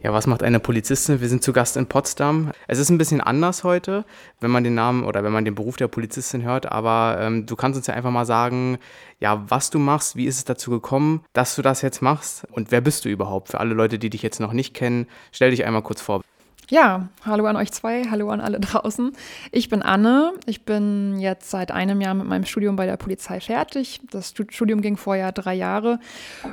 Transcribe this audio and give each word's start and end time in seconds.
Ja, 0.00 0.12
was 0.12 0.28
macht 0.28 0.44
eine 0.44 0.60
Polizistin? 0.60 1.20
Wir 1.20 1.28
sind 1.28 1.42
zu 1.42 1.52
Gast 1.52 1.76
in 1.76 1.86
Potsdam. 1.86 2.52
Es 2.68 2.78
ist 2.78 2.88
ein 2.88 2.98
bisschen 2.98 3.20
anders 3.20 3.64
heute, 3.64 4.04
wenn 4.38 4.52
man 4.52 4.62
den 4.62 4.76
Namen 4.76 5.02
oder 5.02 5.24
wenn 5.24 5.32
man 5.32 5.44
den 5.44 5.56
Beruf 5.56 5.76
der 5.76 5.88
Polizistin 5.88 6.44
hört, 6.44 6.70
aber 6.70 7.18
ähm, 7.20 7.46
du 7.46 7.56
kannst 7.56 7.76
uns 7.76 7.88
ja 7.88 7.94
einfach 7.94 8.12
mal 8.12 8.24
sagen, 8.24 8.78
ja, 9.18 9.44
was 9.48 9.70
du 9.70 9.80
machst, 9.80 10.14
wie 10.14 10.26
ist 10.26 10.36
es 10.36 10.44
dazu 10.44 10.70
gekommen, 10.70 11.24
dass 11.32 11.56
du 11.56 11.62
das 11.62 11.82
jetzt 11.82 12.00
machst 12.00 12.46
und 12.52 12.70
wer 12.70 12.80
bist 12.80 13.04
du 13.04 13.08
überhaupt? 13.08 13.48
Für 13.48 13.58
alle 13.58 13.74
Leute, 13.74 13.98
die 13.98 14.08
dich 14.08 14.22
jetzt 14.22 14.38
noch 14.38 14.52
nicht 14.52 14.72
kennen, 14.72 15.08
stell 15.32 15.50
dich 15.50 15.66
einmal 15.66 15.82
kurz 15.82 16.00
vor. 16.00 16.22
Ja, 16.70 17.08
hallo 17.24 17.46
an 17.46 17.56
euch 17.56 17.72
zwei, 17.72 18.04
hallo 18.10 18.28
an 18.28 18.42
alle 18.42 18.60
draußen. 18.60 19.12
Ich 19.52 19.70
bin 19.70 19.80
Anne. 19.80 20.34
Ich 20.44 20.66
bin 20.66 21.18
jetzt 21.18 21.48
seit 21.48 21.70
einem 21.70 22.02
Jahr 22.02 22.12
mit 22.12 22.26
meinem 22.26 22.44
Studium 22.44 22.76
bei 22.76 22.84
der 22.84 22.98
Polizei 22.98 23.40
fertig. 23.40 24.02
Das 24.10 24.34
Studium 24.50 24.82
ging 24.82 24.98
vorher 24.98 25.32
drei 25.32 25.54
Jahre. 25.54 25.98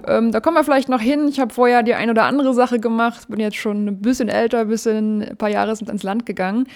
Ähm, 0.07 0.31
da 0.31 0.39
kommen 0.39 0.55
wir 0.55 0.63
vielleicht 0.63 0.87
noch 0.87 1.01
hin. 1.01 1.27
Ich 1.27 1.41
habe 1.41 1.53
vorher 1.53 1.83
die 1.83 1.95
ein 1.95 2.09
oder 2.09 2.23
andere 2.23 2.53
Sache 2.53 2.79
gemacht, 2.79 3.27
bin 3.27 3.41
jetzt 3.41 3.57
schon 3.57 3.87
ein 3.87 4.01
bisschen 4.01 4.29
älter, 4.29 4.59
ein 4.59 4.69
bisschen 4.69 5.21
ein 5.21 5.35
paar 5.35 5.49
Jahre 5.49 5.75
sind 5.75 5.89
ins 5.89 6.03
Land 6.03 6.25
gegangen. 6.25 6.67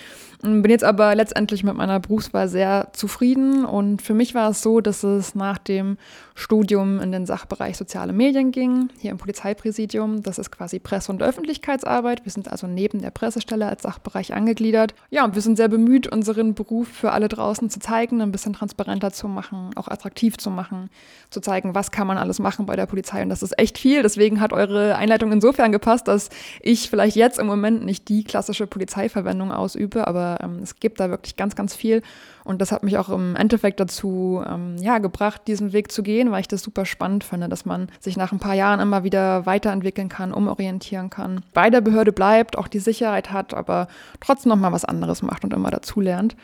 Bin 0.42 0.70
jetzt 0.70 0.86
aber 0.86 1.16
letztendlich 1.16 1.66
mit 1.66 1.76
meiner 1.76 2.00
Berufswahl 2.00 2.48
sehr 2.48 2.88
zufrieden 2.94 3.66
und 3.66 4.02
für 4.02 4.14
mich 4.14 4.34
war 4.36 4.52
es 4.52 4.62
so, 4.62 4.80
dass 4.80 5.04
es 5.04 5.36
nach 5.36 5.58
dem 5.58 5.98
Studium 6.34 7.02
in 7.02 7.12
den 7.12 7.26
Sachbereich 7.26 7.76
soziale 7.76 8.14
Medien 8.14 8.54
ging, 8.54 8.88
hier 8.98 9.12
im 9.12 9.18
Polizeipräsidium. 9.18 10.24
Das 10.24 10.40
ist 10.40 10.50
quasi 10.50 10.80
Presse- 10.80 11.12
und 11.12 11.22
Öffentlichkeitsarbeit. 11.22 12.24
Wir 12.24 12.32
sind 12.32 12.50
also 12.50 12.68
neben 12.68 13.02
der 13.02 13.12
Pressestelle 13.12 13.68
als 13.68 13.82
Sachbereich 13.82 14.34
angegliedert. 14.34 14.96
Ja, 15.10 15.26
und 15.26 15.36
wir 15.36 15.42
sind 15.42 15.58
sehr 15.58 15.68
bemüht, 15.68 16.08
unseren 16.08 16.54
Beruf 16.54 16.88
für 16.88 17.12
alle 17.12 17.28
draußen 17.28 17.70
zu 17.70 17.82
zeigen, 17.82 18.22
ein 18.22 18.32
bisschen 18.32 18.54
transparenter 18.54 19.12
zu 19.12 19.28
machen, 19.28 19.72
auch 19.76 19.90
attraktiv 19.90 20.38
zu 20.38 20.50
machen, 20.50 20.90
zu 21.32 21.42
zeigen, 21.42 21.76
was 21.76 21.92
kann 21.92 22.08
man 22.08 22.18
alles 22.18 22.40
machen 22.40 22.66
bei 22.66 22.78
der 22.78 22.86
Polizei. 22.86 23.22
Und 23.22 23.28
das 23.28 23.44
ist 23.44 23.60
echt 23.60 23.78
viel. 23.78 24.04
Deswegen 24.04 24.40
hat 24.40 24.54
eure 24.54 24.96
Einleitung 24.96 25.34
insofern 25.34 25.74
gepasst, 25.74 26.08
dass 26.08 26.30
ich 26.62 26.90
vielleicht 26.90 27.18
jetzt 27.18 27.40
im 27.40 27.48
Moment 27.48 27.84
nicht 27.84 28.08
die 28.08 28.24
klassische 28.24 28.68
Polizeiverwendung 28.68 29.52
ausübe, 29.52 30.08
aber 30.08 30.29
ähm, 30.42 30.60
es 30.62 30.76
gibt 30.80 31.00
da 31.00 31.10
wirklich 31.10 31.36
ganz, 31.36 31.56
ganz 31.56 31.76
viel. 31.76 32.02
Und 32.44 32.62
das 32.62 32.72
hat 32.72 32.84
mich 32.84 32.98
auch 32.98 33.10
im 33.10 33.36
Endeffekt 33.36 33.80
dazu 33.80 34.44
ähm, 34.48 34.76
ja, 34.80 34.98
gebracht, 34.98 35.42
diesen 35.48 35.74
Weg 35.74 35.92
zu 35.92 36.04
gehen, 36.04 36.32
weil 36.32 36.42
ich 36.42 36.48
das 36.48 36.64
super 36.64 36.86
spannend 36.86 37.24
finde, 37.24 37.50
dass 37.50 37.66
man 37.66 37.88
sich 38.00 38.18
nach 38.18 38.32
ein 38.32 38.40
paar 38.40 38.56
Jahren 38.56 38.80
immer 38.80 39.04
wieder 39.04 39.46
weiterentwickeln 39.46 40.10
kann, 40.10 40.34
umorientieren 40.34 41.10
kann. 41.10 41.44
Bei 41.54 41.70
der 41.70 41.82
Behörde 41.82 42.12
bleibt, 42.12 42.58
auch 42.58 42.68
die 42.68 42.80
Sicherheit 42.80 43.32
hat, 43.32 43.54
aber 43.54 43.88
trotzdem 44.20 44.50
nochmal 44.50 44.72
was 44.72 44.86
anderes 44.86 45.22
macht 45.22 45.44
und 45.44 45.54
immer 45.54 45.72
dazulernt. 45.72 46.36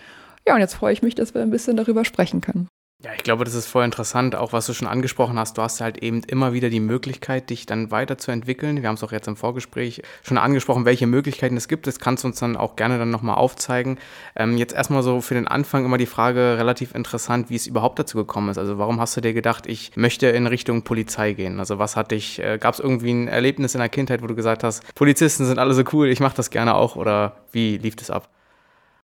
Ja, 0.48 0.54
und 0.54 0.60
jetzt 0.60 0.76
freue 0.76 0.94
ich 0.94 1.02
mich, 1.02 1.16
dass 1.16 1.34
wir 1.34 1.42
ein 1.42 1.50
bisschen 1.50 1.78
darüber 1.78 2.06
sprechen 2.06 2.42
können. 2.42 2.68
Ja, 3.04 3.12
ich 3.14 3.24
glaube, 3.24 3.44
das 3.44 3.54
ist 3.54 3.68
voll 3.68 3.86
interessant, 3.86 4.36
auch 4.36 4.52
was 4.52 4.66
du 4.66 4.74
schon 4.74 4.88
angesprochen 4.88 5.38
hast. 5.38 5.58
Du 5.58 5.62
hast 5.62 5.80
halt 5.80 6.02
eben 6.02 6.24
immer 6.24 6.54
wieder 6.54 6.70
die 6.70 6.80
Möglichkeit, 6.80 7.52
dich 7.52 7.68
dann 7.68 7.92
weiterzuentwickeln. 7.92 8.82
Wir 8.82 8.88
haben 8.88 8.96
es 8.96 9.04
auch 9.04 9.12
jetzt 9.12 9.28
im 9.28 9.36
Vorgespräch 9.36 10.02
schon 10.24 10.40
angesprochen, 10.40 10.86
welche 10.86 11.06
Möglichkeiten 11.06 11.56
es 11.56 11.68
gibt. 11.68 11.86
Das 11.86 12.00
kannst 12.00 12.24
du 12.24 12.30
uns 12.30 12.40
dann 12.40 12.58
auch 12.58 12.76
gerne 12.76 12.98
dann 12.98 13.12
nochmal 13.12 13.36
aufzeigen. 13.36 14.00
Ähm, 14.36 14.58
jetzt 14.58 14.74
erstmal 14.74 15.04
so 15.04 15.22
für 15.22 15.36
den 15.36 15.48
Anfang 15.48 15.86
immer 15.86 16.00
die 16.00 16.08
Frage 16.08 16.58
relativ 16.58 16.96
interessant, 16.96 17.52
wie 17.52 17.56
es 17.56 17.68
überhaupt 17.68 18.00
dazu 18.00 18.18
gekommen 18.18 18.50
ist. 18.50 18.58
Also 18.58 18.80
warum 18.80 19.00
hast 19.00 19.16
du 19.16 19.22
dir 19.22 19.34
gedacht, 19.34 19.68
ich 19.68 19.92
möchte 19.96 20.28
in 20.28 20.48
Richtung 20.48 20.82
Polizei 20.84 21.34
gehen? 21.34 21.60
Also 21.60 21.78
was 21.78 21.96
hat 21.96 22.10
dich, 22.10 22.42
äh, 22.42 22.58
gab 22.58 22.74
es 22.74 22.80
irgendwie 22.80 23.12
ein 23.12 23.28
Erlebnis 23.28 23.76
in 23.76 23.80
der 23.80 23.90
Kindheit, 23.90 24.24
wo 24.24 24.28
du 24.28 24.36
gesagt 24.36 24.64
hast, 24.64 24.96
Polizisten 24.96 25.46
sind 25.46 25.60
alle 25.60 25.76
so 25.76 25.84
cool, 25.94 26.08
ich 26.08 26.22
mache 26.22 26.38
das 26.38 26.50
gerne 26.50 26.74
auch 26.74 26.96
oder 26.96 27.36
wie 27.52 27.78
lief 27.78 27.98
das 27.98 28.10
ab? 28.10 28.30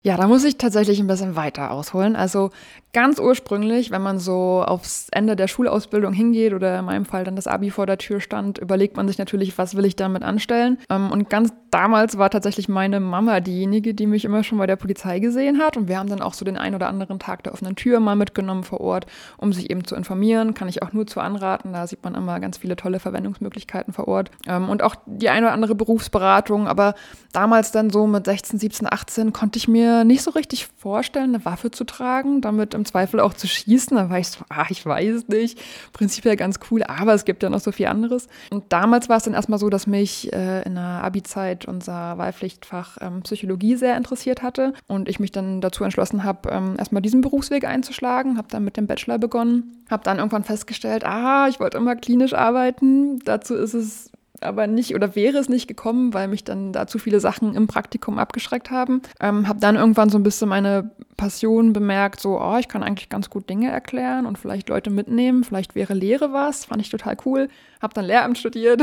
Ja, 0.03 0.17
da 0.17 0.27
muss 0.27 0.45
ich 0.45 0.57
tatsächlich 0.57 0.99
ein 0.99 1.07
bisschen 1.07 1.37
weiter 1.37 1.71
ausholen. 1.71 2.17
Also 2.17 2.51
ganz 2.95 3.19
ursprünglich, 3.19 3.91
wenn 3.91 4.01
man 4.01 4.19
so 4.19 4.65
aufs 4.67 5.09
Ende 5.13 5.37
der 5.37 5.47
Schulausbildung 5.47 6.15
hingeht 6.15 6.55
oder 6.55 6.79
in 6.79 6.87
meinem 6.87 7.05
Fall 7.05 7.23
dann 7.25 7.37
das 7.37 7.47
Abi 7.47 7.71
vor 7.71 7.85
der 7.85 7.99
Tür 7.99 8.21
stand, 8.21 8.57
überlegt 8.57 8.97
man 8.97 9.07
sich 9.09 9.19
natürlich, 9.19 9.59
was 9.59 9.77
will 9.77 9.85
ich 9.85 9.97
damit 9.97 10.23
anstellen. 10.23 10.79
Ähm, 10.89 11.11
und 11.11 11.29
ganz 11.29 11.53
damals 11.71 12.17
war 12.17 12.31
tatsächlich 12.31 12.67
meine 12.67 12.99
Mama 12.99 13.41
diejenige, 13.41 13.93
die 13.93 14.07
mich 14.07 14.25
immer 14.25 14.43
schon 14.43 14.57
bei 14.57 14.67
der 14.67 14.77
Polizei 14.77 15.19
gesehen 15.19 15.59
hat. 15.59 15.77
Und 15.77 15.87
wir 15.87 15.99
haben 15.99 16.09
dann 16.09 16.23
auch 16.23 16.33
so 16.33 16.47
den 16.47 16.57
ein 16.57 16.75
oder 16.75 16.89
anderen 16.89 17.19
Tag 17.19 17.43
der 17.43 17.53
offenen 17.53 17.77
Tür 17.77 18.01
mal 18.01 18.17
mitgenommen 18.17 18.65
vor 18.65 18.81
Ort, 18.81 19.05
um 19.37 19.53
sich 19.53 19.71
eben 19.71 19.85
zu 19.85 19.97
informieren. 19.97 20.55
Kann 20.55 20.69
ich 20.69 20.83
auch 20.83 20.95
nur 20.95 21.07
zu 21.07 21.21
anraten. 21.21 21.75
Da 21.75 21.87
sieht 21.87 22.03
man 22.03 22.15
immer 22.15 22.41
ganz 22.41 22.57
viele 22.57 22.75
tolle 22.75 23.01
Verwendungsmöglichkeiten 23.01 23.93
vor 23.93 24.09
Ort. 24.09 24.31
Ähm, 24.49 24.71
und 24.71 24.83
auch 24.83 24.97
die 25.05 25.29
eine 25.29 25.47
oder 25.47 25.53
andere 25.53 25.75
Berufsberatung. 25.75 26.69
Aber 26.69 26.95
damals 27.35 27.71
dann 27.71 27.91
so 27.91 28.07
mit 28.07 28.25
16, 28.25 28.59
17, 28.59 28.89
18 28.91 29.33
konnte 29.35 29.59
ich 29.59 29.69
mir 29.69 29.90
nicht 30.05 30.23
so 30.23 30.31
richtig 30.31 30.67
vorstellen, 30.67 31.35
eine 31.35 31.45
Waffe 31.45 31.71
zu 31.71 31.85
tragen, 31.85 32.41
damit 32.41 32.75
im 32.75 32.85
Zweifel 32.85 33.21
auch 33.21 33.35
zu 33.35 33.47
schießen. 33.47 33.97
Da 33.97 34.11
war 34.11 34.19
ich 34.19 34.29
so, 34.29 34.45
ah, 34.49 34.67
ich 34.69 34.85
weiß 34.85 35.29
nicht, 35.29 35.61
prinzipiell 35.93 36.37
ganz 36.37 36.59
cool, 36.71 36.83
aber 36.83 37.15
es 37.15 37.25
gibt 37.25 37.43
ja 37.43 37.51
noch 37.51 37.61
so 37.61 37.73
viel 37.73 37.87
anderes. 37.87 38.29
Und 38.51 38.65
damals 38.71 39.09
war 39.09 39.17
es 39.17 39.25
dann 39.25 39.35
erstmal 39.35 39.59
so, 39.59 39.69
dass 39.69 39.87
mich 39.87 40.33
äh, 40.33 40.63
in 40.63 40.75
der 40.75 41.05
Abi-Zeit 41.05 41.67
unser 41.67 42.19
Wahlpflichtfach 42.19 42.99
ähm, 43.01 43.23
Psychologie 43.23 43.77
sehr 43.77 43.97
interessiert 43.97 44.43
hatte 44.43 44.73
und 44.87 45.09
ich 45.09 45.21
mich 45.21 45.33
dann 45.33 45.61
dazu 45.61 45.85
entschlossen 45.85 46.25
habe, 46.25 46.51
ähm, 46.51 46.75
erstmal 46.79 47.03
diesen 47.03 47.21
Berufsweg 47.21 47.65
einzuschlagen, 47.65 48.37
habe 48.37 48.49
dann 48.51 48.65
mit 48.65 48.77
dem 48.77 48.87
Bachelor 48.87 49.19
begonnen, 49.19 49.85
habe 49.91 50.05
dann 50.05 50.19
irgendwann 50.19 50.45
festgestellt, 50.45 51.05
ah, 51.05 51.49
ich 51.49 51.61
wollte 51.61 51.79
immer 51.79 51.97
klinisch 51.97 52.35
arbeiten. 52.35 53.19
Dazu 53.21 53.55
ist 53.55 53.75
es 53.75 54.11
aber 54.41 54.67
nicht 54.67 54.95
oder 54.95 55.15
wäre 55.15 55.39
es 55.39 55.49
nicht 55.49 55.69
gekommen, 55.69 56.15
weil 56.15 56.29
mich 56.29 56.45
dann 56.45 56.73
da 56.73 56.87
zu 56.87 56.99
viele 56.99 57.21
Sachen 57.21 57.55
im 57.55 57.67
Praktikum 57.67 58.19
abgeschreckt 58.19 58.71
haben. 58.71 59.03
Ähm, 59.21 59.49
habe 59.49 59.61
dann 59.61 59.77
irgendwann 59.77 60.11
so 60.11 60.19
ein 60.19 60.23
bisschen 60.23 60.49
meine 60.49 60.91
Passion 61.17 61.73
bemerkt, 61.73 62.21
so, 62.21 62.41
oh, 62.41 62.57
ich 62.59 62.69
kann 62.69 62.83
eigentlich 62.83 63.11
ganz 63.11 63.29
gut 63.29 63.51
Dinge 63.51 63.71
erklären 63.71 64.25
und 64.25 64.39
vielleicht 64.39 64.69
Leute 64.71 64.91
mitnehmen, 64.91 65.45
vielleicht 65.45 65.75
wäre 65.75 65.93
Lehre 65.93 66.33
was, 66.33 66.65
fand 66.65 66.81
ich 66.81 66.89
total 66.89 67.17
cool. 67.27 67.49
Habe 67.83 67.95
dann 67.95 68.07
Lehramt 68.07 68.39
studiert, 68.39 68.83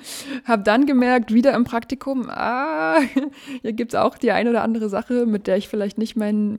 habe 0.44 0.62
dann 0.62 0.84
gemerkt, 0.84 1.32
wieder 1.32 1.54
im 1.54 1.64
Praktikum, 1.64 2.28
ah, 2.28 2.98
hier 3.62 3.72
gibt 3.72 3.94
es 3.94 3.98
auch 3.98 4.18
die 4.18 4.32
eine 4.32 4.50
oder 4.50 4.62
andere 4.62 4.88
Sache, 4.88 5.24
mit 5.24 5.46
der 5.46 5.56
ich 5.56 5.68
vielleicht 5.68 5.96
nicht 5.96 6.16
mein 6.16 6.58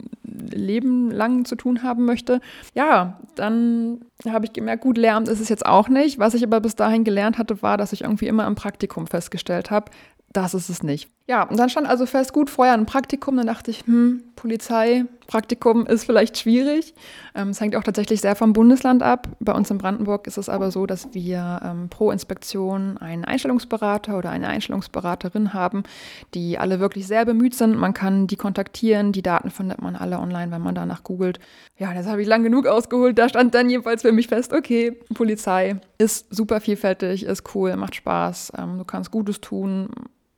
Leben 0.51 1.11
lang 1.11 1.45
zu 1.45 1.55
tun 1.55 1.83
haben 1.83 2.05
möchte. 2.05 2.41
Ja, 2.73 3.19
dann 3.35 4.05
habe 4.27 4.45
ich 4.45 4.53
gemerkt, 4.53 4.83
gut, 4.83 4.97
Lehramt 4.97 5.27
ist 5.27 5.39
es 5.39 5.49
jetzt 5.49 5.65
auch 5.65 5.89
nicht. 5.89 6.19
Was 6.19 6.33
ich 6.33 6.43
aber 6.43 6.59
bis 6.59 6.75
dahin 6.75 7.03
gelernt 7.03 7.37
hatte, 7.37 7.61
war, 7.61 7.77
dass 7.77 7.93
ich 7.93 8.01
irgendwie 8.01 8.27
immer 8.27 8.47
im 8.47 8.55
Praktikum 8.55 9.07
festgestellt 9.07 9.71
habe, 9.71 9.91
das 10.31 10.53
ist 10.53 10.69
es 10.69 10.83
nicht. 10.83 11.09
Ja, 11.29 11.43
und 11.43 11.59
dann 11.59 11.69
stand 11.69 11.87
also 11.87 12.07
fest, 12.07 12.33
gut, 12.33 12.49
vorher 12.49 12.73
ein 12.73 12.87
Praktikum, 12.87 13.37
dann 13.37 13.45
dachte 13.45 13.69
ich, 13.69 13.85
hm, 13.85 14.23
Polizei, 14.35 15.05
Praktikum 15.27 15.85
ist 15.85 16.05
vielleicht 16.05 16.39
schwierig. 16.39 16.95
Ähm, 17.35 17.49
es 17.49 17.61
hängt 17.61 17.75
auch 17.75 17.83
tatsächlich 17.83 18.19
sehr 18.19 18.35
vom 18.35 18.51
Bundesland 18.51 19.03
ab. 19.03 19.27
Bei 19.39 19.53
uns 19.53 19.69
in 19.69 19.77
Brandenburg 19.77 20.25
ist 20.25 20.39
es 20.39 20.49
aber 20.49 20.71
so, 20.71 20.87
dass 20.87 21.13
wir 21.13 21.61
ähm, 21.63 21.87
pro 21.89 22.09
Inspektion 22.09 22.97
einen 22.97 23.25
Einstellungsberater 23.25 24.17
oder 24.17 24.31
eine 24.31 24.47
Einstellungsberaterin 24.47 25.53
haben, 25.53 25.83
die 26.33 26.57
alle 26.57 26.79
wirklich 26.79 27.05
sehr 27.05 27.25
bemüht 27.25 27.53
sind. 27.53 27.77
Man 27.77 27.93
kann 27.93 28.25
die 28.25 28.35
kontaktieren, 28.35 29.11
die 29.11 29.21
Daten 29.21 29.51
findet 29.51 29.83
man 29.83 29.95
alle 29.95 30.17
online, 30.17 30.51
wenn 30.51 30.63
man 30.63 30.73
danach 30.73 31.03
googelt. 31.03 31.39
Ja, 31.77 31.93
das 31.93 32.07
habe 32.07 32.23
ich 32.23 32.27
lang 32.27 32.41
genug 32.41 32.65
ausgeholt. 32.65 33.19
Da 33.19 33.29
stand 33.29 33.53
dann 33.53 33.69
jedenfalls 33.69 34.01
für 34.01 34.13
mich 34.13 34.29
fest, 34.29 34.51
okay, 34.51 34.97
Polizei 35.13 35.79
ist 35.99 36.33
super 36.33 36.59
vielfältig, 36.59 37.23
ist 37.23 37.53
cool, 37.53 37.75
macht 37.75 37.93
Spaß, 37.93 38.53
ähm, 38.57 38.79
du 38.79 38.83
kannst 38.83 39.11
Gutes 39.11 39.41
tun, 39.41 39.89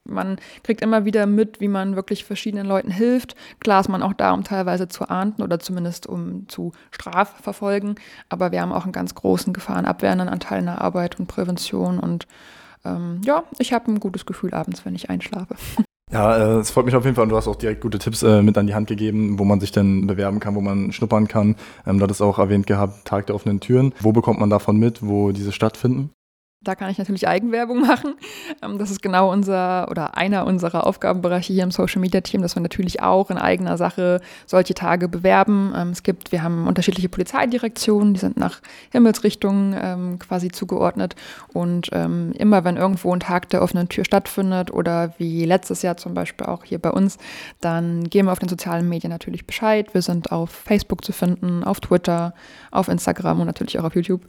man 0.03 0.37
kriegt 0.63 0.81
immer 0.81 1.05
wieder 1.05 1.25
mit, 1.25 1.59
wie 1.59 1.67
man 1.67 1.95
wirklich 1.95 2.25
verschiedenen 2.25 2.65
Leuten 2.65 2.91
hilft. 2.91 3.35
Klar 3.59 3.81
ist 3.81 3.89
man 3.89 4.03
auch 4.03 4.13
da, 4.13 4.33
um 4.33 4.43
teilweise 4.43 4.87
zu 4.87 5.07
ahnden 5.09 5.41
oder 5.43 5.59
zumindest 5.59 6.07
um 6.07 6.47
zu 6.47 6.71
strafverfolgen. 6.91 7.95
Aber 8.29 8.51
wir 8.51 8.61
haben 8.61 8.71
auch 8.71 8.83
einen 8.83 8.93
ganz 8.93 9.15
großen 9.15 9.53
gefahrenabwehrenden 9.53 10.29
Anteil 10.29 10.59
in 10.59 10.65
der 10.65 10.81
Arbeit 10.81 11.19
und 11.19 11.27
Prävention. 11.27 11.99
Und 11.99 12.27
ähm, 12.85 13.21
ja, 13.23 13.43
ich 13.59 13.73
habe 13.73 13.91
ein 13.91 13.99
gutes 13.99 14.25
Gefühl 14.25 14.53
abends, 14.53 14.85
wenn 14.85 14.95
ich 14.95 15.09
einschlafe. 15.09 15.55
Ja, 16.13 16.35
äh, 16.35 16.59
es 16.59 16.71
freut 16.71 16.83
mich 16.83 16.95
auf 16.95 17.05
jeden 17.05 17.15
Fall 17.15 17.23
und 17.23 17.29
du 17.29 17.37
hast 17.37 17.47
auch 17.47 17.55
direkt 17.55 17.79
gute 17.79 17.97
Tipps 17.97 18.21
äh, 18.21 18.41
mit 18.41 18.57
an 18.57 18.67
die 18.67 18.75
Hand 18.75 18.89
gegeben, 18.89 19.39
wo 19.39 19.45
man 19.45 19.61
sich 19.61 19.71
denn 19.71 20.07
bewerben 20.07 20.41
kann, 20.41 20.55
wo 20.55 20.59
man 20.59 20.91
schnuppern 20.91 21.29
kann. 21.29 21.55
Ähm, 21.87 21.99
du 21.99 22.03
hattest 22.03 22.21
auch 22.21 22.37
erwähnt 22.37 22.67
gehabt, 22.67 23.05
Tag 23.05 23.27
der 23.27 23.35
offenen 23.35 23.61
Türen. 23.61 23.93
Wo 24.01 24.11
bekommt 24.11 24.37
man 24.37 24.49
davon 24.49 24.75
mit, 24.75 25.07
wo 25.07 25.31
diese 25.31 25.53
stattfinden? 25.53 26.09
Da 26.63 26.75
kann 26.75 26.91
ich 26.91 26.99
natürlich 26.99 27.27
Eigenwerbung 27.27 27.81
machen. 27.87 28.13
Ähm, 28.61 28.77
das 28.77 28.91
ist 28.91 29.01
genau 29.01 29.31
unser 29.31 29.89
oder 29.89 30.15
einer 30.15 30.45
unserer 30.45 30.85
Aufgabenbereiche 30.85 31.53
hier 31.53 31.63
im 31.63 31.71
Social 31.71 31.99
Media 31.99 32.21
Team, 32.21 32.43
dass 32.43 32.55
wir 32.55 32.61
natürlich 32.61 33.01
auch 33.01 33.31
in 33.31 33.39
eigener 33.39 33.77
Sache 33.77 34.21
solche 34.45 34.75
Tage 34.75 35.09
bewerben. 35.09 35.73
Ähm, 35.75 35.89
es 35.89 36.03
gibt, 36.03 36.31
wir 36.31 36.43
haben 36.43 36.67
unterschiedliche 36.67 37.09
Polizeidirektionen, 37.09 38.13
die 38.13 38.19
sind 38.19 38.37
nach 38.37 38.61
Himmelsrichtungen 38.91 39.75
ähm, 39.81 40.19
quasi 40.19 40.49
zugeordnet. 40.49 41.15
Und 41.53 41.91
immer 41.91 42.63
wenn 42.63 42.77
irgendwo 42.77 43.13
ein 43.13 43.19
Tag 43.19 43.49
der 43.49 43.61
offenen 43.61 43.89
Tür 43.89 44.05
stattfindet 44.05 44.71
oder 44.71 45.13
wie 45.17 45.45
letztes 45.45 45.81
Jahr 45.81 45.97
zum 45.97 46.13
Beispiel 46.13 46.45
auch 46.45 46.63
hier 46.63 46.79
bei 46.79 46.91
uns, 46.91 47.17
dann 47.59 48.05
geben 48.05 48.27
wir 48.27 48.31
auf 48.31 48.39
den 48.39 48.49
sozialen 48.49 48.87
Medien 48.87 49.11
natürlich 49.11 49.45
Bescheid. 49.45 49.93
Wir 49.93 50.01
sind 50.01 50.31
auf 50.31 50.49
Facebook 50.49 51.03
zu 51.03 51.11
finden, 51.11 51.63
auf 51.63 51.79
Twitter, 51.79 52.33
auf 52.71 52.87
Instagram 52.87 53.41
und 53.41 53.47
natürlich 53.47 53.79
auch 53.79 53.83
auf 53.83 53.95
YouTube. 53.95 54.21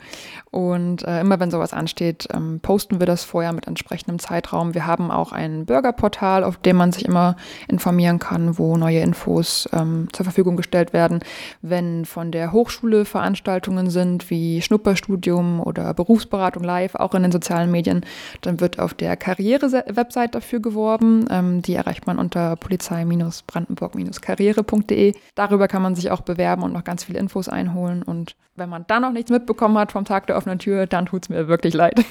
Und 0.51 1.05
äh, 1.05 1.21
immer 1.21 1.39
wenn 1.41 1.51
sowas 1.51 1.73
ansteht, 1.73 2.22
ähm, 2.33 2.61
posten 2.61 3.01
wir 3.01 3.07
das 3.07 3.25
vorher 3.25 3.53
mit 3.53 3.67
entsprechendem 3.67 4.19
Zeitraum. 4.19 4.75
Wir 4.75 4.87
haben 4.87 5.11
auch 5.11 5.33
ein 5.33 5.67
Bürgerportal, 5.67 6.45
auf 6.45 6.57
dem 6.59 6.77
man 6.77 6.93
sich 6.93 7.05
immer 7.05 7.37
informieren 7.69 8.19
kann, 8.19 8.59
wo 8.59 8.77
neue 8.77 9.01
Infos 9.01 9.69
ähm, 9.73 10.09
zur 10.13 10.25
Verfügung 10.25 10.57
gestellt 10.57 10.93
werden. 10.93 11.21
Wenn 11.61 12.05
von 12.05 12.33
der 12.33 12.53
Hochschule 12.53 13.05
Veranstaltungen 13.05 13.91
sind, 13.91 14.31
wie 14.31 14.63
Schnupperstudium 14.63 15.61
oder 15.61 15.93
Berufsberatung 15.95 16.65
live, 16.65 16.95
auch 16.95 17.15
in 17.15 17.23
den 17.23 17.33
sozialen 17.33 17.71
Medien, 17.71 18.05
dann 18.41 18.61
wird 18.61 18.79
auf 18.79 18.95
der 18.95 19.17
Karriere-Website 19.17 20.35
dafür 20.35 20.61
geworben. 20.61 21.27
Ähm, 21.31 21.63
die 21.63 21.75
erreicht 21.75 22.07
man 22.07 22.19
unter 22.19 22.57
polizei-brandenburg-karriere.de. 22.57 25.15
Darüber 25.35 25.69
kann 25.69 25.83
man 25.83 25.95
sich 25.95 26.11
auch 26.11 26.21
bewerben 26.21 26.63
und 26.63 26.73
noch 26.73 26.85
ganz 26.85 27.05
viele 27.05 27.19
Infos 27.19 27.49
einholen. 27.49 28.03
Und 28.03 28.37
wenn 28.55 28.69
man 28.69 28.85
dann 28.87 29.03
noch 29.03 29.13
nichts 29.13 29.31
mitbekommen 29.31 29.79
hat 29.79 29.93
vom 29.93 30.05
Tag 30.05 30.27
der 30.27 30.37
offenen 30.37 30.59
Tür, 30.59 30.87
dann 30.87 31.07
tut 31.07 31.23
es 31.23 31.29
mir 31.29 31.49
wirklich 31.49 31.75
leid. 31.75 32.05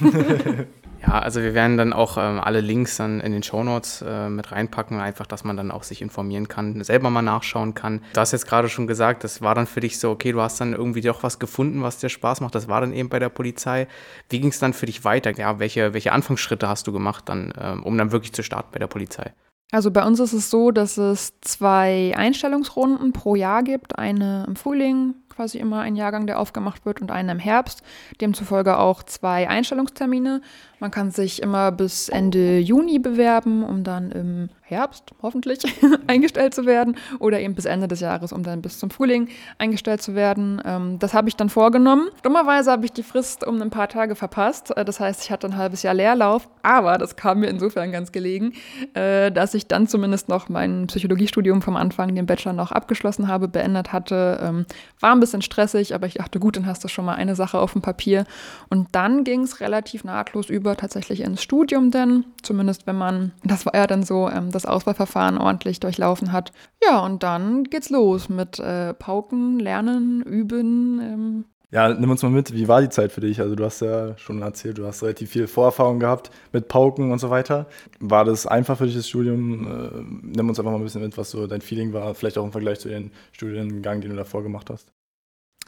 Ja, 1.02 1.18
also 1.18 1.42
wir 1.42 1.54
werden 1.54 1.76
dann 1.76 1.92
auch 1.92 2.16
ähm, 2.16 2.40
alle 2.40 2.60
Links 2.60 2.96
dann 2.96 3.20
in 3.20 3.32
den 3.32 3.42
Shownotes 3.42 4.04
äh, 4.06 4.28
mit 4.28 4.52
reinpacken, 4.52 5.00
einfach, 5.00 5.26
dass 5.26 5.44
man 5.44 5.56
dann 5.56 5.70
auch 5.70 5.82
sich 5.82 6.02
informieren 6.02 6.48
kann, 6.48 6.82
selber 6.84 7.10
mal 7.10 7.22
nachschauen 7.22 7.74
kann. 7.74 8.00
Du 8.12 8.20
hast 8.20 8.32
jetzt 8.32 8.46
gerade 8.46 8.68
schon 8.68 8.86
gesagt, 8.86 9.24
das 9.24 9.42
war 9.42 9.54
dann 9.54 9.66
für 9.66 9.80
dich 9.80 9.98
so, 9.98 10.10
okay, 10.10 10.32
du 10.32 10.40
hast 10.40 10.60
dann 10.60 10.72
irgendwie 10.72 11.00
doch 11.00 11.22
was 11.22 11.38
gefunden, 11.38 11.82
was 11.82 11.98
dir 11.98 12.08
Spaß 12.08 12.40
macht. 12.40 12.54
Das 12.54 12.68
war 12.68 12.80
dann 12.80 12.92
eben 12.92 13.08
bei 13.08 13.18
der 13.18 13.28
Polizei. 13.28 13.88
Wie 14.28 14.40
ging 14.40 14.50
es 14.50 14.58
dann 14.58 14.72
für 14.72 14.86
dich 14.86 15.04
weiter? 15.04 15.32
Ja, 15.36 15.58
welche, 15.58 15.94
welche 15.94 16.12
Anfangsschritte 16.12 16.68
hast 16.68 16.86
du 16.86 16.92
gemacht, 16.92 17.28
dann, 17.28 17.52
ähm, 17.58 17.82
um 17.82 17.96
dann 17.98 18.12
wirklich 18.12 18.32
zu 18.32 18.42
starten 18.42 18.68
bei 18.72 18.78
der 18.78 18.86
Polizei? 18.86 19.32
Also 19.72 19.90
bei 19.90 20.04
uns 20.04 20.20
ist 20.20 20.34
es 20.34 20.50
so, 20.50 20.70
dass 20.70 20.98
es 20.98 21.32
zwei 21.40 22.12
Einstellungsrunden 22.14 23.14
pro 23.14 23.34
Jahr 23.34 23.62
gibt. 23.62 23.98
Eine 23.98 24.44
im 24.46 24.54
Frühling, 24.54 25.14
quasi 25.34 25.58
immer 25.58 25.80
ein 25.80 25.96
Jahrgang, 25.96 26.26
der 26.26 26.38
aufgemacht 26.38 26.84
wird, 26.86 27.00
und 27.00 27.10
eine 27.10 27.32
im 27.32 27.38
Herbst. 27.38 27.82
Demzufolge 28.20 28.78
auch 28.78 29.02
zwei 29.02 29.48
Einstellungstermine. 29.48 30.40
Man 30.82 30.90
kann 30.90 31.10
sich 31.12 31.40
immer 31.40 31.70
bis 31.70 32.08
Ende 32.08 32.58
Juni 32.58 32.98
bewerben, 32.98 33.62
um 33.62 33.84
dann 33.84 34.10
im 34.10 34.48
Herbst 34.62 35.12
hoffentlich 35.22 35.60
eingestellt 36.08 36.54
zu 36.54 36.66
werden 36.66 36.96
oder 37.20 37.38
eben 37.38 37.54
bis 37.54 37.66
Ende 37.66 37.86
des 37.86 38.00
Jahres, 38.00 38.32
um 38.32 38.42
dann 38.42 38.62
bis 38.62 38.78
zum 38.78 38.90
Frühling 38.90 39.28
eingestellt 39.58 40.02
zu 40.02 40.16
werden. 40.16 40.60
Ähm, 40.64 40.98
das 40.98 41.14
habe 41.14 41.28
ich 41.28 41.36
dann 41.36 41.48
vorgenommen. 41.48 42.08
Dummerweise 42.24 42.72
habe 42.72 42.84
ich 42.84 42.92
die 42.92 43.04
Frist 43.04 43.46
um 43.46 43.62
ein 43.62 43.70
paar 43.70 43.88
Tage 43.88 44.16
verpasst. 44.16 44.76
Äh, 44.76 44.84
das 44.84 44.98
heißt, 44.98 45.22
ich 45.22 45.30
hatte 45.30 45.46
ein 45.46 45.56
halbes 45.56 45.84
Jahr 45.84 45.94
Leerlauf, 45.94 46.48
aber 46.62 46.98
das 46.98 47.14
kam 47.14 47.40
mir 47.40 47.48
insofern 47.48 47.92
ganz 47.92 48.10
gelegen, 48.10 48.52
äh, 48.94 49.30
dass 49.30 49.54
ich 49.54 49.68
dann 49.68 49.86
zumindest 49.86 50.28
noch 50.28 50.48
mein 50.48 50.88
Psychologiestudium 50.88 51.62
vom 51.62 51.76
Anfang, 51.76 52.12
den 52.14 52.26
Bachelor 52.26 52.54
noch 52.54 52.72
abgeschlossen 52.72 53.28
habe, 53.28 53.46
beendet 53.46 53.92
hatte. 53.92 54.40
Ähm, 54.42 54.66
war 54.98 55.12
ein 55.12 55.20
bisschen 55.20 55.31
stressig, 55.40 55.94
aber 55.94 56.06
ich 56.06 56.14
dachte, 56.14 56.40
gut, 56.40 56.56
dann 56.56 56.66
hast 56.66 56.82
du 56.84 56.88
schon 56.88 57.04
mal 57.04 57.14
eine 57.14 57.36
Sache 57.36 57.58
auf 57.58 57.72
dem 57.72 57.82
Papier. 57.82 58.24
Und 58.68 58.88
dann 58.92 59.24
ging 59.24 59.42
es 59.42 59.60
relativ 59.60 60.04
nahtlos 60.04 60.50
über 60.50 60.76
tatsächlich 60.76 61.20
ins 61.20 61.42
Studium, 61.42 61.90
denn 61.90 62.24
zumindest 62.42 62.86
wenn 62.86 62.96
man, 62.96 63.32
das 63.44 63.64
war 63.64 63.74
ja 63.74 63.86
dann 63.86 64.02
so, 64.02 64.28
ähm, 64.28 64.50
das 64.50 64.62
das 64.62 64.70
Auswahlverfahren 64.70 65.38
ordentlich 65.38 65.80
durchlaufen 65.80 66.32
hat. 66.32 66.52
Ja, 66.82 67.00
und 67.00 67.22
dann 67.22 67.64
geht's 67.64 67.90
los 67.90 68.28
mit 68.28 68.58
äh, 68.58 68.94
Pauken, 68.94 69.58
Lernen, 69.58 70.22
Üben. 70.22 71.00
Ähm. 71.00 71.44
Ja, 71.70 71.88
nimm 71.88 72.10
uns 72.10 72.22
mal 72.22 72.30
mit, 72.30 72.52
wie 72.54 72.68
war 72.68 72.82
die 72.82 72.90
Zeit 72.90 73.12
für 73.12 73.22
dich? 73.22 73.40
Also 73.40 73.54
du 73.54 73.64
hast 73.64 73.80
ja 73.80 74.16
schon 74.18 74.42
erzählt, 74.42 74.78
du 74.78 74.86
hast 74.86 75.02
relativ 75.02 75.30
viel 75.30 75.46
Vorerfahrung 75.46 76.00
gehabt 76.00 76.30
mit 76.52 76.68
Pauken 76.68 77.12
und 77.12 77.18
so 77.18 77.30
weiter. 77.30 77.66
War 77.98 78.24
das 78.24 78.46
einfach 78.46 78.78
für 78.78 78.86
dich, 78.86 78.94
das 78.94 79.08
Studium? 79.08 79.66
Äh, 79.66 80.36
nimm 80.36 80.48
uns 80.48 80.58
einfach 80.58 80.72
mal 80.72 80.78
ein 80.78 80.84
bisschen 80.84 81.02
mit, 81.02 81.16
was 81.16 81.30
so 81.30 81.46
dein 81.46 81.62
Feeling 81.62 81.92
war, 81.92 82.14
vielleicht 82.14 82.38
auch 82.38 82.44
im 82.44 82.52
Vergleich 82.52 82.80
zu 82.80 82.88
den 82.88 83.10
Studiengang, 83.32 84.00
den 84.00 84.10
du 84.10 84.16
davor 84.16 84.42
gemacht 84.42 84.70
hast. 84.70 84.92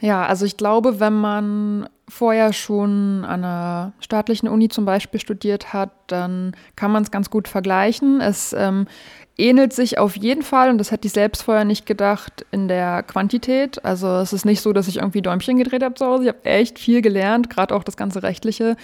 Ja, 0.00 0.26
also 0.26 0.44
ich 0.44 0.56
glaube, 0.56 1.00
wenn 1.00 1.14
man 1.14 1.88
vorher 2.08 2.52
schon 2.52 3.24
an 3.24 3.44
einer 3.44 3.92
staatlichen 4.00 4.48
Uni 4.48 4.68
zum 4.68 4.84
Beispiel 4.84 5.20
studiert 5.20 5.72
hat, 5.72 5.90
dann 6.06 6.52
kann 6.76 6.90
man 6.90 7.02
es 7.02 7.10
ganz 7.10 7.30
gut 7.30 7.48
vergleichen. 7.48 8.20
Es 8.20 8.52
ähm, 8.52 8.86
ähnelt 9.36 9.72
sich 9.72 9.98
auf 9.98 10.16
jeden 10.16 10.42
Fall, 10.42 10.70
und 10.70 10.78
das 10.78 10.90
hätte 10.90 11.06
ich 11.06 11.12
selbst 11.12 11.42
vorher 11.42 11.64
nicht 11.64 11.86
gedacht, 11.86 12.44
in 12.50 12.68
der 12.68 13.02
Quantität. 13.02 13.84
Also 13.84 14.08
es 14.18 14.32
ist 14.32 14.44
nicht 14.44 14.60
so, 14.60 14.72
dass 14.72 14.88
ich 14.88 14.98
irgendwie 14.98 15.22
Däumchen 15.22 15.56
gedreht 15.56 15.82
habe 15.82 15.94
zu 15.94 16.06
Hause. 16.06 16.24
Ich 16.24 16.28
habe 16.28 16.44
echt 16.44 16.78
viel 16.78 17.02
gelernt, 17.02 17.50
gerade 17.50 17.74
auch 17.74 17.84
das 17.84 17.96
ganze 17.96 18.22
Rechtliche 18.22 18.76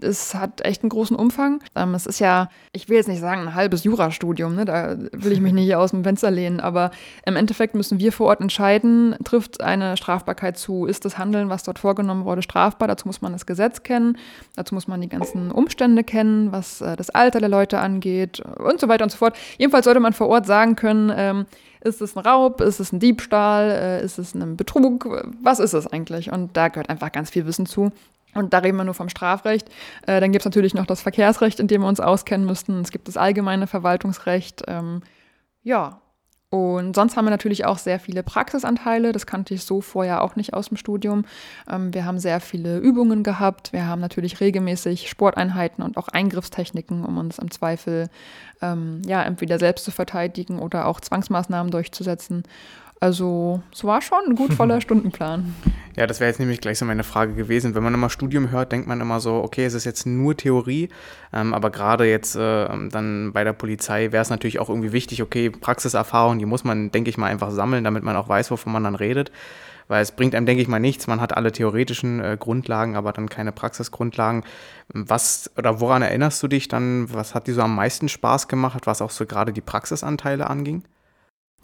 es 0.00 0.34
hat 0.34 0.64
echt 0.64 0.82
einen 0.82 0.90
großen 0.90 1.16
Umfang. 1.16 1.60
Ähm, 1.74 1.94
es 1.94 2.06
ist 2.06 2.20
ja, 2.20 2.48
ich 2.72 2.88
will 2.88 2.96
jetzt 2.96 3.08
nicht 3.08 3.20
sagen, 3.20 3.42
ein 3.42 3.54
halbes 3.54 3.84
Jurastudium, 3.84 4.54
ne? 4.54 4.64
da 4.64 4.96
will 5.12 5.32
ich 5.32 5.40
mich 5.40 5.52
nicht 5.52 5.74
aus 5.74 5.90
dem 5.90 6.04
Fenster 6.04 6.30
lehnen, 6.30 6.60
aber 6.60 6.90
im 7.26 7.36
Endeffekt 7.36 7.74
müssen 7.74 7.98
wir 7.98 8.12
vor 8.12 8.28
Ort 8.28 8.40
entscheiden, 8.40 9.16
trifft 9.24 9.60
eine 9.60 9.96
Strafbarkeit 9.96 10.56
zu, 10.56 10.86
ist 10.86 11.04
das 11.04 11.18
Handeln, 11.18 11.48
was 11.48 11.64
dort 11.64 11.78
vorgenommen 11.78 12.24
wurde, 12.24 12.42
strafbar, 12.42 12.57
dazu 12.88 13.06
muss 13.06 13.22
man 13.22 13.32
das 13.32 13.46
Gesetz 13.46 13.82
kennen, 13.82 14.18
dazu 14.56 14.74
muss 14.74 14.88
man 14.88 15.00
die 15.00 15.08
ganzen 15.08 15.50
Umstände 15.50 16.04
kennen, 16.04 16.52
was 16.52 16.80
äh, 16.80 16.96
das 16.96 17.10
Alter 17.10 17.40
der 17.40 17.48
Leute 17.48 17.78
angeht 17.78 18.40
und 18.40 18.80
so 18.80 18.88
weiter 18.88 19.04
und 19.04 19.10
so 19.10 19.16
fort. 19.18 19.36
Jedenfalls 19.58 19.84
sollte 19.84 20.00
man 20.00 20.12
vor 20.12 20.28
Ort 20.28 20.46
sagen 20.46 20.76
können, 20.76 21.12
ähm, 21.14 21.46
ist 21.80 22.00
es 22.00 22.16
ein 22.16 22.24
Raub? 22.24 22.60
Ist 22.60 22.80
es 22.80 22.92
ein 22.92 22.98
Diebstahl? 22.98 23.70
Äh, 23.70 24.04
ist 24.04 24.18
es 24.18 24.34
ein 24.34 24.56
Betrug? 24.56 25.08
Was 25.42 25.60
ist 25.60 25.74
es 25.74 25.86
eigentlich? 25.86 26.32
Und 26.32 26.56
da 26.56 26.68
gehört 26.68 26.90
einfach 26.90 27.12
ganz 27.12 27.30
viel 27.30 27.46
Wissen 27.46 27.66
zu. 27.66 27.92
Und 28.34 28.52
da 28.52 28.58
reden 28.58 28.76
wir 28.76 28.84
nur 28.84 28.94
vom 28.94 29.08
Strafrecht. 29.08 29.68
Äh, 30.06 30.20
dann 30.20 30.32
gibt 30.32 30.42
es 30.42 30.44
natürlich 30.44 30.74
noch 30.74 30.86
das 30.86 31.00
Verkehrsrecht, 31.00 31.60
in 31.60 31.68
dem 31.68 31.82
wir 31.82 31.88
uns 31.88 32.00
auskennen 32.00 32.46
müssten. 32.46 32.80
Es 32.80 32.90
gibt 32.90 33.08
das 33.08 33.16
allgemeine 33.16 33.66
Verwaltungsrecht. 33.66 34.62
Ähm, 34.66 35.02
ja. 35.62 36.00
Und 36.50 36.96
sonst 36.96 37.16
haben 37.16 37.26
wir 37.26 37.30
natürlich 37.30 37.66
auch 37.66 37.76
sehr 37.76 38.00
viele 38.00 38.22
Praxisanteile. 38.22 39.12
Das 39.12 39.26
kannte 39.26 39.52
ich 39.52 39.64
so 39.64 39.82
vorher 39.82 40.22
auch 40.22 40.34
nicht 40.34 40.54
aus 40.54 40.68
dem 40.68 40.78
Studium. 40.78 41.26
Ähm, 41.70 41.92
wir 41.92 42.06
haben 42.06 42.18
sehr 42.18 42.40
viele 42.40 42.78
Übungen 42.78 43.22
gehabt. 43.22 43.74
Wir 43.74 43.86
haben 43.86 44.00
natürlich 44.00 44.40
regelmäßig 44.40 45.10
Sporteinheiten 45.10 45.84
und 45.84 45.98
auch 45.98 46.08
Eingriffstechniken, 46.08 47.04
um 47.04 47.18
uns 47.18 47.38
im 47.38 47.50
Zweifel 47.50 48.08
ähm, 48.62 49.02
ja 49.06 49.22
entweder 49.22 49.58
selbst 49.58 49.84
zu 49.84 49.90
verteidigen 49.90 50.58
oder 50.58 50.86
auch 50.86 51.00
Zwangsmaßnahmen 51.00 51.70
durchzusetzen. 51.70 52.44
Also 53.00 53.62
es 53.72 53.84
war 53.84 54.02
schon 54.02 54.18
ein 54.26 54.34
gut 54.34 54.52
voller 54.52 54.80
Stundenplan. 54.80 55.54
Ja, 55.96 56.06
das 56.06 56.20
wäre 56.20 56.28
jetzt 56.28 56.40
nämlich 56.40 56.60
gleich 56.60 56.78
so 56.78 56.84
meine 56.84 57.04
Frage 57.04 57.34
gewesen. 57.34 57.74
Wenn 57.74 57.82
man 57.82 57.94
immer 57.94 58.10
Studium 58.10 58.50
hört, 58.50 58.72
denkt 58.72 58.88
man 58.88 59.00
immer 59.00 59.20
so, 59.20 59.34
okay, 59.36 59.64
es 59.64 59.74
ist 59.74 59.84
jetzt 59.84 60.06
nur 60.06 60.36
Theorie, 60.36 60.88
ähm, 61.32 61.54
aber 61.54 61.70
gerade 61.70 62.06
jetzt 62.06 62.34
äh, 62.36 62.68
dann 62.90 63.32
bei 63.32 63.44
der 63.44 63.52
Polizei 63.52 64.12
wäre 64.12 64.22
es 64.22 64.30
natürlich 64.30 64.58
auch 64.58 64.68
irgendwie 64.68 64.92
wichtig, 64.92 65.22
okay, 65.22 65.50
Praxiserfahrung, 65.50 66.38
die 66.38 66.46
muss 66.46 66.64
man, 66.64 66.90
denke 66.90 67.10
ich 67.10 67.18
mal, 67.18 67.26
einfach 67.26 67.50
sammeln, 67.50 67.84
damit 67.84 68.02
man 68.02 68.16
auch 68.16 68.28
weiß, 68.28 68.50
wovon 68.50 68.72
man 68.72 68.84
dann 68.84 68.94
redet. 68.94 69.30
Weil 69.88 70.02
es 70.02 70.12
bringt 70.12 70.34
einem, 70.34 70.44
denke 70.44 70.60
ich 70.60 70.68
mal, 70.68 70.78
nichts. 70.78 71.06
Man 71.06 71.20
hat 71.20 71.34
alle 71.34 71.50
theoretischen 71.50 72.20
äh, 72.20 72.36
Grundlagen, 72.38 72.94
aber 72.94 73.12
dann 73.12 73.30
keine 73.30 73.52
Praxisgrundlagen. 73.52 74.44
Was 74.92 75.50
oder 75.56 75.80
woran 75.80 76.02
erinnerst 76.02 76.42
du 76.42 76.48
dich 76.48 76.68
dann? 76.68 77.12
Was 77.12 77.34
hat 77.34 77.46
dir 77.46 77.54
so 77.54 77.62
am 77.62 77.74
meisten 77.74 78.08
Spaß 78.08 78.48
gemacht, 78.48 78.86
was 78.86 79.00
auch 79.00 79.10
so 79.10 79.24
gerade 79.24 79.52
die 79.52 79.62
Praxisanteile 79.62 80.50
anging? 80.50 80.84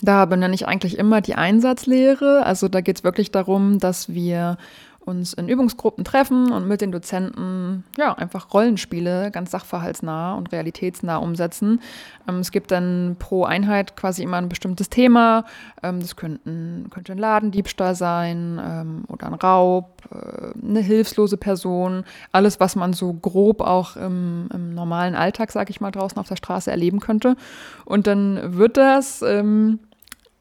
Da 0.03 0.25
benenne 0.25 0.55
ich 0.55 0.67
eigentlich 0.67 0.99
immer 0.99 1.21
die 1.21 1.35
Einsatzlehre. 1.35 2.45
Also 2.45 2.69
da 2.69 2.81
geht 2.81 2.99
es 2.99 3.05
wirklich 3.05 3.31
darum, 3.31 3.79
dass 3.79 4.13
wir 4.13 4.59
uns 5.05 5.35
in 5.35 5.49
Übungsgruppen 5.49 6.05
treffen 6.05 6.51
und 6.51 6.67
mit 6.67 6.81
den 6.81 6.91
Dozenten 6.91 7.85
ja 7.99 8.15
einfach 8.15 8.53
Rollenspiele 8.55 9.31
ganz 9.31 9.51
sachverhaltsnah 9.51 10.35
und 10.35 10.51
realitätsnah 10.53 11.19
umsetzen. 11.19 11.81
Ähm, 12.29 12.39
es 12.39 12.51
gibt 12.51 12.71
dann 12.71 13.17
pro 13.19 13.45
Einheit 13.45 13.97
quasi 13.97 14.23
immer 14.23 14.39
ein 14.39 14.49
bestimmtes 14.49 14.89
Thema. 14.91 15.45
Ähm, 15.83 16.01
das 16.01 16.17
könnten, 16.17 16.89
könnte 16.91 17.13
ein 17.13 17.19
Ladendiebstahl 17.19 17.95
sein 17.95 18.61
ähm, 18.65 19.05
oder 19.09 19.27
ein 19.27 19.35
Raub, 19.35 20.03
äh, 20.11 20.67
eine 20.67 20.81
hilflose 20.81 21.37
Person, 21.37 22.05
alles, 22.33 22.61
was 22.61 22.77
man 22.77 22.93
so 22.93 23.13
grob 23.13 23.61
auch 23.61 23.97
im, 23.97 24.49
im 24.53 24.75
normalen 24.75 25.15
Alltag, 25.15 25.53
sag 25.53 25.71
ich 25.71 25.81
mal, 25.81 25.91
draußen 25.91 26.19
auf 26.19 26.29
der 26.29 26.37
Straße 26.37 26.71
erleben 26.71 27.01
könnte. 27.01 27.37
Und 27.85 28.07
dann 28.07 28.57
wird 28.57 28.77
das 28.79 29.23
ähm, 29.23 29.81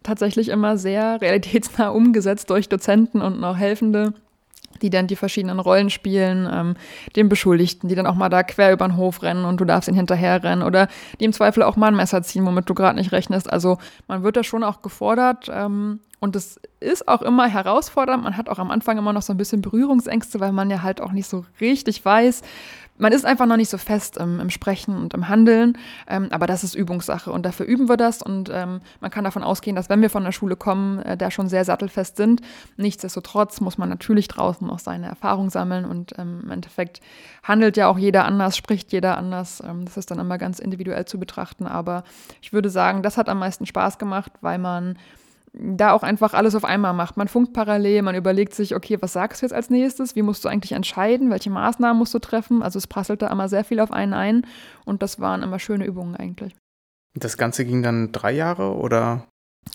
tatsächlich 0.04 0.50
immer 0.50 0.78
sehr 0.78 1.20
realitätsnah 1.22 1.90
umgesetzt 1.90 2.50
durch 2.50 2.70
Dozenten 2.70 3.22
und 3.22 3.40
noch 3.40 3.58
Helfende 3.58 4.14
die 4.84 4.92
dann 4.92 5.08
die 5.08 5.16
verschiedenen 5.16 5.60
Rollen 5.60 5.90
spielen, 5.90 6.48
ähm, 6.54 6.76
den 7.16 7.30
Beschuldigten, 7.30 7.90
die 7.90 7.96
dann 7.96 8.06
auch 8.06 8.14
mal 8.14 8.30
da 8.30 8.44
quer 8.44 8.72
über 8.72 8.88
den 8.88 8.98
Hof 8.98 9.24
rennen 9.24 9.46
und 9.46 9.60
du 9.60 9.66
darfst 9.66 9.90
ihn 9.90 9.96
hinterherrennen 9.96 10.64
oder 10.64 10.88
die 11.20 11.26
im 11.26 11.34
Zweifel 11.34 11.64
auch 11.64 11.76
mal 11.76 11.88
ein 11.88 11.96
Messer 11.96 12.22
ziehen, 12.22 12.46
womit 12.46 12.70
du 12.70 12.76
gerade 12.76 13.00
nicht 13.00 13.12
rechnest. 13.12 13.52
Also 13.52 13.80
man 14.08 14.22
wird 14.22 14.38
da 14.38 14.44
schon 14.44 14.64
auch 14.64 14.84
gefordert 14.84 15.50
ähm, 15.52 16.00
Und 16.20 16.36
das 16.36 16.58
ist 16.80 17.10
auch 17.10 17.22
immer 17.22 17.48
herausfordernd. 17.48 18.24
Man 18.24 18.38
hat 18.38 18.48
auch 18.48 18.60
am 18.60 18.72
Anfang 18.72 18.98
immer 18.98 19.12
noch 19.12 19.22
so 19.22 19.34
ein 19.34 19.38
bisschen 19.38 19.62
Berührungsängste, 19.62 20.40
weil 20.40 20.54
man 20.54 20.70
ja 20.70 20.82
halt 20.82 21.02
auch 21.02 21.12
nicht 21.12 21.28
so 21.28 21.44
richtig 21.60 22.06
weiß, 22.06 22.44
man 22.98 23.12
ist 23.12 23.26
einfach 23.26 23.46
noch 23.46 23.58
nicht 23.58 23.70
so 23.70 23.78
fest 23.78 24.18
im, 24.18 24.40
im 24.40 24.50
Sprechen 24.50 24.96
und 24.96 25.14
im 25.14 25.28
Handeln, 25.28 25.78
ähm, 26.08 26.28
aber 26.32 26.48
das 26.48 26.64
ist 26.64 26.76
Übungssache 26.76 27.32
und 27.32 27.46
dafür 27.46 27.66
üben 27.66 27.90
wir 27.90 27.98
das 27.98 28.22
und 28.22 28.50
ähm, 28.54 28.82
man 29.02 29.12
kann 29.12 29.24
davon 29.24 29.44
ausgehen, 29.44 29.76
dass 29.76 29.90
wenn 29.90 30.02
wir 30.02 30.10
von 30.10 30.24
der 30.24 30.32
Schule 30.32 30.56
kommen, 30.56 31.00
äh, 31.00 31.18
da 31.18 31.32
schon 31.32 31.50
sehr 31.50 31.66
sattelfest 31.66 32.18
sind. 32.18 32.42
Nichtsdestotrotz 32.78 33.62
muss 33.62 33.78
man 33.78 33.90
natürlich 33.90 34.28
draußen 34.28 34.66
noch 34.66 34.80
seine 34.80 35.08
Erfahrung 35.08 35.50
sammeln 35.50 35.86
und 35.86 36.14
ähm, 36.18 36.42
im 36.44 36.52
Endeffekt 36.52 37.02
handelt 37.42 37.78
ja 37.78 37.88
auch 37.88 37.98
jeder 37.98 38.26
anders, 38.26 38.56
spricht 38.56 38.92
jeder 38.92 39.18
anders. 39.18 39.62
Ähm, 39.68 39.86
das 39.86 39.98
ist 39.98 40.12
dann 40.12 40.20
immer 40.20 40.38
ganz 40.38 40.60
individuell 40.60 41.06
zu 41.06 41.20
betrachten, 41.20 41.66
aber 41.66 42.04
ich 42.42 42.54
würde 42.54 42.70
sagen, 42.70 43.02
das 43.02 43.18
hat 43.18 43.30
am 43.30 43.40
meisten 43.40 43.66
Spaß 43.66 43.98
gemacht, 43.98 44.32
weil 44.42 44.60
man 44.60 44.98
da 45.54 45.92
auch 45.92 46.04
einfach 46.04 46.34
alles 46.34 46.56
auf 46.56 46.66
einmal 46.66 46.94
macht. 46.94 47.16
Man 47.16 47.28
funkt 47.28 47.54
parallel, 47.54 48.02
man 48.02 48.16
überlegt 48.16 48.56
sich, 48.56 48.76
okay, 48.76 48.98
was 49.02 49.14
sagst 49.14 49.42
du 49.42 49.46
jetzt 49.46 49.54
als 49.54 49.70
nächstes? 49.70 50.16
Wie 50.16 50.24
musst 50.24 50.44
du 50.44 50.50
eigentlich 50.50 50.72
entscheiden? 50.72 51.30
Welche 51.30 51.52
Maßnahmen 51.52 51.98
musst 51.98 52.14
du 52.14 52.20
treffen? 52.20 52.64
Also 52.64 52.78
es 52.78 52.88
prasselt 52.88 53.22
da 53.22 53.28
immer 53.28 53.48
sehr 53.48 53.64
viel 53.64 53.80
auf 53.80 53.92
einen 53.92 54.14
ein 54.14 54.48
und 54.86 55.04
das 55.04 55.20
waren 55.20 55.44
immer 55.44 55.60
schöne 55.60 55.86
Übungen 55.86 56.16
eigentlich. 56.16 56.56
Das 57.14 57.38
Ganze 57.38 57.66
ging 57.66 57.84
dann 57.84 58.12
drei 58.12 58.32
Jahre 58.32 58.76
oder? 58.76 59.28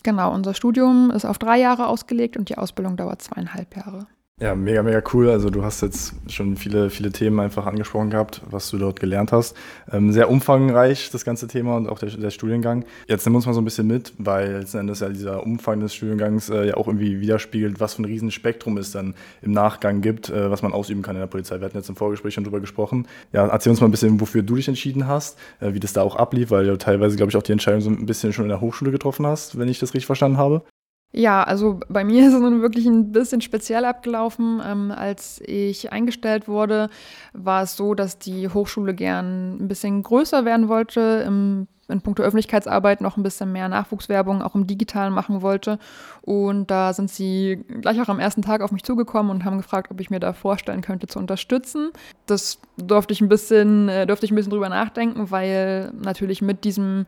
Genau, 0.03 0.33
unser 0.33 0.53
Studium 0.53 1.11
ist 1.11 1.25
auf 1.25 1.39
drei 1.39 1.57
Jahre 1.57 1.87
ausgelegt 1.87 2.35
und 2.35 2.49
die 2.49 2.57
Ausbildung 2.57 2.97
dauert 2.97 3.21
zweieinhalb 3.21 3.75
Jahre. 3.75 4.07
Ja, 4.41 4.55
mega, 4.55 4.81
mega 4.83 5.03
cool. 5.13 5.29
Also 5.29 5.49
du 5.49 5.65
hast 5.65 5.81
jetzt 5.81 6.13
schon 6.27 6.55
viele, 6.55 6.89
viele 6.89 7.11
Themen 7.11 7.41
einfach 7.41 7.65
angesprochen 7.65 8.09
gehabt, 8.09 8.41
was 8.49 8.69
du 8.69 8.77
dort 8.77 8.97
gelernt 8.97 9.33
hast. 9.33 9.53
Ähm, 9.91 10.13
sehr 10.13 10.29
umfangreich 10.29 11.09
das 11.11 11.25
ganze 11.25 11.47
Thema 11.47 11.75
und 11.75 11.89
auch 11.89 11.99
der, 11.99 12.09
der, 12.09 12.29
Studiengang. 12.29 12.85
Jetzt 13.09 13.25
nimm 13.25 13.35
uns 13.35 13.45
mal 13.45 13.53
so 13.53 13.59
ein 13.59 13.65
bisschen 13.65 13.87
mit, 13.87 14.13
weil 14.17 14.59
letzten 14.59 14.77
Endes 14.77 15.01
ja 15.01 15.09
dieser 15.09 15.43
Umfang 15.43 15.81
des 15.81 15.93
Studiengangs 15.93 16.49
äh, 16.49 16.67
ja 16.67 16.77
auch 16.77 16.87
irgendwie 16.87 17.19
widerspiegelt, 17.19 17.81
was 17.81 17.95
für 17.95 18.03
ein 18.03 18.05
Riesenspektrum 18.05 18.77
es 18.77 18.93
dann 18.93 19.13
im 19.41 19.51
Nachgang 19.51 19.99
gibt, 19.99 20.29
äh, 20.29 20.49
was 20.49 20.61
man 20.61 20.71
ausüben 20.71 21.01
kann 21.01 21.17
in 21.17 21.21
der 21.21 21.27
Polizei. 21.27 21.59
Wir 21.59 21.65
hatten 21.65 21.77
jetzt 21.77 21.89
im 21.89 21.97
Vorgespräch 21.97 22.33
schon 22.33 22.45
drüber 22.45 22.61
gesprochen. 22.61 23.07
Ja, 23.33 23.45
erzähl 23.45 23.71
uns 23.71 23.81
mal 23.81 23.89
ein 23.89 23.91
bisschen, 23.91 24.21
wofür 24.21 24.41
du 24.41 24.55
dich 24.55 24.69
entschieden 24.69 25.05
hast, 25.05 25.37
äh, 25.59 25.73
wie 25.73 25.81
das 25.81 25.91
da 25.91 26.01
auch 26.01 26.15
ablief, 26.15 26.49
weil 26.49 26.65
du 26.65 26.77
teilweise, 26.77 27.17
glaube 27.17 27.29
ich, 27.29 27.35
auch 27.35 27.43
die 27.43 27.51
Entscheidung 27.51 27.81
so 27.81 27.89
ein 27.89 28.05
bisschen 28.05 28.31
schon 28.31 28.45
in 28.45 28.49
der 28.49 28.61
Hochschule 28.61 28.91
getroffen 28.91 29.27
hast, 29.27 29.59
wenn 29.59 29.67
ich 29.67 29.79
das 29.79 29.93
richtig 29.93 30.05
verstanden 30.05 30.37
habe. 30.37 30.63
Ja, 31.11 31.43
also 31.43 31.79
bei 31.89 32.03
mir 32.03 32.21
ist 32.27 32.33
es 32.33 32.41
nun 32.41 32.61
wirklich 32.61 32.85
ein 32.85 33.11
bisschen 33.11 33.41
speziell 33.41 33.85
abgelaufen. 33.85 34.61
Ähm, 34.65 34.91
als 34.91 35.41
ich 35.45 35.91
eingestellt 35.91 36.47
wurde, 36.47 36.89
war 37.33 37.63
es 37.63 37.75
so, 37.75 37.93
dass 37.95 38.19
die 38.19 38.49
Hochschule 38.49 38.93
gern 38.93 39.57
ein 39.59 39.67
bisschen 39.67 40.03
größer 40.03 40.45
werden 40.45 40.67
wollte, 40.67 41.23
im, 41.25 41.67
in 41.87 42.01
puncto 42.01 42.21
Öffentlichkeitsarbeit 42.21 43.01
noch 43.01 43.17
ein 43.17 43.23
bisschen 43.23 43.51
mehr 43.51 43.67
Nachwuchswerbung 43.67 44.43
auch 44.43 44.53
im 44.53 44.67
Digitalen 44.67 45.11
machen 45.11 45.41
wollte. 45.41 45.79
Und 46.21 46.69
da 46.69 46.93
sind 46.93 47.09
sie 47.09 47.65
gleich 47.81 47.99
auch 47.99 48.09
am 48.09 48.19
ersten 48.19 48.43
Tag 48.43 48.61
auf 48.61 48.71
mich 48.71 48.83
zugekommen 48.83 49.31
und 49.31 49.45
haben 49.45 49.57
gefragt, 49.57 49.89
ob 49.89 49.99
ich 49.99 50.11
mir 50.11 50.19
da 50.19 50.33
vorstellen 50.33 50.81
könnte 50.81 51.07
zu 51.07 51.17
unterstützen. 51.17 51.89
Das 52.27 52.59
durfte 52.77 53.13
ich 53.13 53.21
ein 53.21 53.29
bisschen, 53.29 53.89
äh, 53.89 54.05
durfte 54.05 54.27
ich 54.27 54.31
ein 54.31 54.35
bisschen 54.35 54.51
drüber 54.51 54.69
nachdenken, 54.69 55.31
weil 55.31 55.91
natürlich 55.99 56.43
mit 56.43 56.63
diesem 56.65 57.07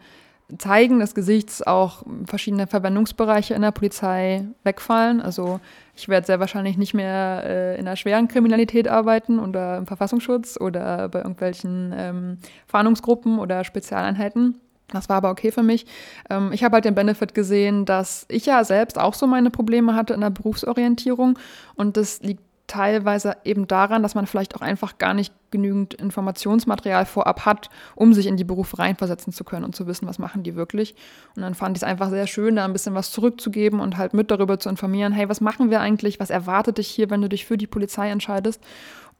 Zeigen 0.57 0.99
des 0.99 1.15
Gesichts 1.15 1.61
auch 1.61 2.03
verschiedene 2.25 2.67
Verwendungsbereiche 2.67 3.53
in 3.53 3.61
der 3.61 3.71
Polizei 3.71 4.45
wegfallen. 4.63 5.21
Also 5.21 5.59
ich 5.95 6.09
werde 6.09 6.27
sehr 6.27 6.39
wahrscheinlich 6.39 6.77
nicht 6.77 6.93
mehr 6.93 7.43
äh, 7.45 7.79
in 7.79 7.85
der 7.85 7.95
schweren 7.95 8.27
Kriminalität 8.27 8.87
arbeiten 8.87 9.39
oder 9.39 9.77
im 9.77 9.87
Verfassungsschutz 9.87 10.59
oder 10.59 11.09
bei 11.09 11.19
irgendwelchen 11.19 11.93
ähm, 11.95 12.37
Fahndungsgruppen 12.67 13.39
oder 13.39 13.63
Spezialeinheiten. 13.63 14.59
Das 14.91 15.09
war 15.09 15.17
aber 15.17 15.31
okay 15.31 15.51
für 15.51 15.63
mich. 15.63 15.85
Ähm, 16.29 16.51
ich 16.53 16.63
habe 16.63 16.75
halt 16.75 16.85
den 16.85 16.95
Benefit 16.95 17.33
gesehen, 17.33 17.85
dass 17.85 18.25
ich 18.29 18.45
ja 18.45 18.63
selbst 18.63 18.99
auch 18.99 19.13
so 19.13 19.27
meine 19.27 19.49
Probleme 19.49 19.95
hatte 19.95 20.13
in 20.13 20.21
der 20.21 20.29
Berufsorientierung 20.29 21.39
und 21.75 21.97
das 21.97 22.21
liegt 22.21 22.43
teilweise 22.67 23.35
eben 23.43 23.67
daran, 23.67 24.03
dass 24.03 24.15
man 24.15 24.27
vielleicht 24.27 24.55
auch 24.55 24.61
einfach 24.61 24.97
gar 24.97 25.13
nicht 25.13 25.33
genügend 25.51 25.93
Informationsmaterial 25.93 27.05
vorab 27.05 27.45
hat, 27.45 27.69
um 27.95 28.13
sich 28.13 28.27
in 28.27 28.37
die 28.37 28.43
Berufe 28.43 28.79
reinversetzen 28.79 29.33
zu 29.33 29.43
können 29.43 29.65
und 29.65 29.75
zu 29.75 29.87
wissen, 29.87 30.07
was 30.07 30.19
machen 30.19 30.43
die 30.43 30.55
wirklich. 30.55 30.95
Und 31.35 31.41
dann 31.41 31.53
fand 31.53 31.75
ich 31.75 31.83
es 31.83 31.87
einfach 31.87 32.09
sehr 32.09 32.27
schön, 32.27 32.55
da 32.55 32.65
ein 32.65 32.73
bisschen 32.73 32.95
was 32.95 33.11
zurückzugeben 33.11 33.79
und 33.79 33.97
halt 33.97 34.13
mit 34.13 34.31
darüber 34.31 34.59
zu 34.59 34.69
informieren, 34.69 35.11
hey, 35.11 35.27
was 35.27 35.41
machen 35.41 35.69
wir 35.69 35.81
eigentlich, 35.81 36.19
was 36.19 36.29
erwartet 36.29 36.77
dich 36.77 36.87
hier, 36.87 37.09
wenn 37.09 37.21
du 37.21 37.27
dich 37.27 37.45
für 37.45 37.57
die 37.57 37.67
Polizei 37.67 38.09
entscheidest 38.09 38.63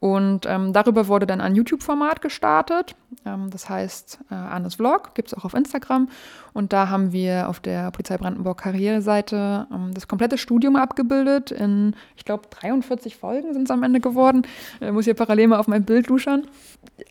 und 0.01 0.47
ähm, 0.47 0.73
darüber 0.73 1.07
wurde 1.07 1.27
dann 1.27 1.41
ein 1.41 1.53
YouTube-Format 1.53 2.23
gestartet. 2.23 2.95
Ähm, 3.23 3.51
das 3.51 3.69
heißt 3.69 4.17
äh, 4.31 4.33
Annes 4.33 4.73
Vlog, 4.73 5.13
gibt 5.13 5.27
es 5.27 5.37
auch 5.37 5.45
auf 5.45 5.53
Instagram. 5.53 6.09
Und 6.53 6.73
da 6.73 6.89
haben 6.89 7.11
wir 7.11 7.47
auf 7.47 7.59
der 7.59 7.91
Polizei 7.91 8.17
Brandenburg 8.17 8.57
Karriereseite 8.57 9.67
ähm, 9.71 9.93
das 9.93 10.07
komplette 10.07 10.39
Studium 10.39 10.75
abgebildet. 10.75 11.51
In, 11.51 11.95
ich 12.17 12.25
glaube, 12.25 12.47
43 12.49 13.15
Folgen 13.15 13.53
sind 13.53 13.65
es 13.65 13.69
am 13.69 13.83
Ende 13.83 13.99
geworden. 13.99 14.41
Ich 14.79 14.91
muss 14.91 15.05
hier 15.05 15.13
parallel 15.13 15.49
mal 15.49 15.59
auf 15.59 15.67
mein 15.67 15.85
Bild 15.85 16.07
luschern. 16.07 16.47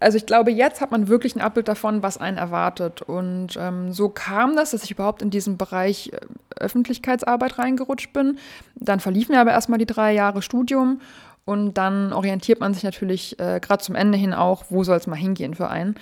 Also 0.00 0.16
ich 0.16 0.26
glaube, 0.26 0.50
jetzt 0.50 0.80
hat 0.80 0.90
man 0.90 1.06
wirklich 1.06 1.36
ein 1.36 1.40
Abbild 1.42 1.68
davon, 1.68 2.02
was 2.02 2.18
einen 2.18 2.38
erwartet. 2.38 3.02
Und 3.02 3.56
ähm, 3.56 3.92
so 3.92 4.08
kam 4.08 4.56
das, 4.56 4.72
dass 4.72 4.82
ich 4.82 4.90
überhaupt 4.90 5.22
in 5.22 5.30
diesen 5.30 5.58
Bereich 5.58 6.10
äh, 6.12 6.18
Öffentlichkeitsarbeit 6.56 7.56
reingerutscht 7.56 8.12
bin. 8.12 8.38
Dann 8.74 8.98
verliefen 8.98 9.32
mir 9.32 9.40
aber 9.40 9.52
erstmal 9.52 9.78
die 9.78 9.86
drei 9.86 10.12
Jahre 10.12 10.42
Studium. 10.42 11.00
Und 11.44 11.74
dann 11.74 12.12
orientiert 12.12 12.60
man 12.60 12.74
sich 12.74 12.82
natürlich 12.82 13.38
äh, 13.40 13.60
gerade 13.60 13.82
zum 13.82 13.94
Ende 13.94 14.16
hin 14.16 14.34
auch, 14.34 14.64
wo 14.68 14.84
soll 14.84 14.96
es 14.96 15.06
mal 15.06 15.16
hingehen 15.16 15.54
für 15.54 15.68
einen. 15.68 15.96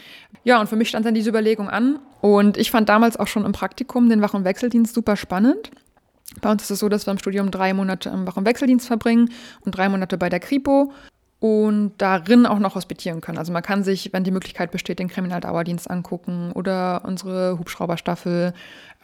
Ja, 0.45 0.61
und 0.61 0.69
für 0.69 0.77
mich 0.77 0.89
stand 0.89 1.07
dann 1.07 1.15
diese 1.15 1.31
Überlegung 1.31 1.71
an. 1.71 2.01
Und 2.21 2.57
ich 2.57 2.71
fand 2.71 2.89
damals 2.89 3.17
auch 3.17 3.29
schon 3.29 3.45
im 3.45 3.53
Praktikum 3.53 4.09
den 4.09 4.21
Wach- 4.21 4.35
und 4.35 4.45
Wechseldienst 4.45 4.95
super 4.95 5.17
spannend. 5.17 5.71
Bei 6.41 6.51
uns 6.51 6.65
ist 6.65 6.71
es 6.71 6.79
so, 6.81 6.89
dass 6.89 7.07
wir 7.07 7.13
im 7.13 7.19
Studium 7.19 7.51
drei 7.51 7.73
Monate 7.73 8.11
im 8.11 8.27
Wach- 8.27 8.37
und 8.37 8.47
Wechseldienst 8.47 8.87
verbringen 8.87 9.31
und 9.65 9.77
drei 9.77 9.89
Monate 9.89 10.19
bei 10.19 10.29
der 10.29 10.41
Kripo 10.41 10.93
und 11.41 11.93
darin 11.99 12.47
auch 12.47 12.59
noch 12.59 12.75
hospitieren 12.75 13.21
können. 13.21 13.39
Also 13.39 13.53
man 13.53 13.63
kann 13.63 13.85
sich, 13.85 14.13
wenn 14.13 14.25
die 14.25 14.31
Möglichkeit 14.31 14.73
besteht, 14.73 14.99
den 14.99 15.09
Kriminaldauerdienst 15.09 15.89
angucken 15.89 16.53
oder 16.53 17.03
unsere 17.05 17.59
Hubschrauberstaffel 17.59 18.53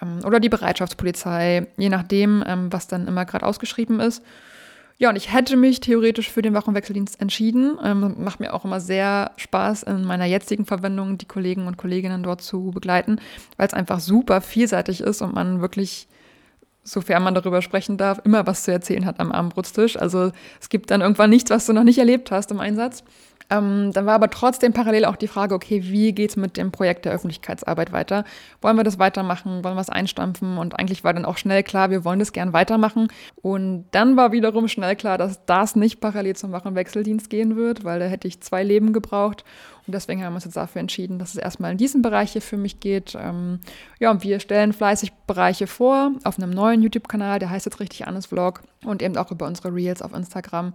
ähm, 0.02 0.18
oder 0.24 0.40
die 0.40 0.48
Bereitschaftspolizei, 0.48 1.68
je 1.76 1.88
nachdem, 1.88 2.42
ähm, 2.46 2.72
was 2.72 2.88
dann 2.88 3.06
immer 3.06 3.24
gerade 3.24 3.46
ausgeschrieben 3.46 4.00
ist. 4.00 4.22
Ja, 4.96 5.08
und 5.10 5.16
ich 5.16 5.32
hätte 5.32 5.56
mich 5.56 5.80
theoretisch 5.80 6.30
für 6.30 6.40
den 6.42 6.54
Wach- 6.54 6.68
entschieden. 6.68 7.78
Ähm, 7.82 8.14
macht 8.18 8.38
mir 8.40 8.54
auch 8.54 8.64
immer 8.64 8.80
sehr 8.80 9.32
Spaß, 9.36 9.82
in 9.84 10.04
meiner 10.04 10.24
jetzigen 10.24 10.64
Verwendung 10.64 11.18
die 11.18 11.26
Kollegen 11.26 11.66
und 11.66 11.76
Kolleginnen 11.76 12.22
dort 12.22 12.42
zu 12.42 12.70
begleiten, 12.70 13.18
weil 13.56 13.66
es 13.66 13.74
einfach 13.74 13.98
super 14.00 14.40
vielseitig 14.40 15.00
ist 15.00 15.20
und 15.20 15.34
man 15.34 15.60
wirklich, 15.60 16.06
sofern 16.84 17.24
man 17.24 17.34
darüber 17.34 17.60
sprechen 17.60 17.96
darf, 17.96 18.20
immer 18.24 18.46
was 18.46 18.62
zu 18.62 18.70
erzählen 18.72 19.04
hat 19.04 19.18
am 19.18 19.32
Abendbrotstisch. 19.32 19.96
Also 19.96 20.30
es 20.60 20.68
gibt 20.68 20.90
dann 20.92 21.00
irgendwann 21.00 21.30
nichts, 21.30 21.50
was 21.50 21.66
du 21.66 21.72
noch 21.72 21.84
nicht 21.84 21.98
erlebt 21.98 22.30
hast 22.30 22.52
im 22.52 22.60
Einsatz. 22.60 23.02
Ähm, 23.50 23.92
dann 23.92 24.06
war 24.06 24.14
aber 24.14 24.30
trotzdem 24.30 24.72
parallel 24.72 25.04
auch 25.04 25.16
die 25.16 25.28
Frage, 25.28 25.54
okay, 25.54 25.82
wie 25.84 26.12
geht 26.12 26.30
es 26.30 26.36
mit 26.36 26.56
dem 26.56 26.72
Projekt 26.72 27.04
der 27.04 27.12
Öffentlichkeitsarbeit 27.12 27.92
weiter? 27.92 28.24
Wollen 28.62 28.76
wir 28.76 28.84
das 28.84 28.98
weitermachen? 28.98 29.62
Wollen 29.64 29.76
wir 29.76 29.80
es 29.80 29.90
einstampfen? 29.90 30.56
Und 30.56 30.78
eigentlich 30.78 31.04
war 31.04 31.12
dann 31.12 31.24
auch 31.24 31.36
schnell 31.36 31.62
klar, 31.62 31.90
wir 31.90 32.04
wollen 32.04 32.18
das 32.18 32.32
gern 32.32 32.52
weitermachen. 32.52 33.08
Und 33.42 33.86
dann 33.90 34.16
war 34.16 34.32
wiederum 34.32 34.68
schnell 34.68 34.96
klar, 34.96 35.18
dass 35.18 35.44
das 35.44 35.76
nicht 35.76 36.00
parallel 36.00 36.36
zum 36.36 36.52
Wach- 36.52 36.64
und 36.64 36.74
Wechseldienst 36.74 37.28
gehen 37.28 37.56
wird, 37.56 37.84
weil 37.84 38.00
da 38.00 38.06
hätte 38.06 38.28
ich 38.28 38.40
zwei 38.40 38.62
Leben 38.62 38.92
gebraucht. 38.92 39.44
Und 39.86 39.92
deswegen 39.92 40.24
haben 40.24 40.32
wir 40.32 40.36
uns 40.36 40.44
jetzt 40.44 40.56
dafür 40.56 40.80
entschieden, 40.80 41.18
dass 41.18 41.30
es 41.30 41.36
erstmal 41.36 41.72
in 41.72 41.78
diesen 41.78 42.00
Bereich 42.00 42.32
hier 42.32 42.40
für 42.40 42.56
mich 42.56 42.80
geht. 42.80 43.14
Ähm, 43.20 43.60
ja, 43.98 44.10
und 44.10 44.22
wir 44.22 44.40
stellen 44.40 44.72
fleißig 44.72 45.12
Bereiche 45.26 45.66
vor 45.66 46.12
auf 46.24 46.38
einem 46.38 46.50
neuen 46.50 46.80
YouTube-Kanal, 46.80 47.38
der 47.38 47.50
heißt 47.50 47.66
jetzt 47.66 47.80
richtig 47.80 48.06
Annes 48.06 48.26
Vlog 48.26 48.62
und 48.84 49.02
eben 49.02 49.16
auch 49.18 49.30
über 49.30 49.46
unsere 49.46 49.74
Reels 49.74 50.00
auf 50.00 50.14
Instagram. 50.14 50.72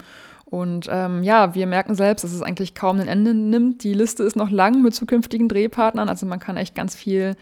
Und 0.50 0.88
ähm, 0.90 1.22
ja, 1.22 1.54
wir 1.54 1.68
merken 1.68 1.94
selbst, 1.94 2.24
dass 2.24 2.34
es 2.34 2.42
eigentlich 2.42 2.74
kaum 2.74 3.00
ein 3.00 3.08
Ende 3.08 3.36
nimmt. 3.36 3.84
Die 3.84 3.94
Liste 3.94 4.24
ist 4.24 4.36
noch 4.36 4.50
lang 4.50 4.82
mit 4.82 4.96
zukünftigen 4.96 5.48
Drehpartnern. 5.48 6.10
Also 6.10 6.26
man 6.26 6.40
kann 6.40 6.58
echt 6.58 6.74
ganz 6.74 6.96
viel, 6.96 7.36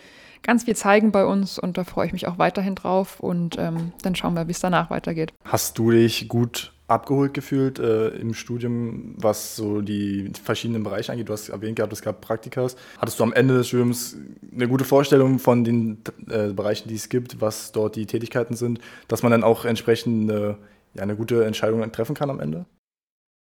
ganz 0.44 0.66
viel 0.66 0.76
zeigen 0.76 1.14
bei 1.14 1.26
uns 1.26 1.58
und 1.58 1.78
da 1.78 1.86
freue 1.86 2.08
ich 2.08 2.14
mich 2.14 2.28
auch 2.28 2.38
weiterhin 2.38 2.76
drauf. 2.76 3.22
Und 3.22 3.58
ähm, 3.58 3.94
dann 4.02 4.16
schauen 4.16 4.34
wir, 4.34 4.48
wie 4.48 4.52
es 4.52 4.60
danach 4.60 4.90
weitergeht. 4.90 5.32
Hast 5.46 5.78
du 5.78 5.92
dich 5.92 6.28
gut 6.28 6.74
abgeholt 6.88 7.34
gefühlt 7.34 7.80
äh, 7.80 8.10
im 8.10 8.34
Studium, 8.34 9.14
was 9.18 9.56
so 9.56 9.82
die 9.82 10.32
verschiedenen 10.44 10.84
Bereiche 10.84 11.14
angeht? 11.14 11.30
Du 11.30 11.34
hast 11.34 11.48
erwähnt 11.48 11.78
gehabt, 11.78 11.94
es 11.94 12.02
gab 12.02 12.20
Praktikas. 12.20 12.76
Hattest 12.98 13.20
du 13.20 13.24
am 13.24 13.32
Ende 13.32 13.54
des 13.54 13.70
Studiums 13.70 14.18
eine 14.54 14.68
gute 14.68 14.84
Vorstellung 14.84 15.40
von 15.40 15.64
den 15.64 16.00
äh, 16.30 16.50
Bereichen, 16.50 16.90
die 16.90 16.96
es 16.96 17.08
gibt, 17.08 17.40
was 17.40 17.72
dort 17.72 17.96
die 17.96 18.06
Tätigkeiten 18.06 18.56
sind, 18.56 18.80
dass 19.08 19.24
man 19.24 19.32
dann 19.32 19.44
auch 19.44 19.64
entsprechend 19.64 20.30
äh, 20.30 20.56
ja, 20.94 21.04
eine 21.04 21.16
gute 21.16 21.46
Entscheidung 21.46 21.90
treffen 21.92 22.16
kann 22.16 22.30
am 22.30 22.40
Ende? 22.42 22.66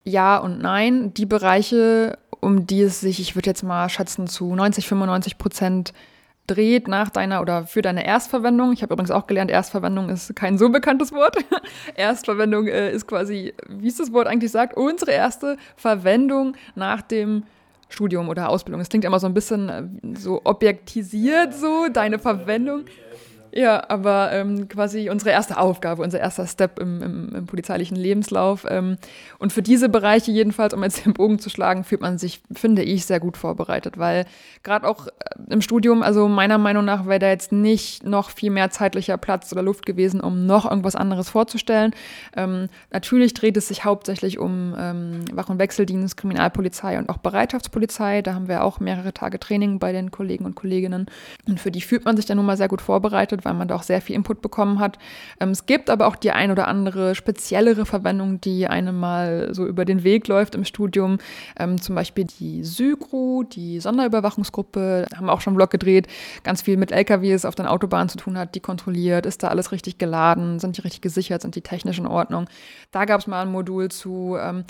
Ja 0.05 0.37
und 0.37 0.59
nein. 0.59 1.13
Die 1.13 1.25
Bereiche, 1.25 2.17
um 2.39 2.65
die 2.65 2.81
es 2.81 3.01
sich, 3.01 3.19
ich 3.19 3.35
würde 3.35 3.49
jetzt 3.49 3.63
mal 3.63 3.89
schätzen, 3.89 4.27
zu 4.27 4.55
90, 4.55 4.87
95 4.87 5.37
Prozent 5.37 5.93
dreht 6.47 6.87
nach 6.87 7.09
deiner 7.09 7.41
oder 7.41 7.65
für 7.65 7.81
deine 7.81 8.05
Erstverwendung. 8.05 8.71
Ich 8.71 8.83
habe 8.83 8.93
übrigens 8.93 9.11
auch 9.11 9.27
gelernt, 9.27 9.49
Erstverwendung 9.49 10.09
ist 10.09 10.35
kein 10.35 10.57
so 10.57 10.69
bekanntes 10.69 11.11
Wort. 11.11 11.37
Erstverwendung 11.95 12.67
äh, 12.67 12.91
ist 12.91 13.07
quasi, 13.07 13.53
wie 13.67 13.87
es 13.87 13.97
das 13.97 14.13
Wort 14.13 14.27
eigentlich 14.27 14.51
sagt, 14.51 14.77
unsere 14.77 15.11
erste 15.11 15.57
Verwendung 15.75 16.55
nach 16.75 17.01
dem 17.01 17.43
Studium 17.89 18.29
oder 18.29 18.49
Ausbildung. 18.49 18.81
Es 18.81 18.89
klingt 18.89 19.05
immer 19.05 19.19
so 19.19 19.27
ein 19.27 19.33
bisschen 19.33 19.69
äh, 19.69 19.83
so 20.17 20.41
objektisiert, 20.43 21.53
so 21.53 21.87
deine 21.91 22.19
Verwendung. 22.19 22.85
Ja, 23.57 23.89
aber 23.89 24.33
ähm, 24.33 24.67
quasi 24.67 25.09
unsere 25.09 25.31
erste 25.31 25.57
Aufgabe, 25.57 26.03
unser 26.03 26.19
erster 26.19 26.45
Step 26.45 26.77
im, 26.77 27.01
im, 27.01 27.35
im 27.35 27.45
polizeilichen 27.45 27.95
Lebenslauf. 27.95 28.65
Ähm, 28.67 28.97
und 29.39 29.53
für 29.53 29.61
diese 29.61 29.87
Bereiche 29.87 30.29
jedenfalls, 30.29 30.73
um 30.73 30.83
jetzt 30.83 31.05
den 31.05 31.13
Bogen 31.13 31.39
zu 31.39 31.49
schlagen, 31.49 31.85
fühlt 31.85 32.01
man 32.01 32.17
sich, 32.17 32.41
finde 32.53 32.83
ich, 32.83 33.05
sehr 33.05 33.21
gut 33.21 33.37
vorbereitet, 33.37 33.97
weil 33.97 34.25
gerade 34.63 34.85
auch 34.85 35.07
äh, 35.07 35.11
im 35.49 35.61
Studium, 35.61 36.03
also 36.03 36.27
meiner 36.27 36.57
Meinung 36.57 36.83
nach 36.83 37.05
wäre 37.05 37.19
da 37.19 37.29
jetzt 37.29 37.53
nicht 37.53 38.03
noch 38.03 38.29
viel 38.29 38.51
mehr 38.51 38.71
zeitlicher 38.71 39.15
Platz 39.15 39.53
oder 39.53 39.61
Luft 39.61 39.85
gewesen, 39.85 40.19
um 40.19 40.45
noch 40.45 40.69
irgendwas 40.69 40.97
anderes 40.97 41.29
vorzustellen. 41.29 41.91
Ähm, 42.35 42.67
natürlich 42.91 43.35
dreht 43.35 43.55
es 43.55 43.69
sich 43.69 43.85
hauptsächlich 43.85 44.37
um 44.37 44.75
ähm, 44.77 45.21
Wach- 45.31 45.47
und 45.47 45.59
Wechseldienst, 45.59 46.17
Kriminalpolizei 46.17 46.97
und 46.97 47.07
auch 47.07 47.19
Bereitschaftspolizei. 47.19 48.21
Da 48.21 48.33
haben 48.33 48.49
wir 48.49 48.65
auch 48.65 48.81
mehrere 48.81 49.13
Tage 49.13 49.39
Training 49.39 49.79
bei 49.79 49.93
den 49.93 50.11
Kollegen 50.11 50.43
und 50.43 50.55
Kolleginnen. 50.55 51.05
Und 51.47 51.61
für 51.61 51.71
die 51.71 51.79
fühlt 51.79 52.03
man 52.03 52.17
sich 52.17 52.25
dann 52.25 52.35
nun 52.35 52.45
mal 52.45 52.57
sehr 52.57 52.67
gut 52.67 52.81
vorbereitet, 52.81 53.44
weil 53.45 53.53
man 53.53 53.67
da 53.67 53.75
auch 53.75 53.83
sehr 53.83 54.01
viel 54.01 54.15
Input 54.15 54.41
bekommen 54.41 54.79
hat. 54.79 54.97
Ähm, 55.39 55.51
es 55.51 55.65
gibt 55.65 55.89
aber 55.89 56.07
auch 56.07 56.15
die 56.15 56.31
ein 56.31 56.51
oder 56.51 56.67
andere 56.67 57.15
speziellere 57.15 57.85
Verwendung, 57.85 58.41
die 58.41 58.67
einem 58.67 58.99
mal 58.99 59.49
so 59.53 59.65
über 59.65 59.85
den 59.85 60.03
Weg 60.03 60.27
läuft 60.27 60.55
im 60.55 60.65
Studium. 60.65 61.19
Ähm, 61.57 61.79
zum 61.81 61.95
Beispiel 61.95 62.25
die 62.25 62.63
SYGRU, 62.63 63.43
die 63.43 63.79
Sonderüberwachungsgruppe, 63.79 65.05
haben 65.15 65.29
auch 65.29 65.41
schon 65.41 65.51
einen 65.51 65.57
Blog 65.57 65.69
gedreht, 65.69 66.07
ganz 66.43 66.61
viel 66.61 66.77
mit 66.77 66.91
LKWs 66.91 67.45
auf 67.45 67.55
den 67.55 67.67
Autobahnen 67.67 68.09
zu 68.09 68.17
tun 68.17 68.37
hat, 68.37 68.55
die 68.55 68.59
kontrolliert, 68.59 69.25
ist 69.25 69.43
da 69.43 69.49
alles 69.49 69.71
richtig 69.71 69.97
geladen, 69.97 70.59
sind 70.59 70.77
die 70.77 70.81
richtig 70.81 71.01
gesichert, 71.01 71.43
sind 71.43 71.55
die 71.55 71.61
technisch 71.61 71.99
in 71.99 72.07
Ordnung. 72.07 72.49
Da 72.91 73.05
gab 73.05 73.21
es 73.21 73.27
mal 73.27 73.43
ein 73.43 73.51
Modul 73.51 73.89
zu. 73.89 74.37
Ähm, 74.39 74.65